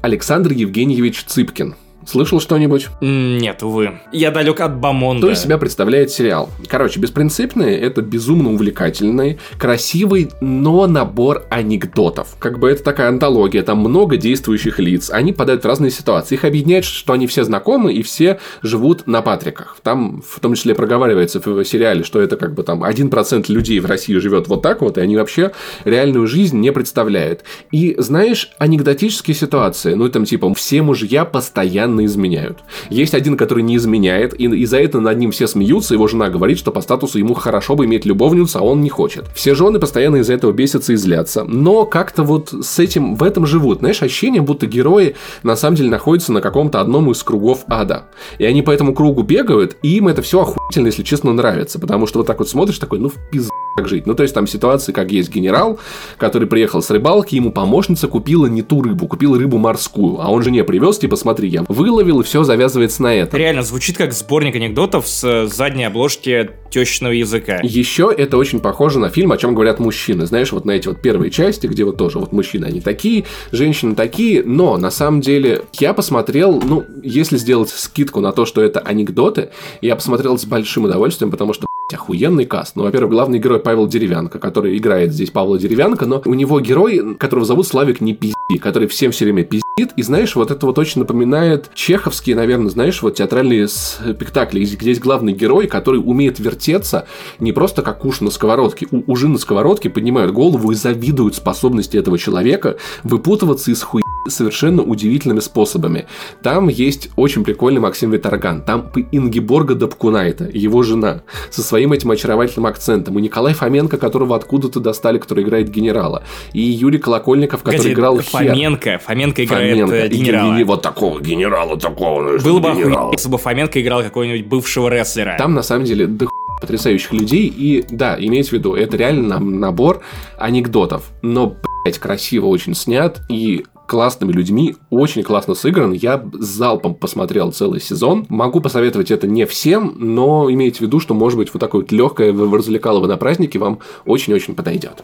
[0.03, 1.77] Александр Евгеньевич Цыпкин.
[2.11, 2.89] Слышал что-нибудь?
[3.01, 4.01] Нет, увы.
[4.11, 5.29] Я далек от Бамонда.
[5.29, 6.49] Что из себя представляет сериал?
[6.67, 12.35] Короче, «Беспринципные»— это безумно увлекательный, красивый, но набор анекдотов.
[12.41, 16.35] Как бы это такая антология, там много действующих лиц, они попадают в разные ситуации.
[16.35, 19.77] Их объединяет, что они все знакомы и все живут на Патриках.
[19.85, 23.87] Там в том числе проговаривается в сериале, что это как бы там 1% людей в
[23.87, 25.53] России живет вот так вот, и они вообще
[25.85, 27.45] реальную жизнь не представляют.
[27.71, 32.59] И знаешь, анекдотические ситуации, ну там типа все мужья постоянно изменяют.
[32.89, 36.29] Есть один, который не изменяет, и, и за это над ним все смеются, его жена
[36.29, 39.27] говорит, что по статусу ему хорошо бы иметь любовницу, а он не хочет.
[39.35, 43.47] Все жены постоянно из-за этого бесятся и злятся, но как-то вот с этим, в этом
[43.47, 43.81] живут.
[43.81, 48.05] Знаешь, ощущение, будто герои на самом деле находятся на каком-то одном из кругов ада.
[48.39, 52.07] И они по этому кругу бегают, и им это все охуительно, если честно, нравится, потому
[52.07, 54.07] что вот так вот смотришь, такой, ну в пизду как жить.
[54.07, 55.79] Ну, то есть там ситуации, как есть генерал,
[56.19, 60.43] который приехал с рыбалки, ему помощница купила не ту рыбу, купила рыбу морскую, а он
[60.43, 63.39] жене привез, типа, смотри, я выловил, и все завязывается на этом.
[63.39, 67.61] Реально, звучит как сборник анекдотов с э, задней обложки тещиного языка.
[67.63, 70.27] Еще это очень похоже на фильм, о чем говорят мужчины.
[70.27, 73.95] Знаешь, вот на эти вот первые части, где вот тоже вот мужчины, они такие, женщины
[73.95, 78.81] такие, но на самом деле я посмотрел, ну, если сделать скидку на то, что это
[78.81, 82.77] анекдоты, я посмотрел с большим удовольствием, потому что охуенный каст.
[82.77, 87.17] Ну, во-первых, главный герой Павел Деревянко, который играет здесь Павла Деревянко, но у него герой,
[87.17, 89.93] которого зовут Славик не пизди, который всем все время пиздит.
[89.97, 95.01] И знаешь, вот это вот очень напоминает чеховские, наверное, знаешь, вот театральные спектакли, где есть
[95.01, 97.07] главный герой, который умеет вертеться
[97.39, 98.87] не просто как уж на сковородке.
[98.91, 104.83] У ужи на сковородке поднимают голову и завидуют способности этого человека выпутываться из хуй совершенно
[104.83, 106.07] удивительными способами.
[106.43, 108.63] Там есть очень прикольный Максим Виторган.
[108.63, 113.19] Там Ингиборга Дабкунайта, его жена, со своим этим очаровательным акцентом.
[113.19, 116.23] И Николай Фоменко, которого откуда-то достали, который играет генерала.
[116.53, 118.91] И Юрий Колокольников, который Погоди, играл Фоменко.
[118.91, 118.99] Хер.
[118.99, 119.95] Фоменко играет Фоменко.
[119.95, 120.57] Э, генерала.
[120.57, 122.39] И, и, вот такого генерала, такого.
[122.39, 125.37] Было бы охуенно, если бы Фоменко играл какого-нибудь бывшего рестлера.
[125.39, 126.27] Там, на самом деле, да
[126.61, 127.47] потрясающих людей.
[127.47, 130.03] И да, имейте в виду, это реально набор
[130.39, 131.11] анекдотов.
[131.23, 133.21] Но, блядь, красиво очень снят.
[133.29, 135.91] И классными людьми, очень классно сыгран.
[135.91, 138.25] Я залпом посмотрел целый сезон.
[138.29, 141.91] Могу посоветовать это не всем, но имейте в виду, что, может быть, вот такое вот
[141.91, 145.03] легкое развлекалово на празднике вам очень-очень подойдет.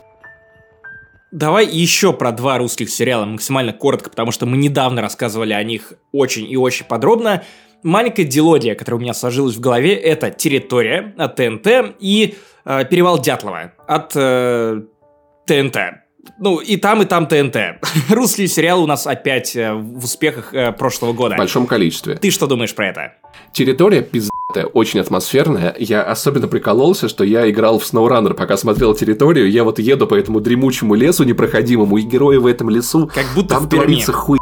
[1.33, 5.95] Давай еще про два русских сериала максимально коротко, потому что мы недавно рассказывали о них
[6.13, 7.43] очень и очень подробно.
[7.83, 13.19] Маленькая дилодия, которая у меня сложилась в голове, это «Территория» от ТНТ и э, «Перевал
[13.19, 14.83] Дятлова» от э,
[15.45, 15.77] ТНТ
[16.39, 17.57] ну, и там, и там ТНТ.
[18.11, 21.35] Русские сериалы у нас опять э, в успехах э, прошлого года.
[21.35, 22.17] В большом количестве.
[22.17, 23.13] Ты что думаешь про это?
[23.53, 25.75] Территория пиздатая, очень атмосферная.
[25.79, 29.51] Я особенно прикололся, что я играл в SnowRunner, пока смотрел территорию.
[29.51, 33.11] Я вот еду по этому дремучему лесу непроходимому, и герои в этом лесу.
[33.13, 34.39] Как будто там в творится хуй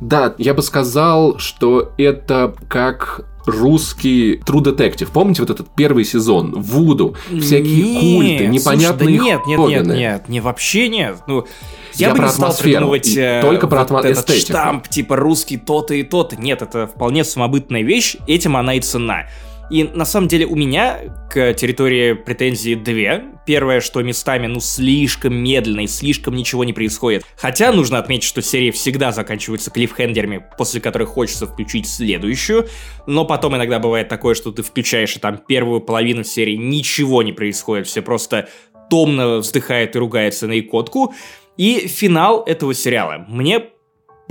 [0.00, 5.08] да, я бы сказал, что это как русский True Detective.
[5.12, 6.52] Помните вот этот первый сезон?
[6.52, 11.16] Вуду, всякие нет, культы, непонятные слушай, да нет, нет, нет, нет, не вообще нет.
[11.26, 11.46] Ну,
[11.94, 14.52] я, я бы не стал придумывать э, только про вот этот эстетику.
[14.52, 16.36] штамп, типа русский то-то и то-то.
[16.36, 19.26] Нет, это вполне самобытная вещь, этим она и цена.
[19.72, 20.98] И на самом деле у меня
[21.30, 23.24] к территории претензии две.
[23.46, 27.24] Первое, что местами, ну, слишком медленно и слишком ничего не происходит.
[27.36, 32.68] Хотя нужно отметить, что серии всегда заканчиваются клиффхендерами, после которых хочется включить следующую.
[33.06, 37.32] Но потом иногда бывает такое, что ты включаешь, и там первую половину серии ничего не
[37.32, 37.86] происходит.
[37.86, 38.50] Все просто
[38.90, 41.14] томно вздыхает и ругается на икотку.
[41.56, 43.71] И финал этого сериала мне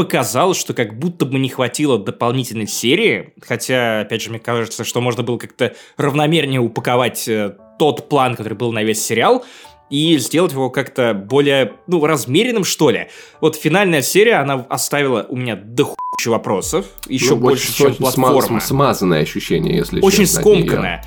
[0.02, 5.00] показалось, что как будто бы не хватило дополнительной серии, хотя, опять же, мне кажется, что
[5.00, 9.46] можно было как-то равномернее упаковать э, тот план, который был на весь сериал,
[9.92, 13.10] и сделать его как-то более, ну, размеренным, что ли.
[13.42, 18.58] Вот финальная серия, она оставила у меня дохуища вопросов, еще ну, больше, чем платформа.
[18.58, 21.06] Сма- смазанное ощущение, если Очень честно, скомканное.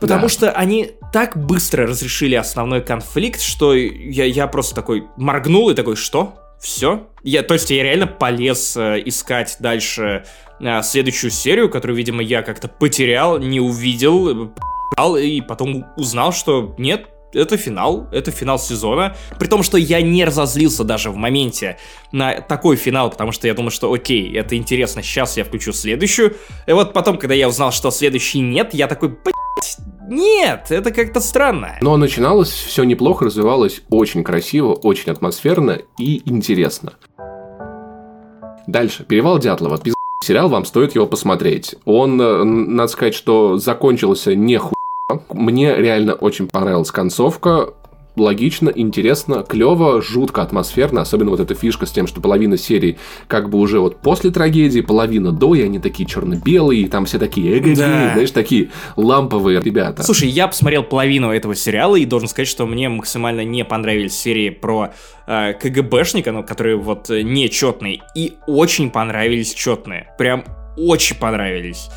[0.00, 0.28] Потому да.
[0.28, 5.96] что они так быстро разрешили основной конфликт, что я, я просто такой моргнул и такой,
[5.96, 6.43] что?
[6.60, 7.08] Все.
[7.22, 10.24] Я, то есть я реально полез э, искать дальше
[10.60, 14.52] э, следующую серию, которую, видимо, я как-то потерял, не увидел,
[14.96, 19.16] э, и потом узнал, что нет, это финал, это финал сезона.
[19.38, 21.78] При том, что я не разозлился даже в моменте
[22.12, 26.36] на такой финал, потому что я думал, что окей, это интересно, сейчас я включу следующую.
[26.66, 29.34] И вот потом, когда я узнал, что следующий нет, я такой, блять,
[30.08, 31.76] нет, это как-то странно.
[31.80, 36.94] Но начиналось все неплохо, развивалось очень красиво, очень атмосферно и интересно.
[38.66, 39.04] Дальше.
[39.04, 39.78] Перевал Дятлова.
[39.78, 39.94] Пиз...
[40.22, 41.76] Сериал, вам стоит его посмотреть.
[41.84, 44.74] Он, э, надо сказать, что закончился не ху...
[45.30, 47.74] Мне реально очень понравилась концовка
[48.16, 53.50] логично, интересно, клево, жутко атмосферно, особенно вот эта фишка с тем, что половина серии как
[53.50, 57.56] бы уже вот после трагедии, половина до, и они такие черно-белые, и там все такие
[57.56, 58.12] эго да.
[58.12, 60.02] знаешь, такие ламповые ребята.
[60.02, 64.50] Слушай, я посмотрел половину этого сериала и должен сказать, что мне максимально не понравились серии
[64.50, 64.92] про
[65.26, 70.08] э, КГБшника, ну, которые вот э, нечетные, и очень понравились четные.
[70.18, 70.44] Прям
[70.76, 71.88] очень понравились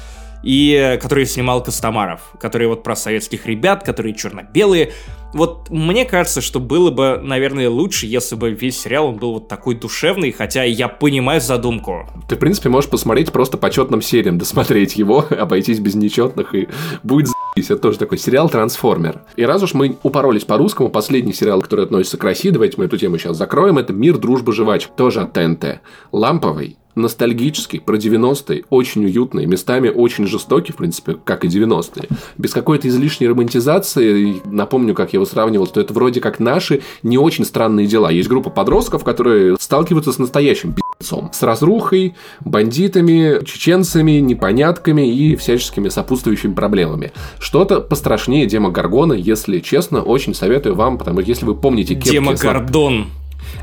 [0.43, 4.91] и э, который снимал Костомаров, которые вот про советских ребят, которые черно-белые.
[5.33, 9.47] Вот мне кажется, что было бы, наверное, лучше, если бы весь сериал он был вот
[9.47, 12.07] такой душевный, хотя я понимаю задумку.
[12.29, 16.67] Ты, в принципе, можешь посмотреть просто по четным сериям, досмотреть его, обойтись без нечетных, и
[17.03, 17.29] будет.
[17.55, 19.23] Это тоже такой сериал «Трансформер».
[19.35, 22.97] И раз уж мы упоролись по-русскому, последний сериал, который относится к России, давайте мы эту
[22.97, 24.91] тему сейчас закроем, это «Мир, дружба, жвачка».
[24.95, 25.81] Тоже от ТНТ.
[26.11, 32.07] Ламповый, ностальгический, про 90-е, очень уютный, местами очень жестокий, в принципе, как и 90-е.
[32.37, 37.17] Без какой-то излишней романтизации, напомню, как я его сравнивал, что это вроде как наши не
[37.17, 38.11] очень странные дела.
[38.11, 41.31] Есть группа подростков, которые сталкиваются с настоящим пи***цом.
[41.33, 47.11] С разрухой, бандитами, чеченцами, непонятками и всяческими сопутствующими проблемами.
[47.39, 51.95] Что-то пострашнее Дема Гаргона, если честно, очень советую вам, потому что если вы помните...
[51.95, 53.07] Дема Гордон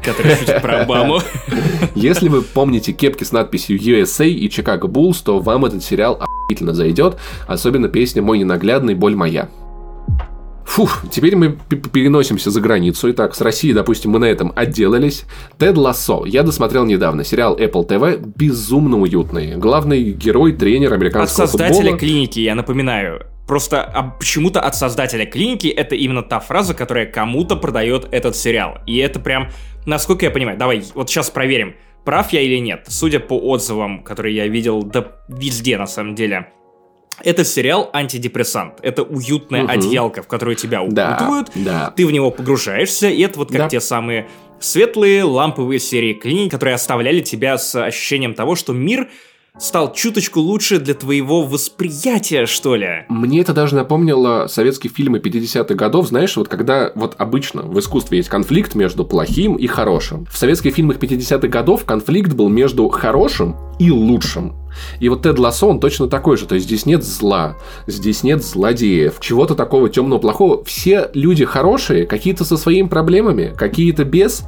[0.03, 1.21] который шутит про Обаму.
[1.95, 6.75] Если вы помните кепки с надписью USA и Chicago Bulls, то вам этот сериал охуительно
[6.75, 7.17] зайдет,
[7.47, 9.49] особенно песня «Мой ненаглядный, боль моя».
[10.65, 11.51] Фух, теперь мы
[11.93, 13.11] переносимся за границу.
[13.13, 15.25] Итак, с России, допустим, мы на этом отделались.
[15.59, 16.25] Тед Лассо.
[16.27, 17.23] Я досмотрел недавно.
[17.23, 19.57] Сериал Apple TV безумно уютный.
[19.57, 21.99] Главный герой, тренер американского От создателя футбола.
[21.99, 23.27] клиники, я напоминаю.
[23.47, 28.79] Просто а почему-то от создателя клиники это именно та фраза, которая кому-то продает этот сериал.
[28.87, 29.51] И это прям,
[29.87, 31.75] насколько я понимаю, давай вот сейчас проверим,
[32.05, 32.85] прав я или нет.
[32.89, 36.49] Судя по отзывам, которые я видел, да везде на самом деле,
[37.23, 38.81] это сериал антидепрессант.
[38.83, 39.71] Это уютная Мгм.
[39.71, 41.51] одеялка, в которую тебя Да, укутывают.
[41.55, 41.93] да.
[41.97, 43.69] Ты в него погружаешься, и это вот как Да.
[43.69, 44.29] те самые
[44.61, 49.09] светлые ламповые серии клиник, которые оставляли тебя с ощущением того, что мир
[49.59, 53.05] стал чуточку лучше для твоего восприятия, что ли.
[53.09, 58.19] Мне это даже напомнило советские фильмы 50-х годов, знаешь, вот когда вот обычно в искусстве
[58.19, 60.27] есть конфликт между плохим и хорошим.
[60.27, 64.57] В советских фильмах 50-х годов конфликт был между хорошим и лучшим.
[64.99, 66.47] И вот Тед Лассо, он точно такой же.
[66.47, 67.57] То есть здесь нет зла,
[67.87, 70.65] здесь нет злодеев, чего-то такого темного, плохого.
[70.65, 74.45] Все люди хорошие, какие-то со своими проблемами, какие-то без.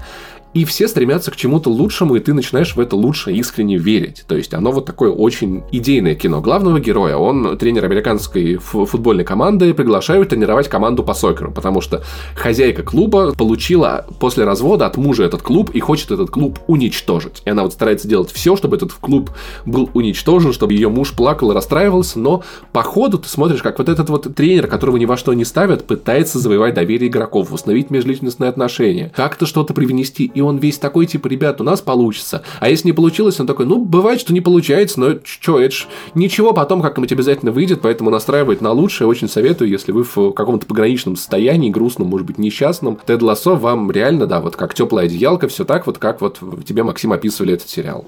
[0.56, 4.24] И все стремятся к чему-то лучшему, и ты начинаешь в это лучше искренне верить.
[4.26, 6.40] То есть оно вот такое очень идейное кино.
[6.40, 12.02] Главного героя, он тренер американской фу- футбольной команды, приглашают тренировать команду по сокеру, потому что
[12.34, 17.42] хозяйка клуба получила после развода от мужа этот клуб и хочет этот клуб уничтожить.
[17.44, 19.32] И она вот старается делать все, чтобы этот клуб
[19.66, 22.42] был уничтожен, чтобы ее муж плакал и расстраивался, но
[22.72, 25.86] по ходу ты смотришь, как вот этот вот тренер, которого ни во что не ставят,
[25.86, 31.28] пытается завоевать доверие игроков, установить межличностные отношения, как-то что-то привнести, и он весь такой, типа,
[31.28, 32.42] ребят, у нас получится.
[32.60, 35.86] А если не получилось, он такой, ну, бывает, что не получается, но что, это ж
[36.14, 40.66] ничего, потом как-нибудь обязательно выйдет, поэтому настраивать на лучшее очень советую, если вы в каком-то
[40.66, 42.98] пограничном состоянии, грустном, может быть, несчастном.
[43.06, 46.82] Тед Лассо вам реально, да, вот как теплая одеялка, все так вот, как вот тебе,
[46.82, 48.04] Максим, описывали этот сериал.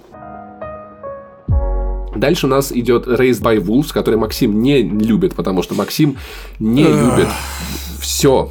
[2.17, 6.17] Дальше у нас идет Raised by Wolves, который Максим не любит, потому что Максим
[6.59, 7.29] не любит
[8.01, 8.51] все.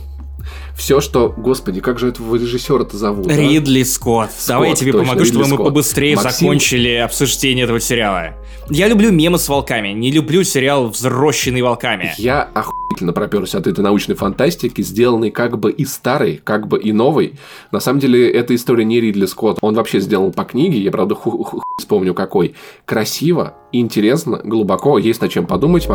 [0.78, 1.34] Все, что...
[1.36, 3.28] Господи, как же этого режиссера-то зовут?
[3.28, 3.36] а?
[3.36, 4.30] Ридли Скотт.
[4.48, 5.68] Давай я тебе точно, помогу, чтобы Ридли мы Скотт.
[5.70, 8.36] побыстрее Максим- закончили обсуждение этого сериала.
[8.70, 12.14] Я люблю мемы с волками, не люблю сериал «Взрощенный волками».
[12.18, 16.92] Я охуительно проперся от этой научной фантастики, сделанной как бы и старой, как бы и
[16.92, 17.34] новой.
[17.72, 19.58] На самом деле, эта история не Ридли Скотт.
[19.62, 22.54] Он вообще сделан по книге, я, правда, ху- ху- вспомню какой.
[22.86, 25.88] Красиво, интересно, глубоко, есть над чем подумать.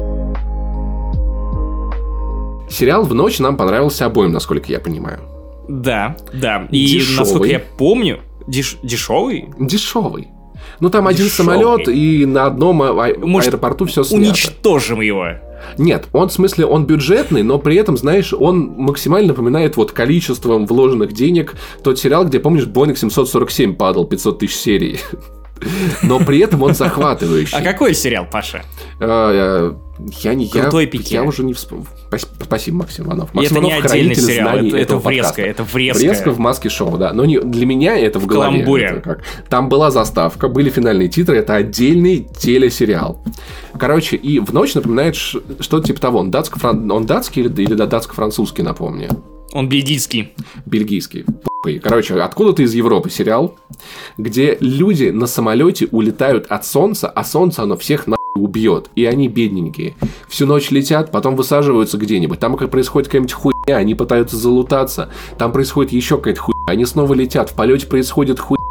[2.73, 5.21] Сериал «В ночь» нам понравился обоим, насколько я понимаю.
[5.69, 6.67] Да, да.
[6.71, 7.17] И Дешевый.
[7.19, 9.49] насколько я помню, деш- дешевый?
[9.61, 10.29] Дешевый.
[10.81, 11.57] Ну, там один Дешевый.
[11.57, 14.25] самолет, и на одном а- а- Может, аэропорту все снято.
[14.29, 15.27] Уничтожим его.
[15.79, 20.67] Нет, он в смысле, он бюджетный, но при этом, знаешь, он максимально напоминает вот количеством
[20.67, 21.55] вложенных денег
[21.85, 24.99] тот сериал, где, помнишь, Боинг 747 падал 500 тысяч серий.
[26.03, 27.57] Но при этом он захватывающий.
[27.57, 28.65] А какой сериал, Паша?
[30.23, 31.15] Я не я, Крутой пике.
[31.17, 31.87] я уже не вспомню.
[32.43, 33.33] Спасибо, Максим Иванов.
[33.35, 35.43] Максим это не Иванов отдельный хранитель сериал, знаний это, это врезка, подкаста.
[35.43, 35.99] это врезка.
[36.01, 37.13] Врезка в маске шоу, да.
[37.13, 38.51] Но не, для меня это в голове.
[38.53, 38.85] Каламбуре.
[38.87, 43.23] Это как- Там была заставка, были финальные титры, это отдельный телесериал.
[43.79, 46.19] Короче, и в ночь напоминает что-то типа того.
[46.21, 49.09] Он, датско-фран- он датский или, или датско-французский, напомню.
[49.53, 50.33] Он бельгийский.
[50.67, 51.25] Бельгийский.
[51.83, 53.57] Короче, откуда-то из Европы сериал,
[54.19, 58.91] где люди на самолете улетают от солнца, а солнце оно всех на убьет.
[58.95, 59.95] И они бедненькие.
[60.29, 62.39] Всю ночь летят, потом высаживаются где-нибудь.
[62.39, 65.11] Там как происходит какая-нибудь хуйня, они пытаются залутаться.
[65.39, 66.53] Там происходит еще какая-то хуйня.
[66.67, 68.63] Они снова летят, в полете происходит хуйня.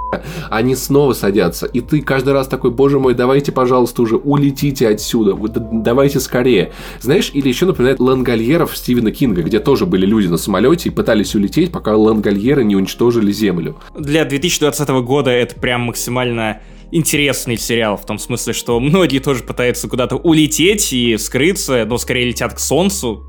[0.49, 1.67] Они снова садятся.
[1.67, 5.37] И ты каждый раз такой, боже мой, давайте, пожалуйста, уже улетите отсюда.
[5.71, 6.73] Давайте скорее.
[6.99, 11.33] Знаешь, или еще напоминает Лангольеров Стивена Кинга, где тоже были люди на самолете и пытались
[11.35, 13.77] улететь, пока Лангольеры не уничтожили Землю.
[13.97, 16.59] Для 2020 года это прям максимально
[16.91, 22.25] интересный сериал, в том смысле, что многие тоже пытаются куда-то улететь и скрыться, но скорее
[22.25, 23.25] летят к солнцу.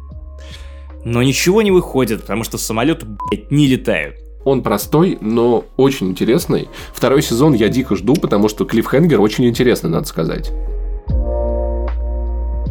[1.05, 4.17] Но ничего не выходит, потому что самолеты, блядь, не летают.
[4.45, 6.69] Он простой, но очень интересный.
[6.93, 10.51] Второй сезон я дико жду, потому что Клиффхенгер очень интересный, надо сказать.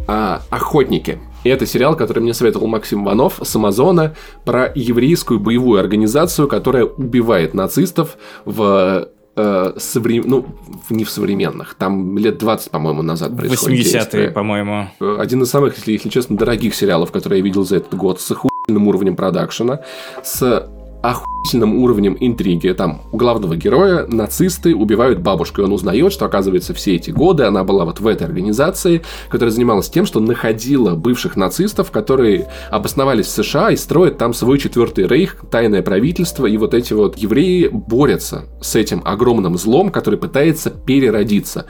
[0.08, 1.20] А, Охотники.
[1.44, 4.16] Это сериал, который мне советовал Максим Иванов с Амазона
[4.46, 10.46] про еврейскую боевую организацию, которая убивает нацистов в э, совре- ну,
[10.90, 11.76] не в современных.
[11.76, 14.32] Там лет 20, по-моему, назад происходит 80-е, действие.
[14.32, 14.88] по-моему.
[15.00, 18.20] Э, Один из самых, если, если честно, дорогих сериалов, которые я видел за этот год,
[18.20, 19.80] с охуенным уровнем продакшена,
[20.24, 20.68] с
[21.02, 22.70] охуительным уровнем интриги.
[22.70, 27.44] Там у главного героя нацисты убивают бабушку, и он узнает, что, оказывается, все эти годы
[27.44, 33.28] она была вот в этой организации, которая занималась тем, что находила бывших нацистов, которые обосновались
[33.28, 37.70] в США и строят там свой четвертый рейх, тайное правительство, и вот эти вот евреи
[37.72, 41.66] борются с этим огромным злом, который пытается переродиться.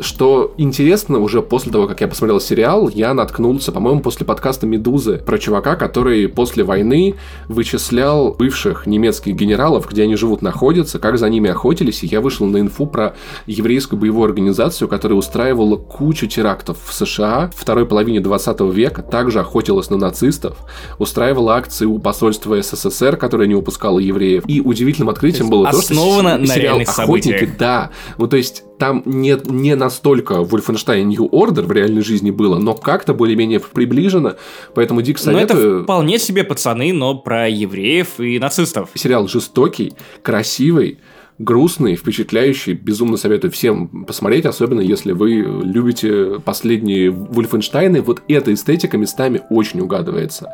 [0.00, 5.18] Что интересно, уже после того, как я посмотрел сериал, я наткнулся, по-моему, после подкаста «Медузы»
[5.18, 7.14] про чувака, который после войны
[7.48, 12.46] вычислял бывших немецких генералов, где они живут, находятся, как за ними охотились, и я вышел
[12.46, 13.14] на инфу про
[13.46, 19.40] еврейскую боевую организацию, которая устраивала кучу терактов в США в второй половине 20 века, также
[19.40, 20.56] охотилась на нацистов,
[20.98, 24.44] устраивала акции у посольства СССР, которое не упускало евреев.
[24.48, 27.56] И удивительным открытием было то, что на сериал «Охотники», событиях.
[27.56, 32.58] да, ну то есть там не, не настолько Wolfenstein New Order в реальной жизни было,
[32.58, 34.36] но как-то более-менее приближено,
[34.74, 35.82] поэтому дико Ну, это советую.
[35.84, 38.90] вполне себе пацаны, но про евреев и нацистов.
[38.94, 39.92] Сериал жестокий,
[40.22, 40.98] красивый,
[41.38, 42.72] грустный, впечатляющий.
[42.74, 45.30] Безумно советую всем посмотреть, особенно если вы
[45.62, 48.00] любите последние Вольфенштайны.
[48.02, 50.50] Вот эта эстетика местами очень угадывается.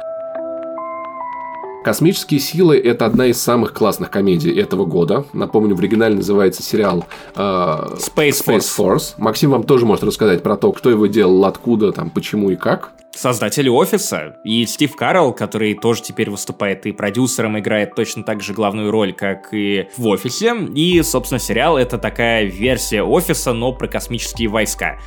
[1.84, 5.24] Космические силы– это одна из самых классных комедий этого года.
[5.32, 7.04] Напомню, в оригинале называется сериал
[7.34, 8.76] э, Space Force.
[8.78, 9.14] Force.
[9.18, 12.92] Максим вам тоже может рассказать про то, кто его делал, откуда, там, почему и как.
[13.10, 18.54] Создатели офиса и Стив Карл, который тоже теперь выступает и продюсером, играет точно так же
[18.54, 20.54] главную роль, как и в офисе.
[20.74, 24.98] И, собственно, сериал это такая версия офиса, но про космические войска.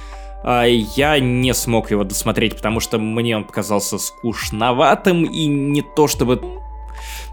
[0.44, 6.08] А, Я не смог его досмотреть, потому что мне он показался скучноватым и не то
[6.08, 6.65] чтобы...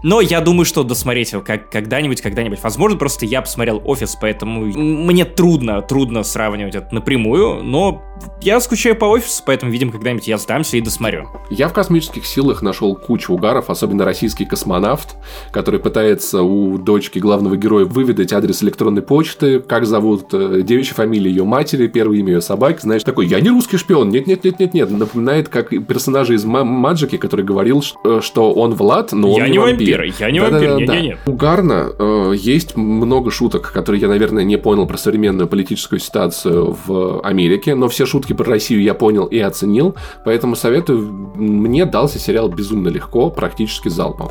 [0.03, 2.61] Но я думаю, что досмотреть его как когда-нибудь, когда-нибудь.
[2.61, 8.03] Возможно, просто я посмотрел «Офис», поэтому мне трудно, трудно сравнивать это напрямую, но
[8.41, 11.29] я скучаю по «Офису», поэтому, видимо, когда-нибудь я сдамся и досмотрю.
[11.49, 15.15] Я в космических силах нашел кучу угаров, особенно российский космонавт,
[15.51, 21.29] который пытается у дочки главного героя выведать адрес электронной почты, как зовут э, девичья фамилия
[21.29, 22.81] ее матери, первое имя ее собаки.
[22.81, 24.91] Знаешь, такой, я не русский шпион, нет-нет-нет-нет-нет.
[24.91, 29.47] Напоминает, как персонажа из Ма- Маджики, который говорил, э, что он Влад, но он Я
[29.47, 29.92] не не вампир.
[29.97, 30.95] Вампир, я не вампир, Да-да-да-да.
[30.95, 31.17] не-не-не.
[31.25, 31.89] Угарно.
[31.97, 37.75] э, Есть много шуток, которые я, наверное, не понял про современную политическую ситуацию в Америке,
[37.75, 39.95] но все шутки про Россию я понял и оценил,
[40.25, 41.31] поэтому советую.
[41.35, 44.29] Мне дался сериал безумно легко, практически залпом.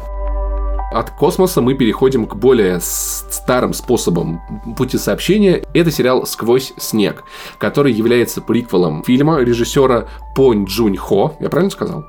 [0.92, 4.40] От космоса мы переходим к более старым способам
[4.76, 5.62] пути сообщения.
[5.72, 7.24] Это сериал «Сквозь снег»,
[7.56, 11.34] который является приквелом фильма режиссера Понь Джунь Хо.
[11.40, 12.04] Я правильно сказал?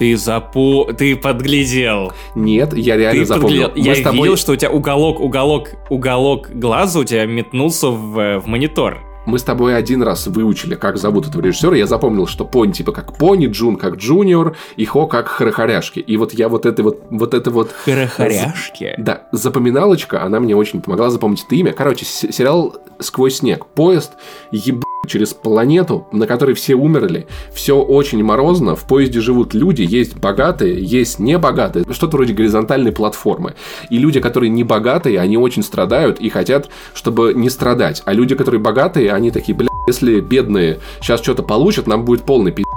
[0.00, 0.88] Ты запу...
[0.96, 2.14] Ты подглядел.
[2.34, 3.64] Нет, я реально Ты запомнил.
[3.64, 3.90] подглядел.
[3.92, 7.88] Мы Я с тобой- видел, что у тебя уголок, уголок, уголок глаза у тебя метнулся
[7.88, 9.02] в, э, в монитор.
[9.26, 11.76] Мы с тобой один раз выучили, как зовут этого режиссера.
[11.76, 16.00] Я запомнил, что Понь типа как Пони, Джун как Джуниор, и Хо как Харахаряшки.
[16.00, 17.70] И вот я вот это вот, вот это вот...
[17.84, 18.94] Харахаряшки.
[18.96, 21.74] Да, запоминалочка, она мне очень помогла запомнить это имя.
[21.74, 23.66] Короче, сериал «Сквозь снег».
[23.66, 24.12] Поезд
[24.50, 27.26] еб через планету, на которой все умерли.
[27.52, 31.84] Все очень морозно, в поезде живут люди, есть богатые, есть небогатые.
[31.90, 33.54] Что-то вроде горизонтальной платформы.
[33.90, 38.02] И люди, которые не богатые, они очень страдают и хотят, чтобы не страдать.
[38.04, 42.52] А люди, которые богатые, они такие, бля, если бедные сейчас что-то получат, нам будет полный
[42.52, 42.69] пиздец.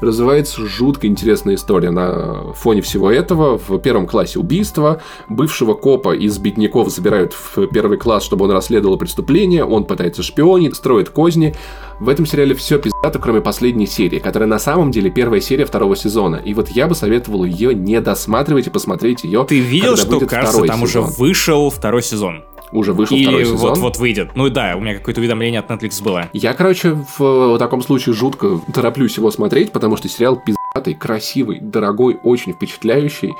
[0.00, 3.58] Развивается жутко интересная история на фоне всего этого.
[3.58, 5.00] В первом классе убийство.
[5.28, 9.64] Бывшего копа из бедняков забирают в первый класс, чтобы он расследовал преступление.
[9.64, 11.54] Он пытается шпионить, строит козни.
[12.00, 15.96] В этом сериале все пиздато, кроме последней серии, которая на самом деле первая серия второго
[15.96, 16.36] сезона.
[16.36, 19.44] И вот я бы советовал ее не досматривать и посмотреть ее.
[19.48, 21.04] Ты видел, когда что, кажется, второй там сезон.
[21.04, 22.44] уже вышел второй сезон?
[22.72, 23.70] Уже вышел второй Или сезон.
[23.70, 24.30] вот-вот выйдет.
[24.34, 26.28] Ну да, у меня какое-то уведомление от Netflix было.
[26.32, 32.18] Я, короче, в таком случае жутко тороплюсь его смотреть, потому что сериал пиздатый, красивый, дорогой,
[32.22, 33.34] очень впечатляющий.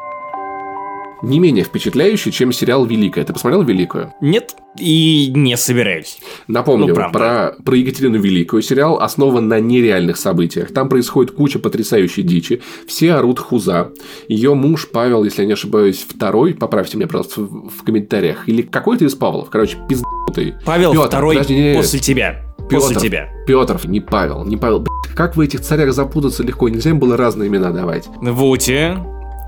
[1.22, 3.24] Не менее впечатляющий, чем сериал «Великая».
[3.24, 4.12] Ты посмотрел «Великую»?
[4.20, 6.18] Нет, и не собираюсь.
[6.48, 7.18] Напомню, Ну, правда.
[7.56, 10.72] про, про Екатерину Великую сериал основан на нереальных событиях.
[10.72, 12.60] Там происходит куча потрясающей дичи.
[12.88, 13.92] Все орут хуза.
[14.28, 18.48] Ее муж Павел, если я не ошибаюсь, второй, поправьте меня, пожалуйста, в, комментариях.
[18.48, 19.48] Или какой-то из Павлов.
[19.50, 20.54] Короче, пиздатый.
[20.64, 22.42] Павел Пётр, второй подожди, после тебя.
[22.70, 23.00] После Пётр.
[23.00, 23.28] тебя.
[23.46, 24.86] Петр, не Павел, не Павел.
[25.14, 26.68] Как в этих царях запутаться легко?
[26.68, 28.08] Нельзя им было разные имена давать.
[28.20, 28.94] Вути,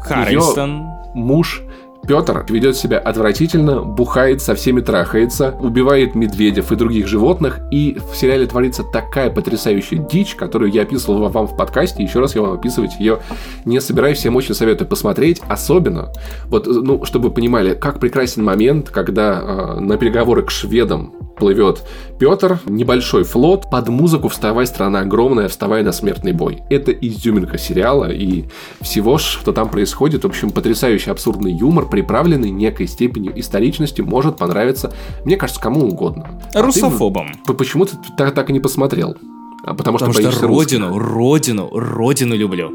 [0.03, 0.94] Харристон.
[1.15, 1.63] Муж
[2.07, 8.17] Петр ведет себя отвратительно, бухает, со всеми трахается, убивает медведев и других животных, и в
[8.17, 12.53] сериале творится такая потрясающая дичь, которую я описывал вам в подкасте, еще раз я вам
[12.53, 13.21] описывать ее
[13.65, 16.13] не собираюсь, всем очень советую посмотреть, особенно,
[16.47, 21.83] вот, ну, чтобы вы понимали, как прекрасен момент, когда э, на переговоры к шведам плывет
[22.19, 26.63] Петр, небольшой флот, под музыку «Вставай, страна огромная, вставай на смертный бой».
[26.71, 28.45] Это изюминка сериала и
[28.81, 30.25] всего, что там происходит.
[30.25, 34.93] В общем, потрясающий абсурдный юмор, приправленный некой степенью историчности, может понравиться,
[35.25, 36.41] мне кажется, кому угодно.
[36.55, 37.33] А Русофобам.
[37.47, 39.17] Ты, почему ты так, так и не посмотрел?
[39.65, 41.15] А потому, потому что, что родину, русских.
[41.15, 42.71] родину, родину люблю.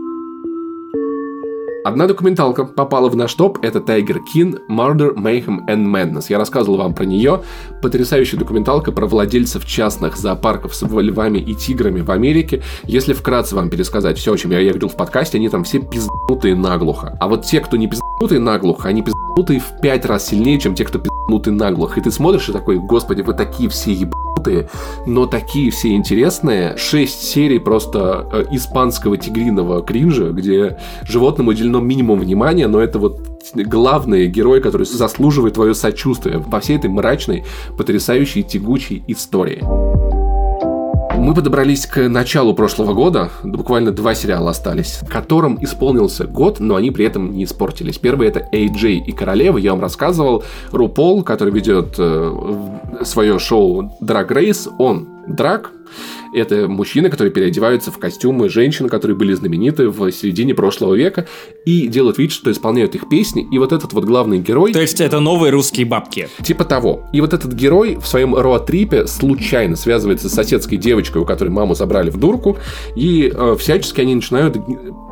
[1.89, 6.25] Одна документалка попала в наш топ, это Tiger King Murder, Mayhem and Madness.
[6.29, 7.41] Я рассказывал вам про нее.
[7.81, 12.61] Потрясающая документалка про владельцев частных зоопарков с львами и тиграми в Америке.
[12.83, 15.79] Если вкратце вам пересказать все, о чем я, я говорил в подкасте, они там все
[15.79, 17.17] пизднутые наглухо.
[17.19, 20.83] А вот те, кто не пизднутые наглухо, они пизднутые в пять раз сильнее, чем те,
[20.83, 21.99] кто пизднутые наглухо.
[21.99, 24.69] И ты смотришь и такой, господи, вы такие все ебанутые,
[25.05, 26.75] но такие все интересные.
[26.77, 33.21] Шесть серий просто э, испанского тигриного кринжа, где животному уделено минимум внимания, но это вот
[33.55, 37.43] главный герой, который заслуживает твое сочувствие во всей этой мрачной,
[37.77, 40.18] потрясающей, тягучей истории.
[41.19, 46.91] Мы подобрались к началу прошлого года, буквально два сериала остались, которым исполнился год, но они
[46.91, 47.97] при этом не испортились.
[47.97, 50.45] Первый это AJ и Королева, я вам рассказывал.
[50.71, 52.59] Рупол, который ведет э,
[53.01, 55.71] свое шоу Drag Race, он драк,
[56.33, 61.27] это мужчины, которые переодеваются в костюмы женщин, которые были знамениты в середине прошлого века,
[61.65, 63.47] и делают вид, что исполняют их песни.
[63.51, 64.73] И вот этот вот главный герой...
[64.73, 66.29] То есть это новые русские бабки?
[66.43, 67.03] Типа того.
[67.13, 71.75] И вот этот герой в своем роад-трипе случайно связывается с соседской девочкой, у которой маму
[71.75, 72.57] забрали в дурку,
[72.95, 74.57] и э, всячески они начинают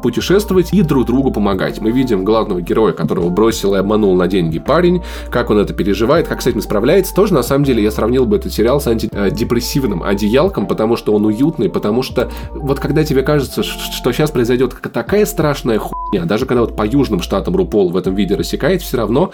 [0.02, 1.82] путешествовать и друг другу помогать.
[1.82, 6.28] Мы видим главного героя, которого бросил и обманул на деньги парень, как он это переживает,
[6.28, 7.14] как с этим справляется.
[7.16, 11.26] Тоже, на самом деле, я сравнил бы этот сериал с антидепрессивным одеялком, потому что он
[11.26, 16.62] уютный, потому что вот когда тебе кажется, что сейчас произойдет такая страшная хуйня, даже когда
[16.62, 19.32] вот по южным штатам Рупол в этом виде рассекает, все равно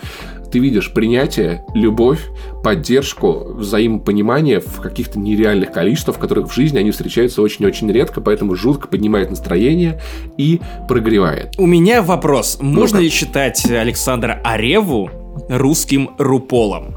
[0.52, 2.30] ты видишь принятие, любовь,
[2.64, 8.56] поддержку, взаимопонимание в каких-то нереальных количествах, в которых в жизни они встречаются очень-очень редко, поэтому
[8.56, 10.00] жутко поднимает настроение
[10.38, 11.56] и прогревает.
[11.58, 12.60] У меня вопрос.
[12.62, 15.10] Можно ну, ли считать Александра Реву
[15.50, 16.96] русским Руполом?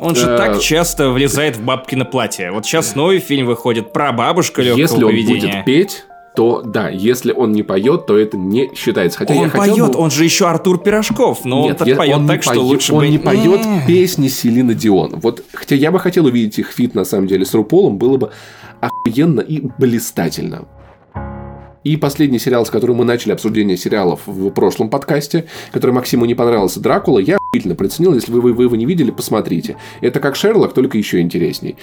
[0.00, 2.52] Он же так э, часто влезает в бабкино платье.
[2.52, 6.04] Вот сейчас новый фильм выходит про бабушку легкого Если он будет петь,
[6.36, 9.18] то да, если он не поет, то это не считается.
[9.18, 9.98] Хотя он я хотел поет, бы...
[9.98, 13.00] он же еще Артур Пирожков, но Нет, он так поет он так, что лучше Он
[13.00, 13.08] бы...
[13.08, 15.14] не поет песни Селины Дион.
[15.16, 18.30] Вот, хотя я бы хотел увидеть их фит, на самом деле, с Руполом, было бы
[18.80, 20.66] охуенно и блистательно.
[21.88, 26.34] И последний сериал, с которым мы начали обсуждение сериалов в прошлом подкасте, который Максиму не
[26.34, 28.12] понравился, Дракула, я охуительно проценил.
[28.12, 29.76] Если вы, вы, вы его не видели, посмотрите.
[30.02, 31.76] Это как Шерлок, только еще интересней.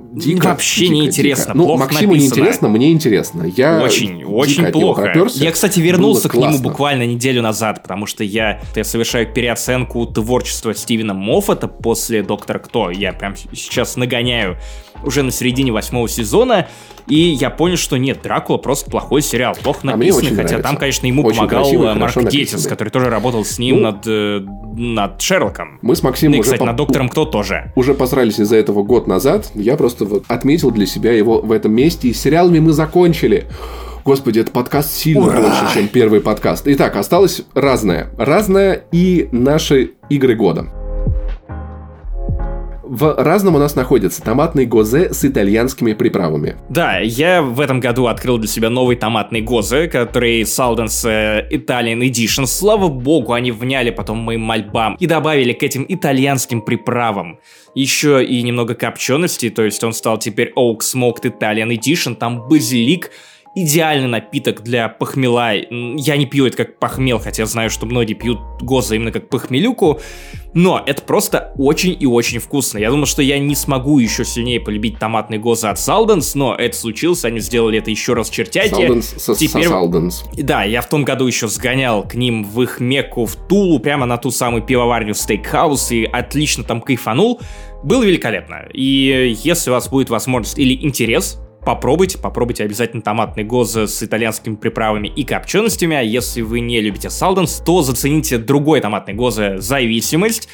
[0.00, 1.54] Дико, Вообще дико, неинтересно.
[1.54, 1.56] Дико.
[1.56, 3.44] Ну, Максиму не интересно, мне интересно.
[3.44, 5.12] Я очень, очень плохо.
[5.34, 10.74] Я, кстати, вернулся к нему буквально неделю назад, потому что я, я совершаю переоценку творчества
[10.74, 12.90] Стивена Моффата после Доктора Кто.
[12.90, 14.56] Я прям сейчас нагоняю
[15.04, 16.68] уже на середине восьмого сезона,
[17.06, 20.62] и я понял, что нет, Дракула просто плохой сериал, плохо а написанный, а хотя нравится.
[20.62, 23.82] там, конечно, ему очень помогал красивый, э, Марк Геттис, который тоже работал с ним ну,
[23.82, 25.78] над, э, над Шерлоком.
[25.82, 26.44] Мы с Максимом и, уже...
[26.44, 26.66] кстати, по...
[26.66, 27.72] над Доктором Кто тоже.
[27.76, 31.72] Уже посрались из-за этого год назад, я просто вот отметил для себя его в этом
[31.72, 33.46] месте, и с сериалами мы закончили.
[34.04, 35.40] Господи, это подкаст сильно Ура!
[35.40, 36.64] больше, чем первый подкаст.
[36.66, 38.10] Итак, осталось разное.
[38.18, 40.83] Разное и наши игры года.
[42.86, 46.56] В разном у нас находится томатный гозе с итальянскими приправами.
[46.68, 52.00] Да, я в этом году открыл для себя новый томатный гозе, который Saldens э, Italian
[52.00, 52.46] Edition.
[52.46, 57.38] Слава богу, они вняли потом моим мольбам и добавили к этим итальянским приправам
[57.74, 63.10] еще и немного копчености, то есть он стал теперь Oak Smoked Italian Edition, там базилик,
[63.54, 65.52] идеальный напиток для похмела.
[65.54, 70.00] Я не пью это как похмел, хотя знаю, что многие пьют гоза именно как похмелюку.
[70.54, 72.78] Но это просто очень и очень вкусно.
[72.78, 76.76] Я думал, что я не смогу еще сильнее полюбить томатный гоза от Salden's, но это
[76.76, 78.70] случилось, они сделали это еще раз чертяки.
[78.70, 79.68] Salden's со, Теперь...
[79.68, 80.24] Salden's.
[80.34, 84.06] Да, я в том году еще сгонял к ним в их Мекку, в Тулу, прямо
[84.06, 87.40] на ту самую пивоварню Стейкхаус и отлично там кайфанул.
[87.82, 88.68] Было великолепно.
[88.72, 94.54] И если у вас будет возможность или интерес попробуйте, попробуйте обязательно томатный гоз с итальянскими
[94.54, 100.48] приправами и копченостями, а если вы не любите Salden's, то зацените другой томатный гозе «Зависимость»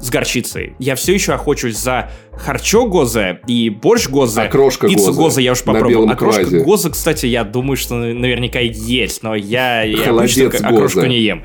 [0.00, 0.74] с горчицей.
[0.78, 4.42] Я все еще охочусь за харчо гозе и борщ гозе.
[4.42, 5.18] Окрошка Пиццу гозе.
[5.20, 6.08] гозе я уже попробовал.
[6.08, 6.60] Окрошка квазе.
[6.60, 11.44] гозе, кстати, я думаю, что наверняка есть, но я, я обычно окрошку не ем.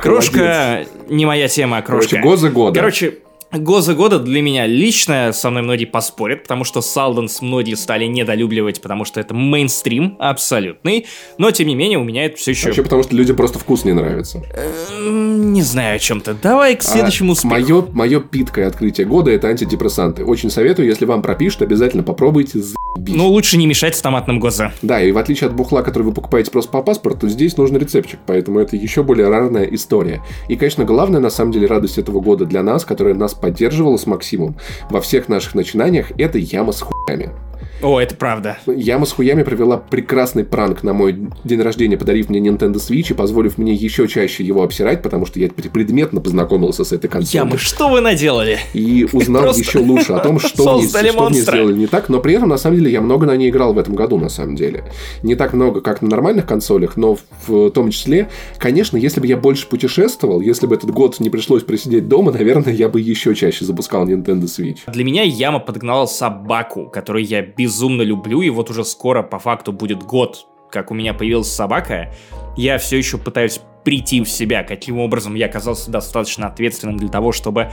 [0.00, 0.88] Крошка Холодец.
[1.08, 2.16] не моя тема, окрошка.
[2.16, 2.78] Короче, гозы года.
[2.78, 3.14] Короче,
[3.50, 8.82] Гоза года для меня лично со мной многие поспорят, потому что Салденс многие стали недолюбливать,
[8.82, 11.06] потому что это мейнстрим абсолютный,
[11.38, 12.66] но тем не менее у меня это все еще...
[12.66, 14.42] Вообще потому что людям просто вкус не нравится.
[14.54, 16.34] Эм, не знаю о чем-то.
[16.34, 17.54] Давай к следующему а успеху.
[17.54, 20.24] Мое, мое питкое открытие года это антидепрессанты.
[20.24, 23.14] Очень советую, если вам пропишут, обязательно попробуйте заебись.
[23.16, 24.72] Ну, лучше не мешать с томатным гоза.
[24.82, 28.20] Да, и в отличие от бухла, который вы покупаете просто по паспорту, здесь нужен рецептчик,
[28.26, 30.22] поэтому это еще более рарная история.
[30.48, 34.06] И, конечно, главная, на самом деле, радость этого года для нас, которая нас поддерживала с
[34.06, 34.56] Максимом
[34.90, 37.30] во всех наших начинаниях, это яма с хуями.
[37.80, 38.58] О, это правда.
[38.66, 43.14] Яма с хуями провела прекрасный пранк на мой день рождения, подарив мне Nintendo Switch и
[43.14, 47.46] позволив мне еще чаще его обсирать, потому что я предметно познакомился с этой консолью.
[47.46, 48.58] Ямы, что вы наделали?
[48.74, 52.08] И узнал Просто еще лучше о том, что, мне, что мне сделали не так.
[52.08, 54.28] Но при этом, на самом деле, я много на ней играл в этом году, на
[54.28, 54.84] самом деле.
[55.22, 58.28] Не так много, как на нормальных консолях, но в том числе,
[58.58, 62.72] конечно, если бы я больше путешествовал, если бы этот год не пришлось просидеть дома, наверное,
[62.72, 64.78] я бы еще чаще запускал Nintendo Switch.
[64.88, 69.38] Для меня Яма подогнала собаку, которую я без безумно люблю, и вот уже скоро по
[69.38, 72.14] факту будет год, как у меня появилась собака,
[72.56, 77.30] я все еще пытаюсь прийти в себя, каким образом я оказался достаточно ответственным для того,
[77.30, 77.70] чтобы,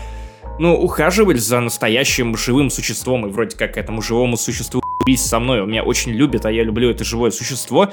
[0.59, 4.81] ну, ухаживать за настоящим живым существом, и вроде как этому живому существу
[5.13, 7.89] со мной, он меня очень любит, а я люблю это живое существо.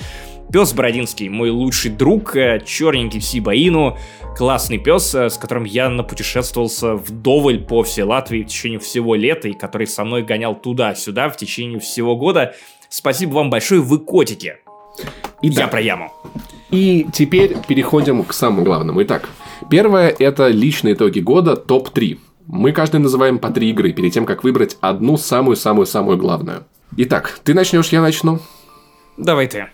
[0.51, 3.97] Пес Бородинский, мой лучший друг, э, черненький Сибаину,
[4.37, 9.49] классный пес, э, с которым я напутешествовался вдоволь по всей Латвии в течение всего лета,
[9.49, 12.55] и который со мной гонял туда-сюда в течение всего года.
[12.89, 14.57] Спасибо вам большое, вы котики.
[15.43, 15.69] И я да.
[15.69, 16.13] про яму.
[16.71, 19.03] И теперь переходим к самому главному.
[19.03, 19.29] Итак,
[19.71, 22.19] первое это личные итоги года, топ-3.
[22.47, 26.65] Мы каждый называем по три игры перед тем, как выбрать одну самую-самую-самую главную.
[26.95, 28.39] Итак, ты начнешь, я начну.
[29.17, 29.69] Давай ты.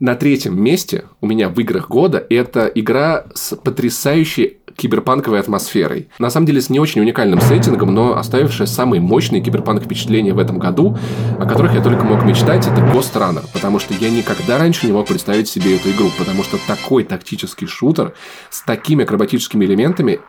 [0.00, 6.08] На третьем месте у меня в играх года это игра с потрясающей киберпанковой атмосферой.
[6.18, 10.38] На самом деле с не очень уникальным сеттингом, но оставившая самые мощные киберпанк впечатления в
[10.38, 10.98] этом году,
[11.38, 14.92] о которых я только мог мечтать, это Ghost Runner, потому что я никогда раньше не
[14.92, 18.12] мог представить себе эту игру, потому что такой тактический шутер
[18.50, 20.20] с такими акробатическими элементами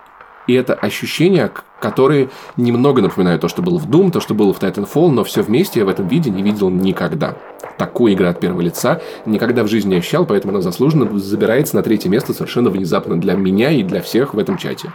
[0.47, 4.59] и это ощущения, которые немного напоминают то, что было в Doom, то, что было в
[4.59, 7.37] Titanfall, но все вместе я в этом виде не видел никогда.
[7.77, 11.83] Такую игру от первого лица никогда в жизни не ощущал, поэтому она заслуженно забирается на
[11.83, 14.91] третье место совершенно внезапно для меня и для всех в этом чате.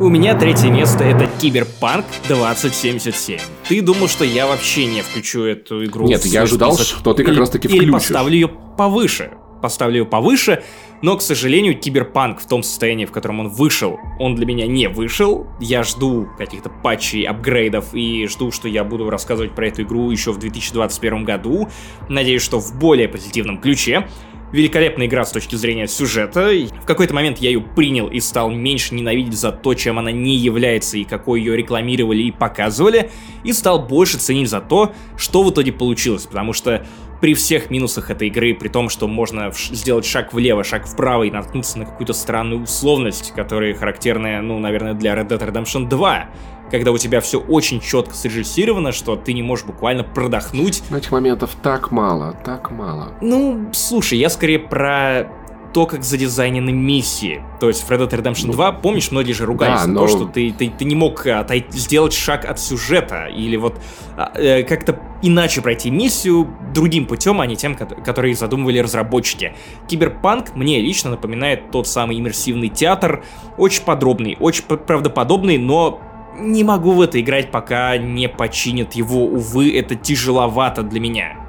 [0.00, 3.38] У меня третье место это Киберпанк 2077.
[3.68, 7.22] Ты думал, что я вообще не включу эту игру Нет, я ожидал, список, что ты
[7.22, 7.84] как раз таки включишь.
[7.84, 9.30] Или поставлю ее повыше
[9.64, 10.62] поставлю ее повыше,
[11.00, 14.90] но, к сожалению, Киберпанк в том состоянии, в котором он вышел, он для меня не
[14.90, 15.46] вышел.
[15.58, 20.32] Я жду каких-то патчей, апгрейдов и жду, что я буду рассказывать про эту игру еще
[20.32, 21.70] в 2021 году.
[22.10, 24.06] Надеюсь, что в более позитивном ключе
[24.52, 26.50] великолепная игра с точки зрения сюжета.
[26.82, 30.36] В какой-то момент я ее принял и стал меньше ненавидеть за то, чем она не
[30.36, 33.10] является и какой ее рекламировали и показывали,
[33.42, 36.86] и стал больше ценить за то, что в итоге получилось, потому что
[37.24, 41.30] при всех минусах этой игры, при том, что можно сделать шаг влево, шаг вправо и
[41.30, 46.28] наткнуться на какую-то странную условность, которая характерная, ну, наверное, для Red Dead Redemption 2,
[46.70, 50.82] когда у тебя все очень четко срежиссировано, что ты не можешь буквально продохнуть.
[50.90, 53.14] Но этих моментов так мало, так мало.
[53.22, 55.30] Ну, слушай, я скорее про
[55.74, 57.42] то, как задизайнены миссии.
[57.58, 60.00] То есть в Red Dead Redemption 2, ну, помнишь, многие же ругались да, но...
[60.00, 63.80] то, что ты, ты, ты не мог отойти, сделать шаг от сюжета или вот
[64.16, 69.54] а, э, как-то иначе пройти миссию другим путем, а не тем, который задумывали разработчики.
[69.88, 73.24] Киберпанк мне лично напоминает тот самый иммерсивный театр,
[73.58, 76.00] очень подробный, очень правдоподобный, но
[76.38, 81.43] не могу в это играть, пока не починят его, увы, это тяжеловато для меня.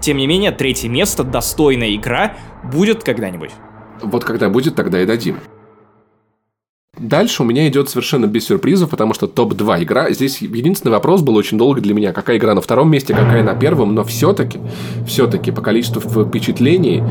[0.00, 3.50] Тем не менее, третье место, достойная игра, будет когда-нибудь.
[4.02, 5.38] Вот когда будет, тогда и дадим.
[6.98, 10.10] Дальше у меня идет совершенно без сюрпризов, потому что топ-2 игра.
[10.10, 13.54] Здесь единственный вопрос был очень долго для меня, какая игра на втором месте, какая на
[13.54, 14.58] первом, но все-таки,
[15.06, 17.02] все-таки по количеству впечатлений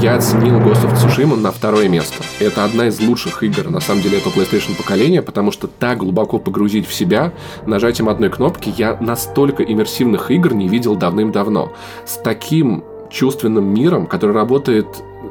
[0.00, 2.22] я оценил Ghost of Tsushima на второе место.
[2.38, 6.38] Это одна из лучших игр, на самом деле, этого PlayStation поколения, потому что так глубоко
[6.38, 7.34] погрузить в себя
[7.66, 11.72] нажатием одной кнопки я настолько иммерсивных игр не видел давным-давно.
[12.06, 14.86] С таким чувственным миром, который работает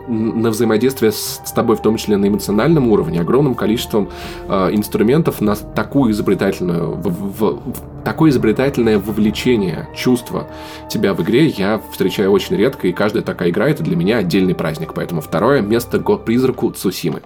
[0.07, 4.09] на взаимодействие с, с тобой, в том числе на эмоциональном уровне, огромным количеством
[4.47, 10.47] э, инструментов на такую изобретательную, в, в, в, такое изобретательное вовлечение, чувство
[10.89, 14.55] тебя в игре я встречаю очень редко, и каждая такая игра это для меня отдельный
[14.55, 14.93] праздник.
[14.93, 17.21] Поэтому второе место год призраку Цусимы.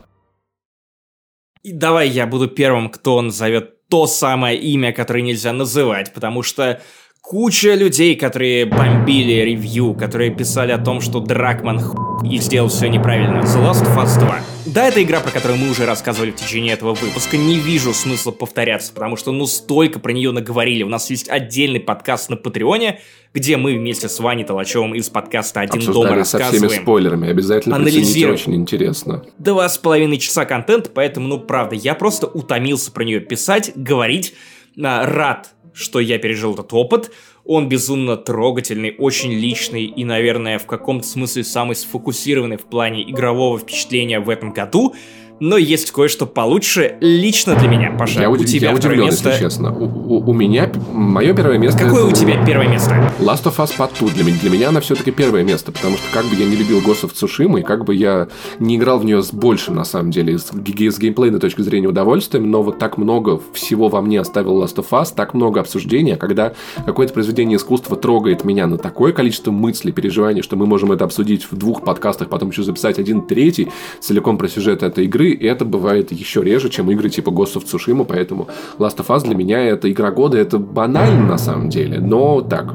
[1.64, 6.82] И давай я буду первым, кто назовет то самое имя, которое нельзя называть, потому что
[7.30, 12.26] Куча людей, которые бомбили ревью, которые писали о том, что Дракман ху...
[12.26, 13.40] и сделал все неправильно.
[13.40, 14.40] The Last of Us 2.
[14.68, 17.36] Да, это игра, про которую мы уже рассказывали в течение этого выпуска.
[17.36, 20.84] Не вижу смысла повторяться, потому что ну столько про нее наговорили.
[20.84, 23.02] У нас есть отдельный подкаст на Патреоне,
[23.34, 26.62] где мы вместе с Ваней Толачевым из подкаста «Один Обсуждали дома» рассказываем.
[26.62, 27.30] со всеми спойлерами.
[27.30, 28.36] Обязательно анализируем.
[28.36, 29.26] очень интересно.
[29.38, 34.34] Два с половиной часа контента, поэтому, ну, правда, я просто утомился про нее писать, говорить.
[34.82, 37.12] А, Рад, что я пережил этот опыт.
[37.46, 43.58] Он безумно трогательный, очень личный и, наверное, в каком-то смысле самый сфокусированный в плане игрового
[43.58, 44.96] впечатления в этом году.
[45.40, 47.96] Но есть кое-что получше лично для меня.
[47.98, 49.30] Паша, Я, у тебя я удивлен, место.
[49.30, 49.72] если честно.
[49.72, 51.84] У, у- у меня мое первое место.
[51.84, 53.14] Какое это у тебя первое место?
[53.20, 56.06] Last of Us Part 2 для меня, для меня она все-таки первое место, потому что
[56.12, 58.28] как бы я не любил Ghost of Tsushima, и как бы я
[58.60, 62.50] не играл в нее с большим, на самом деле, с, с геймплейной точки зрения удовольствием,
[62.50, 66.54] но вот так много всего во мне оставил Last of Us, так много обсуждения, когда
[66.84, 71.48] какое-то произведение искусства трогает меня на такое количество мыслей, переживаний, что мы можем это обсудить
[71.52, 73.70] в двух подкастах, потом еще записать один третий
[74.00, 77.66] целиком про сюжет этой игры, и это бывает еще реже, чем игры типа Ghost of
[77.66, 78.48] Tsushima, поэтому
[78.78, 82.74] Last of Us для меня это игра года, это банально на самом деле, но так,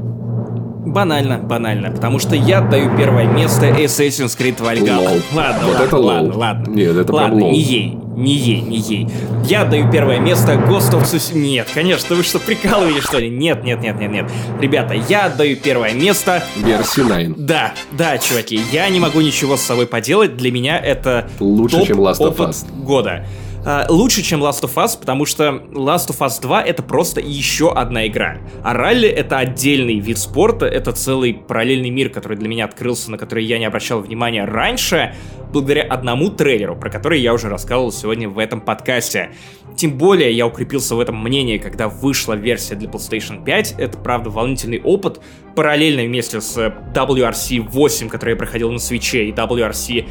[0.85, 4.99] Банально, банально, потому что я даю первое место Assassin's Creed Valhalla.
[5.09, 5.19] Лол.
[5.33, 6.07] Ладно, Вот ладно, это лол.
[6.07, 6.73] ладно, ладно.
[6.73, 7.53] Нет, это ладно, лол.
[7.53, 9.09] не ей, не ей, не ей.
[9.47, 11.39] Я даю первое место Ghost of Tsushima.
[11.39, 13.31] Нет, конечно, вы что, прикалываете, что ли?
[13.31, 14.31] Нет, нет, нет, нет, нет.
[14.61, 17.47] Ребята, я отдаю первое место версия 9.
[17.47, 20.37] да, да, чуваки, я не могу ничего с собой поделать.
[20.37, 22.67] Для меня это Лучше, чем Last of Us.
[22.83, 23.25] года.
[23.65, 27.73] А, лучше, чем Last of Us, потому что Last of Us 2 это просто еще
[27.73, 28.39] одна игра.
[28.65, 33.19] А ралли это отдельный вид спорта, это целый параллельный мир, который для меня открылся, на
[33.19, 35.15] который я не обращал внимания раньше,
[35.53, 39.31] благодаря одному трейлеру, про который я уже рассказывал сегодня в этом подкасте.
[39.77, 43.77] Тем более я укрепился в этом мнении, когда вышла версия для PlayStation 5.
[43.79, 45.21] Это, правда, волнительный опыт.
[45.55, 50.07] Параллельно вместе с WRC 8, который я проходил на свече, и WRC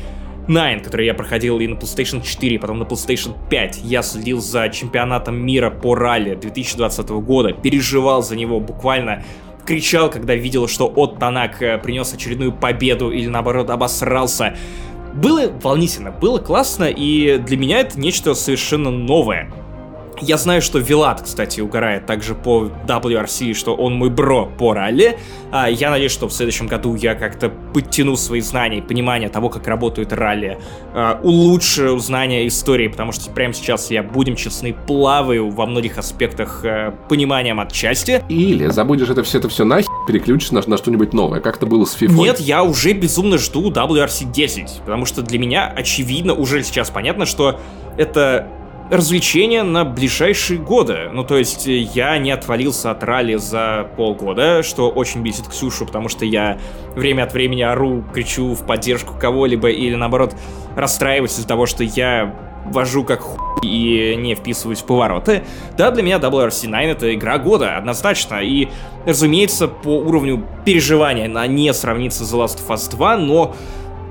[0.47, 3.81] 9, который я проходил и на PlayStation 4, и потом на PlayStation 5.
[3.83, 9.23] Я следил за чемпионатом мира по ралли 2020 года, переживал за него буквально
[9.65, 14.55] кричал, когда видел, что от Танак э, принес очередную победу или наоборот обосрался.
[15.13, 19.51] Было волнительно, было классно, и для меня это нечто совершенно новое.
[20.21, 25.17] Я знаю, что Вилат, кстати, угорает также по WRC, что он мой бро по ралли.
[25.51, 29.49] А, я надеюсь, что в следующем году я как-то подтяну свои знания и понимание того,
[29.49, 30.59] как работают ралли,
[30.93, 36.63] а, улучшу знания истории, потому что прямо сейчас я, будем честны, плаваю во многих аспектах
[36.63, 38.23] э, пониманием отчасти.
[38.29, 41.85] Или забудешь это все, это все нахер, переключишься на, на что-нибудь новое, как это было
[41.85, 42.11] с FIFA.
[42.11, 47.25] Нет, я уже безумно жду WRC 10, потому что для меня очевидно, уже сейчас понятно,
[47.25, 47.59] что
[47.97, 48.47] это
[48.91, 51.09] развлечение на ближайшие годы.
[51.13, 55.85] Ну, то есть, э, я не отвалился от ралли за полгода, что очень бесит Ксюшу,
[55.85, 56.59] потому что я
[56.93, 60.35] время от времени ору, кричу в поддержку кого-либо, или наоборот,
[60.75, 62.35] расстраиваюсь из-за того, что я
[62.65, 65.43] вожу как хуй и не вписываюсь в повороты.
[65.77, 68.41] Да, для меня WRC9 это игра года, однозначно.
[68.41, 68.67] И,
[69.05, 73.55] разумеется, по уровню переживания она не сравнится с The Last of Us 2, но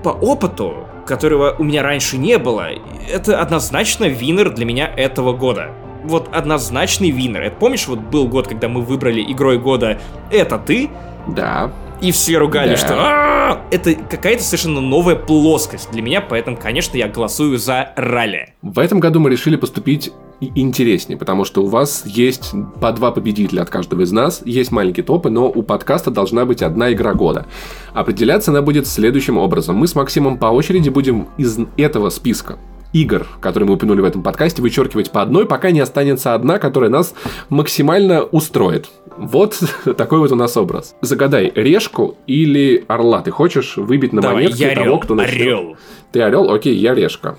[0.02, 2.68] по опыту, которого у меня раньше не было,
[3.12, 5.70] это однозначно винер для меня этого года.
[6.04, 7.42] Вот однозначный винер.
[7.42, 9.98] Это помнишь, вот был год, когда мы выбрали игрой года
[10.30, 10.88] «Это ты»,
[11.26, 11.70] Да.
[12.00, 12.76] и все ругали, Да.
[12.76, 18.54] что «А-а-а!» это какая-то совершенно новая плоскость для меня, поэтому, конечно, я голосую за ралли.
[18.62, 20.10] В этом году мы решили поступить
[20.40, 25.04] интереснее, потому что у вас есть по два победителя от каждого из нас, есть маленькие
[25.04, 27.46] топы, но у подкаста должна быть одна игра года.
[27.92, 29.76] Определяться она будет следующим образом.
[29.76, 32.58] Мы с Максимом по очереди будем из этого списка
[32.92, 36.90] игр, которые мы упомянули в этом подкасте, вычеркивать по одной, пока не останется одна, которая
[36.90, 37.14] нас
[37.48, 38.88] максимально устроит.
[39.16, 39.58] Вот
[39.96, 40.96] такой вот у нас образ.
[41.00, 43.22] Загадай решку или орла.
[43.22, 45.40] Ты хочешь выбить на Давай, монетке я того, орел, кто начнет?
[45.40, 45.76] орел.
[46.12, 46.50] Ты орел?
[46.50, 47.36] Окей, я решка.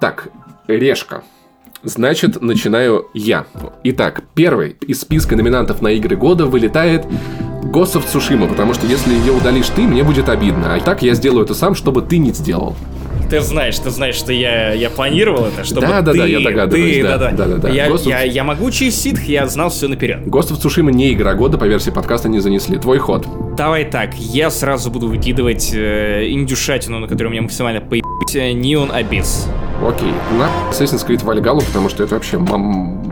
[0.00, 0.28] Так,
[0.66, 1.22] решка.
[1.84, 3.44] Значит, начинаю я.
[3.82, 7.04] Итак, первый из списка номинантов на игры года вылетает
[7.64, 10.74] of Tsushima, потому что если ее удалишь ты, мне будет обидно.
[10.74, 12.76] А так я сделаю это сам, чтобы ты не сделал.
[13.30, 16.40] Ты знаешь, ты знаешь, что я, я планировал это, чтобы Да, да, ты, да, я
[16.40, 17.68] догадываюсь, ты, да, да, да, да, да.
[17.70, 20.20] Я, of- я, я могучий ситх, я знал все наперед.
[20.26, 22.78] Of Tsushima не игра года, по версии подкаста не занесли.
[22.78, 23.26] Твой ход.
[23.56, 28.92] Давай так, я сразу буду выкидывать э, индюшатину, на которую мне максимально поебать, э, Neon
[28.92, 29.48] Abyss.
[29.86, 30.12] Окей.
[30.38, 33.02] На Assassin's Creed Valhalla, потому что это вообще мам,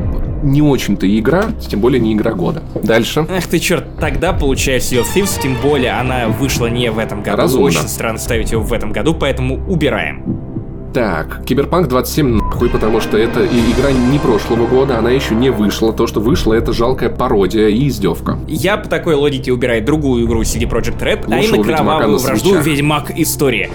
[0.42, 2.62] не очень-то игра, тем более не игра года.
[2.82, 3.26] Дальше.
[3.28, 7.22] Эх ты черт, тогда получается Sea of Thieves, тем более она вышла не в этом
[7.22, 7.36] году.
[7.36, 7.66] Разумно.
[7.66, 10.50] Очень странно ставить ее в этом году, поэтому убираем.
[10.92, 15.92] Так, Киберпанк 27 нахуй, потому что это игра не прошлого года, она еще не вышла.
[15.92, 18.38] То, что вышло, это жалкая пародия и издевка.
[18.48, 22.18] Я по такой логике убираю другую игру CD Projekt Red, а Лучшего именно Ведьмака кровавую
[22.18, 22.66] вражду свечах.
[22.66, 23.70] Ведьмак История.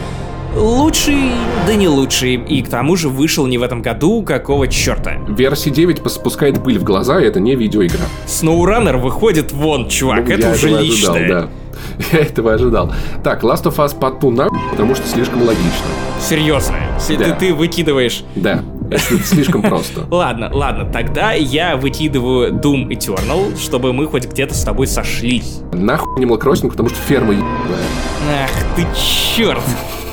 [0.56, 1.32] Лучший,
[1.68, 5.18] да не лучший, и к тому же вышел не в этом году, какого черта.
[5.27, 7.99] Версия 9 пос- спускает пыль в глаза, и это не видеоигра.
[8.26, 11.15] Snow выходит вон, чувак, Ну, это уже личное.
[11.15, 11.49] ожидал, да.
[12.14, 12.91] Я этого ожидал.
[13.23, 15.86] Так, Last of Us подпу на потому что слишком логично.
[16.22, 17.26] Серьезно, если Да.
[17.32, 18.23] ты, ты выкидываешь...
[18.36, 20.07] Да, это слишком просто.
[20.10, 25.60] Ладно, ладно, тогда я выкидываю Doom Eternal, чтобы мы хоть где-то с тобой сошлись.
[25.73, 28.45] Нахуй Animal Crossing, потому что ферма ебаная.
[28.45, 29.60] Ах ты черт.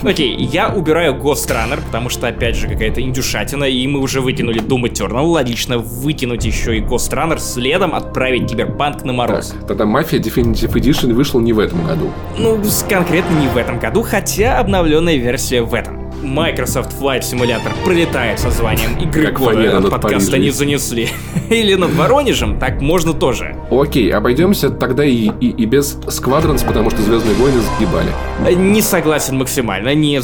[0.04, 4.60] Окей, я убираю Ghost Runner, потому что, опять же, какая-то индюшатина, и мы уже выкинули
[4.60, 5.26] Doom Eternal.
[5.26, 9.50] Логично выкинуть еще и Ghost Runner, следом отправить Киберпанк на мороз.
[9.50, 12.10] Так, тогда Мафия Definitive Edition вышла не в этом году.
[12.36, 16.01] Ну, конкретно не в этом году, хотя обновленная версия в этом.
[16.22, 20.40] Microsoft Flight Simulator пролетает со званием игры Как года от над подкаста Парижем.
[20.42, 21.08] не занесли.
[21.50, 23.56] Или над Воронежем, так можно тоже.
[23.70, 28.08] Окей, обойдемся тогда и, и, и без Squadrons, потому что Звездные войны заебали.
[28.46, 30.20] Э, Не согласен максимально, не.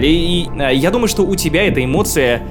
[0.00, 2.42] И э, я думаю, что у тебя эта эмоция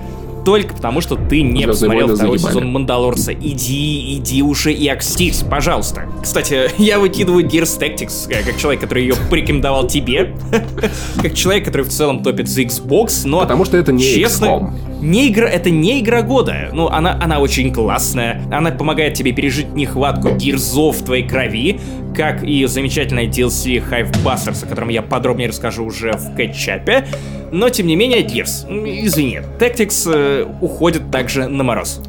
[0.44, 2.54] только потому, что ты не Звездные посмотрел войны второй заебали.
[2.54, 3.34] сезон Мандалорца.
[3.34, 6.06] Иди, иди уже и окстись, пожалуйста.
[6.22, 10.36] Кстати, я выкидываю Gears Tactics, э, как человек, который ее порекомендовал тебе.
[11.22, 13.42] Как человек, который в целом топит за Xbox, но...
[13.42, 14.72] Потому что это не Честно, XCOM.
[15.02, 16.70] не игра, это не игра года.
[16.74, 18.42] Ну, она, она очень классная.
[18.52, 21.80] Она помогает тебе пережить нехватку гирзов в твоей крови,
[22.16, 27.06] как и замечательная DLC Hive Busters, о котором я подробнее расскажу уже в кетчапе.
[27.52, 28.68] Но, тем не менее, Gears,
[29.06, 32.02] извини, Tactics э, уходит также на мороз.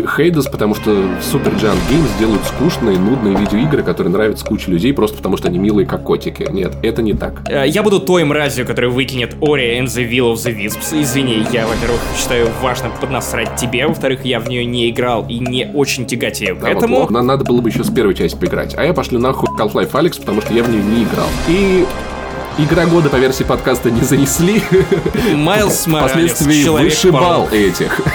[0.00, 0.90] Хейдес, потому что
[1.20, 5.58] Super Giant Games делают скучные, нудные видеоигры, которые нравятся куче людей, просто потому что они
[5.58, 6.46] милые, как котики.
[6.50, 7.42] Нет, это не так.
[7.48, 11.00] Э, Я буду той мразью, которая выкинет Ori and the Will of the Wisps.
[11.00, 15.70] Извини, я, во-первых, считаю важным поднасрать тебе, во-вторых, я в нее не играл и не
[15.74, 16.96] очень тяготею к Да, вот этому.
[16.96, 17.12] плохо.
[17.12, 18.74] Нам надо было бы еще с первой части поиграть.
[18.76, 21.28] А я пошлю нахуй Half-Life Alex, потому что я в нее не играл.
[21.48, 21.84] И
[22.58, 24.62] Игра года по версии подкаста не занесли.
[25.34, 28.00] Майлз Моралес, Впоследствии вышибал этих.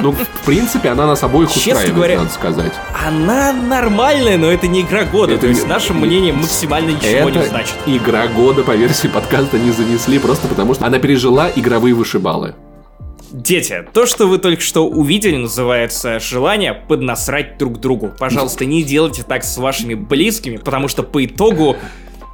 [0.00, 2.72] Ну, в принципе, она нас обоих Честно устраивает, говоря, надо сказать.
[3.06, 5.32] Она нормальная, но это не игра года.
[5.32, 7.74] Это то есть нашим мнением максимально ничего не значит.
[7.86, 12.54] игра года по версии подкаста не занесли, просто потому что она пережила игровые вышибалы.
[13.32, 18.12] Дети, то, что вы только что увидели, называется желание поднасрать друг другу.
[18.18, 21.76] Пожалуйста, не делайте так с вашими близкими, потому что по итогу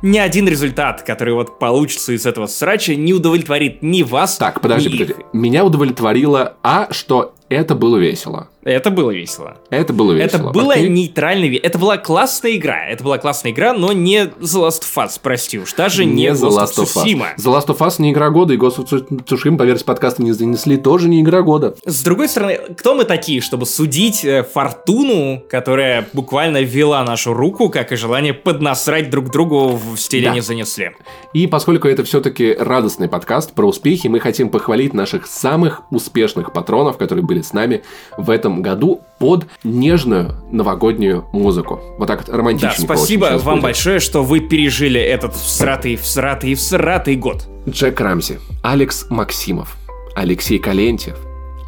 [0.02, 4.88] ни один результат, который вот получится из этого срача, не удовлетворит ни вас, Так, подожди,
[4.88, 5.12] ни подожди.
[5.12, 5.26] их.
[5.32, 8.48] Меня удовлетворило, а, что это было весело.
[8.64, 9.56] Это было весело.
[9.70, 10.26] Это было весело.
[10.26, 10.88] Это было окей?
[10.88, 11.64] нейтральный вид.
[11.64, 12.86] Это была классная игра.
[12.86, 15.72] Это была классная игра, но не The Last of Us, прости уж.
[15.74, 17.04] Даже не, The Last of Us.
[17.04, 20.32] The Last of Us не игра года, и Ghost of Tsushima по версии подкаста не
[20.32, 21.74] занесли, тоже не игра года.
[21.84, 27.68] С другой стороны, кто мы такие, чтобы судить э, фортуну, которая буквально вела нашу руку,
[27.68, 30.34] как и желание поднасрать друг другу в стиле Да.
[30.34, 30.92] не занесли?
[31.32, 36.96] И поскольку это все-таки радостный подкаст про успехи, мы хотим похвалить наших самых успешных патронов,
[36.96, 37.82] которые были с нами
[38.16, 41.80] в этом году под нежную новогоднюю музыку.
[41.98, 43.62] Вот так вот Да, романтичненько спасибо очень вам будет.
[43.64, 47.46] большое, что вы пережили этот всратый, всратый, всратый год.
[47.68, 49.76] Джек Рамси, Алекс Максимов,
[50.14, 51.16] Алексей Калентьев,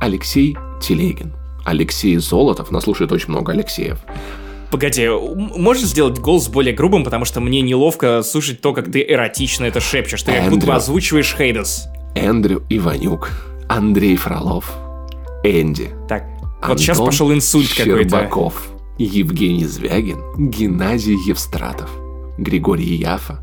[0.01, 1.33] Алексей Телегин,
[1.65, 3.99] Алексей Золотов, нас слушает очень много Алексеев,
[4.71, 9.67] Погоди, можешь сделать голос более грубым, потому что мне неловко слушать то, как ты эротично
[9.67, 10.23] это шепчешь.
[10.25, 10.73] Ты как будто Эндрю.
[10.73, 11.87] озвучиваешь Хейдес.
[12.17, 13.31] Эндрю Иванюк,
[13.69, 14.73] Андрей Фролов,
[15.45, 16.25] Энди, Так,
[16.67, 18.09] вот сейчас Антон пошел инсульт какой-то.
[18.09, 18.69] Щербаков,
[18.99, 21.91] Евгений Звягин, Геннадий Евстратов,
[22.39, 23.41] Григорий Яфа,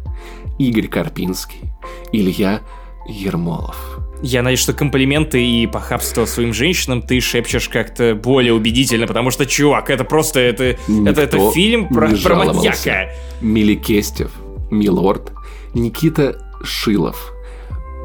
[0.57, 1.72] Игорь Карпинский,
[2.11, 2.61] Илья
[3.07, 3.99] Ермолов.
[4.23, 9.45] Я надеюсь, что комплименты и похабство своим женщинам ты шепчешь как-то более убедительно, потому что,
[9.45, 13.11] чувак, это просто, это, это, это фильм про, про маньяка.
[13.41, 14.32] Миликестев,
[14.69, 15.34] Милорд,
[15.73, 17.32] Никита Шилов,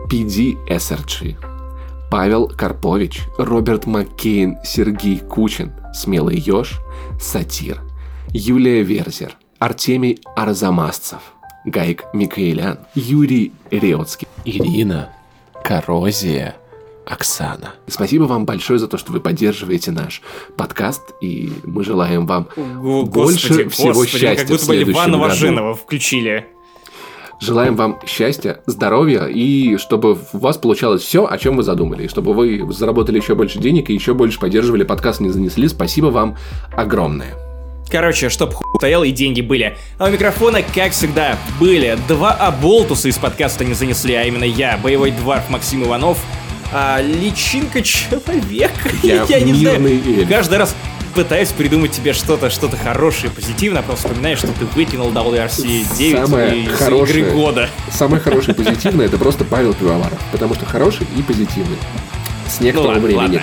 [0.08, 1.36] Пиди СРГ,
[2.10, 6.80] Павел Карпович, Роберт Маккейн, Сергей Кучин, Смелый Ёж,
[7.20, 7.82] Сатир,
[8.28, 11.20] Юлия Верзер, Артемий Арзамасцев,
[11.64, 15.10] Гайк Микаэлян, Юрий Реоцкий, Ирина,
[15.64, 16.56] Коррозия,
[17.06, 17.74] Оксана.
[17.86, 20.22] Спасибо вам большое за то, что вы поддерживаете наш
[20.56, 24.74] подкаст, и мы желаем вам О, больше господи, всего господи, счастья как будто в бы
[24.74, 25.22] следующем Ивана году.
[25.28, 26.46] Важинова включили.
[27.38, 32.04] Желаем вам счастья, здоровья и чтобы у вас получалось все, о чем вы задумали.
[32.04, 35.68] И чтобы вы заработали еще больше денег и еще больше поддерживали подкаст не занесли.
[35.68, 36.36] Спасибо вам
[36.74, 37.34] огромное.
[37.90, 39.76] Короче, чтоб хуй стоял и деньги были.
[39.98, 44.76] А у микрофона, как всегда, были два оболтуса из подкаста не занесли, а именно я,
[44.82, 46.18] боевой дварф Максим Иванов,
[46.78, 48.90] а, личинка человека.
[49.02, 49.86] Я, Я не знаю.
[49.86, 50.28] эльф.
[50.28, 50.74] Каждый раз
[51.14, 56.64] пытаюсь придумать тебе что-то, что-то хорошее, позитивное, просто вспоминаешь, что ты выкинул WRC 9 Самое
[56.64, 57.20] из хорошее.
[57.20, 57.70] игры года.
[57.90, 60.18] Самое хорошее и позитивное это просто Павел Пивоваров.
[60.32, 61.78] Потому что хороший и позитивный.
[62.46, 63.22] С Ну некоторого ладно, времени.
[63.22, 63.42] ладно.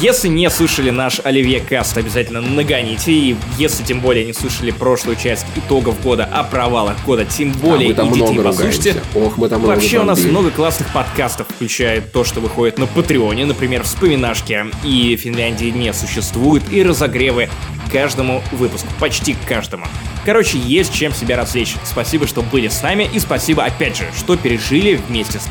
[0.00, 3.12] Если не слышали наш Оливье Каст, обязательно нагоните.
[3.12, 7.94] И если тем более не слышали прошлую часть итогов года о провалах года, тем более
[7.94, 8.96] а идите и послушайте.
[9.14, 13.46] Ох, мы там Вообще у нас много классных подкастов, включая то, что выходит на Патреоне,
[13.46, 17.48] например, «Вспоминашки» и «Финляндии не существует», и разогревы
[17.86, 19.86] к каждому выпуску, почти к каждому.
[20.24, 21.76] Короче, есть чем себя развлечь.
[21.84, 25.48] Спасибо, что были с нами, и спасибо, опять же, что пережили вместе с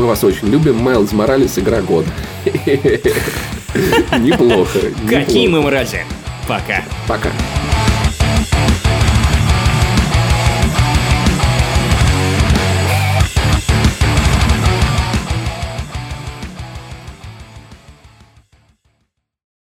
[0.00, 0.78] мы вас очень любим.
[0.78, 2.06] Майлз Моралес, игра год.
[4.18, 4.78] Неплохо.
[5.06, 6.06] Какие мы мрази.
[6.48, 6.82] Пока.
[7.06, 7.30] Пока.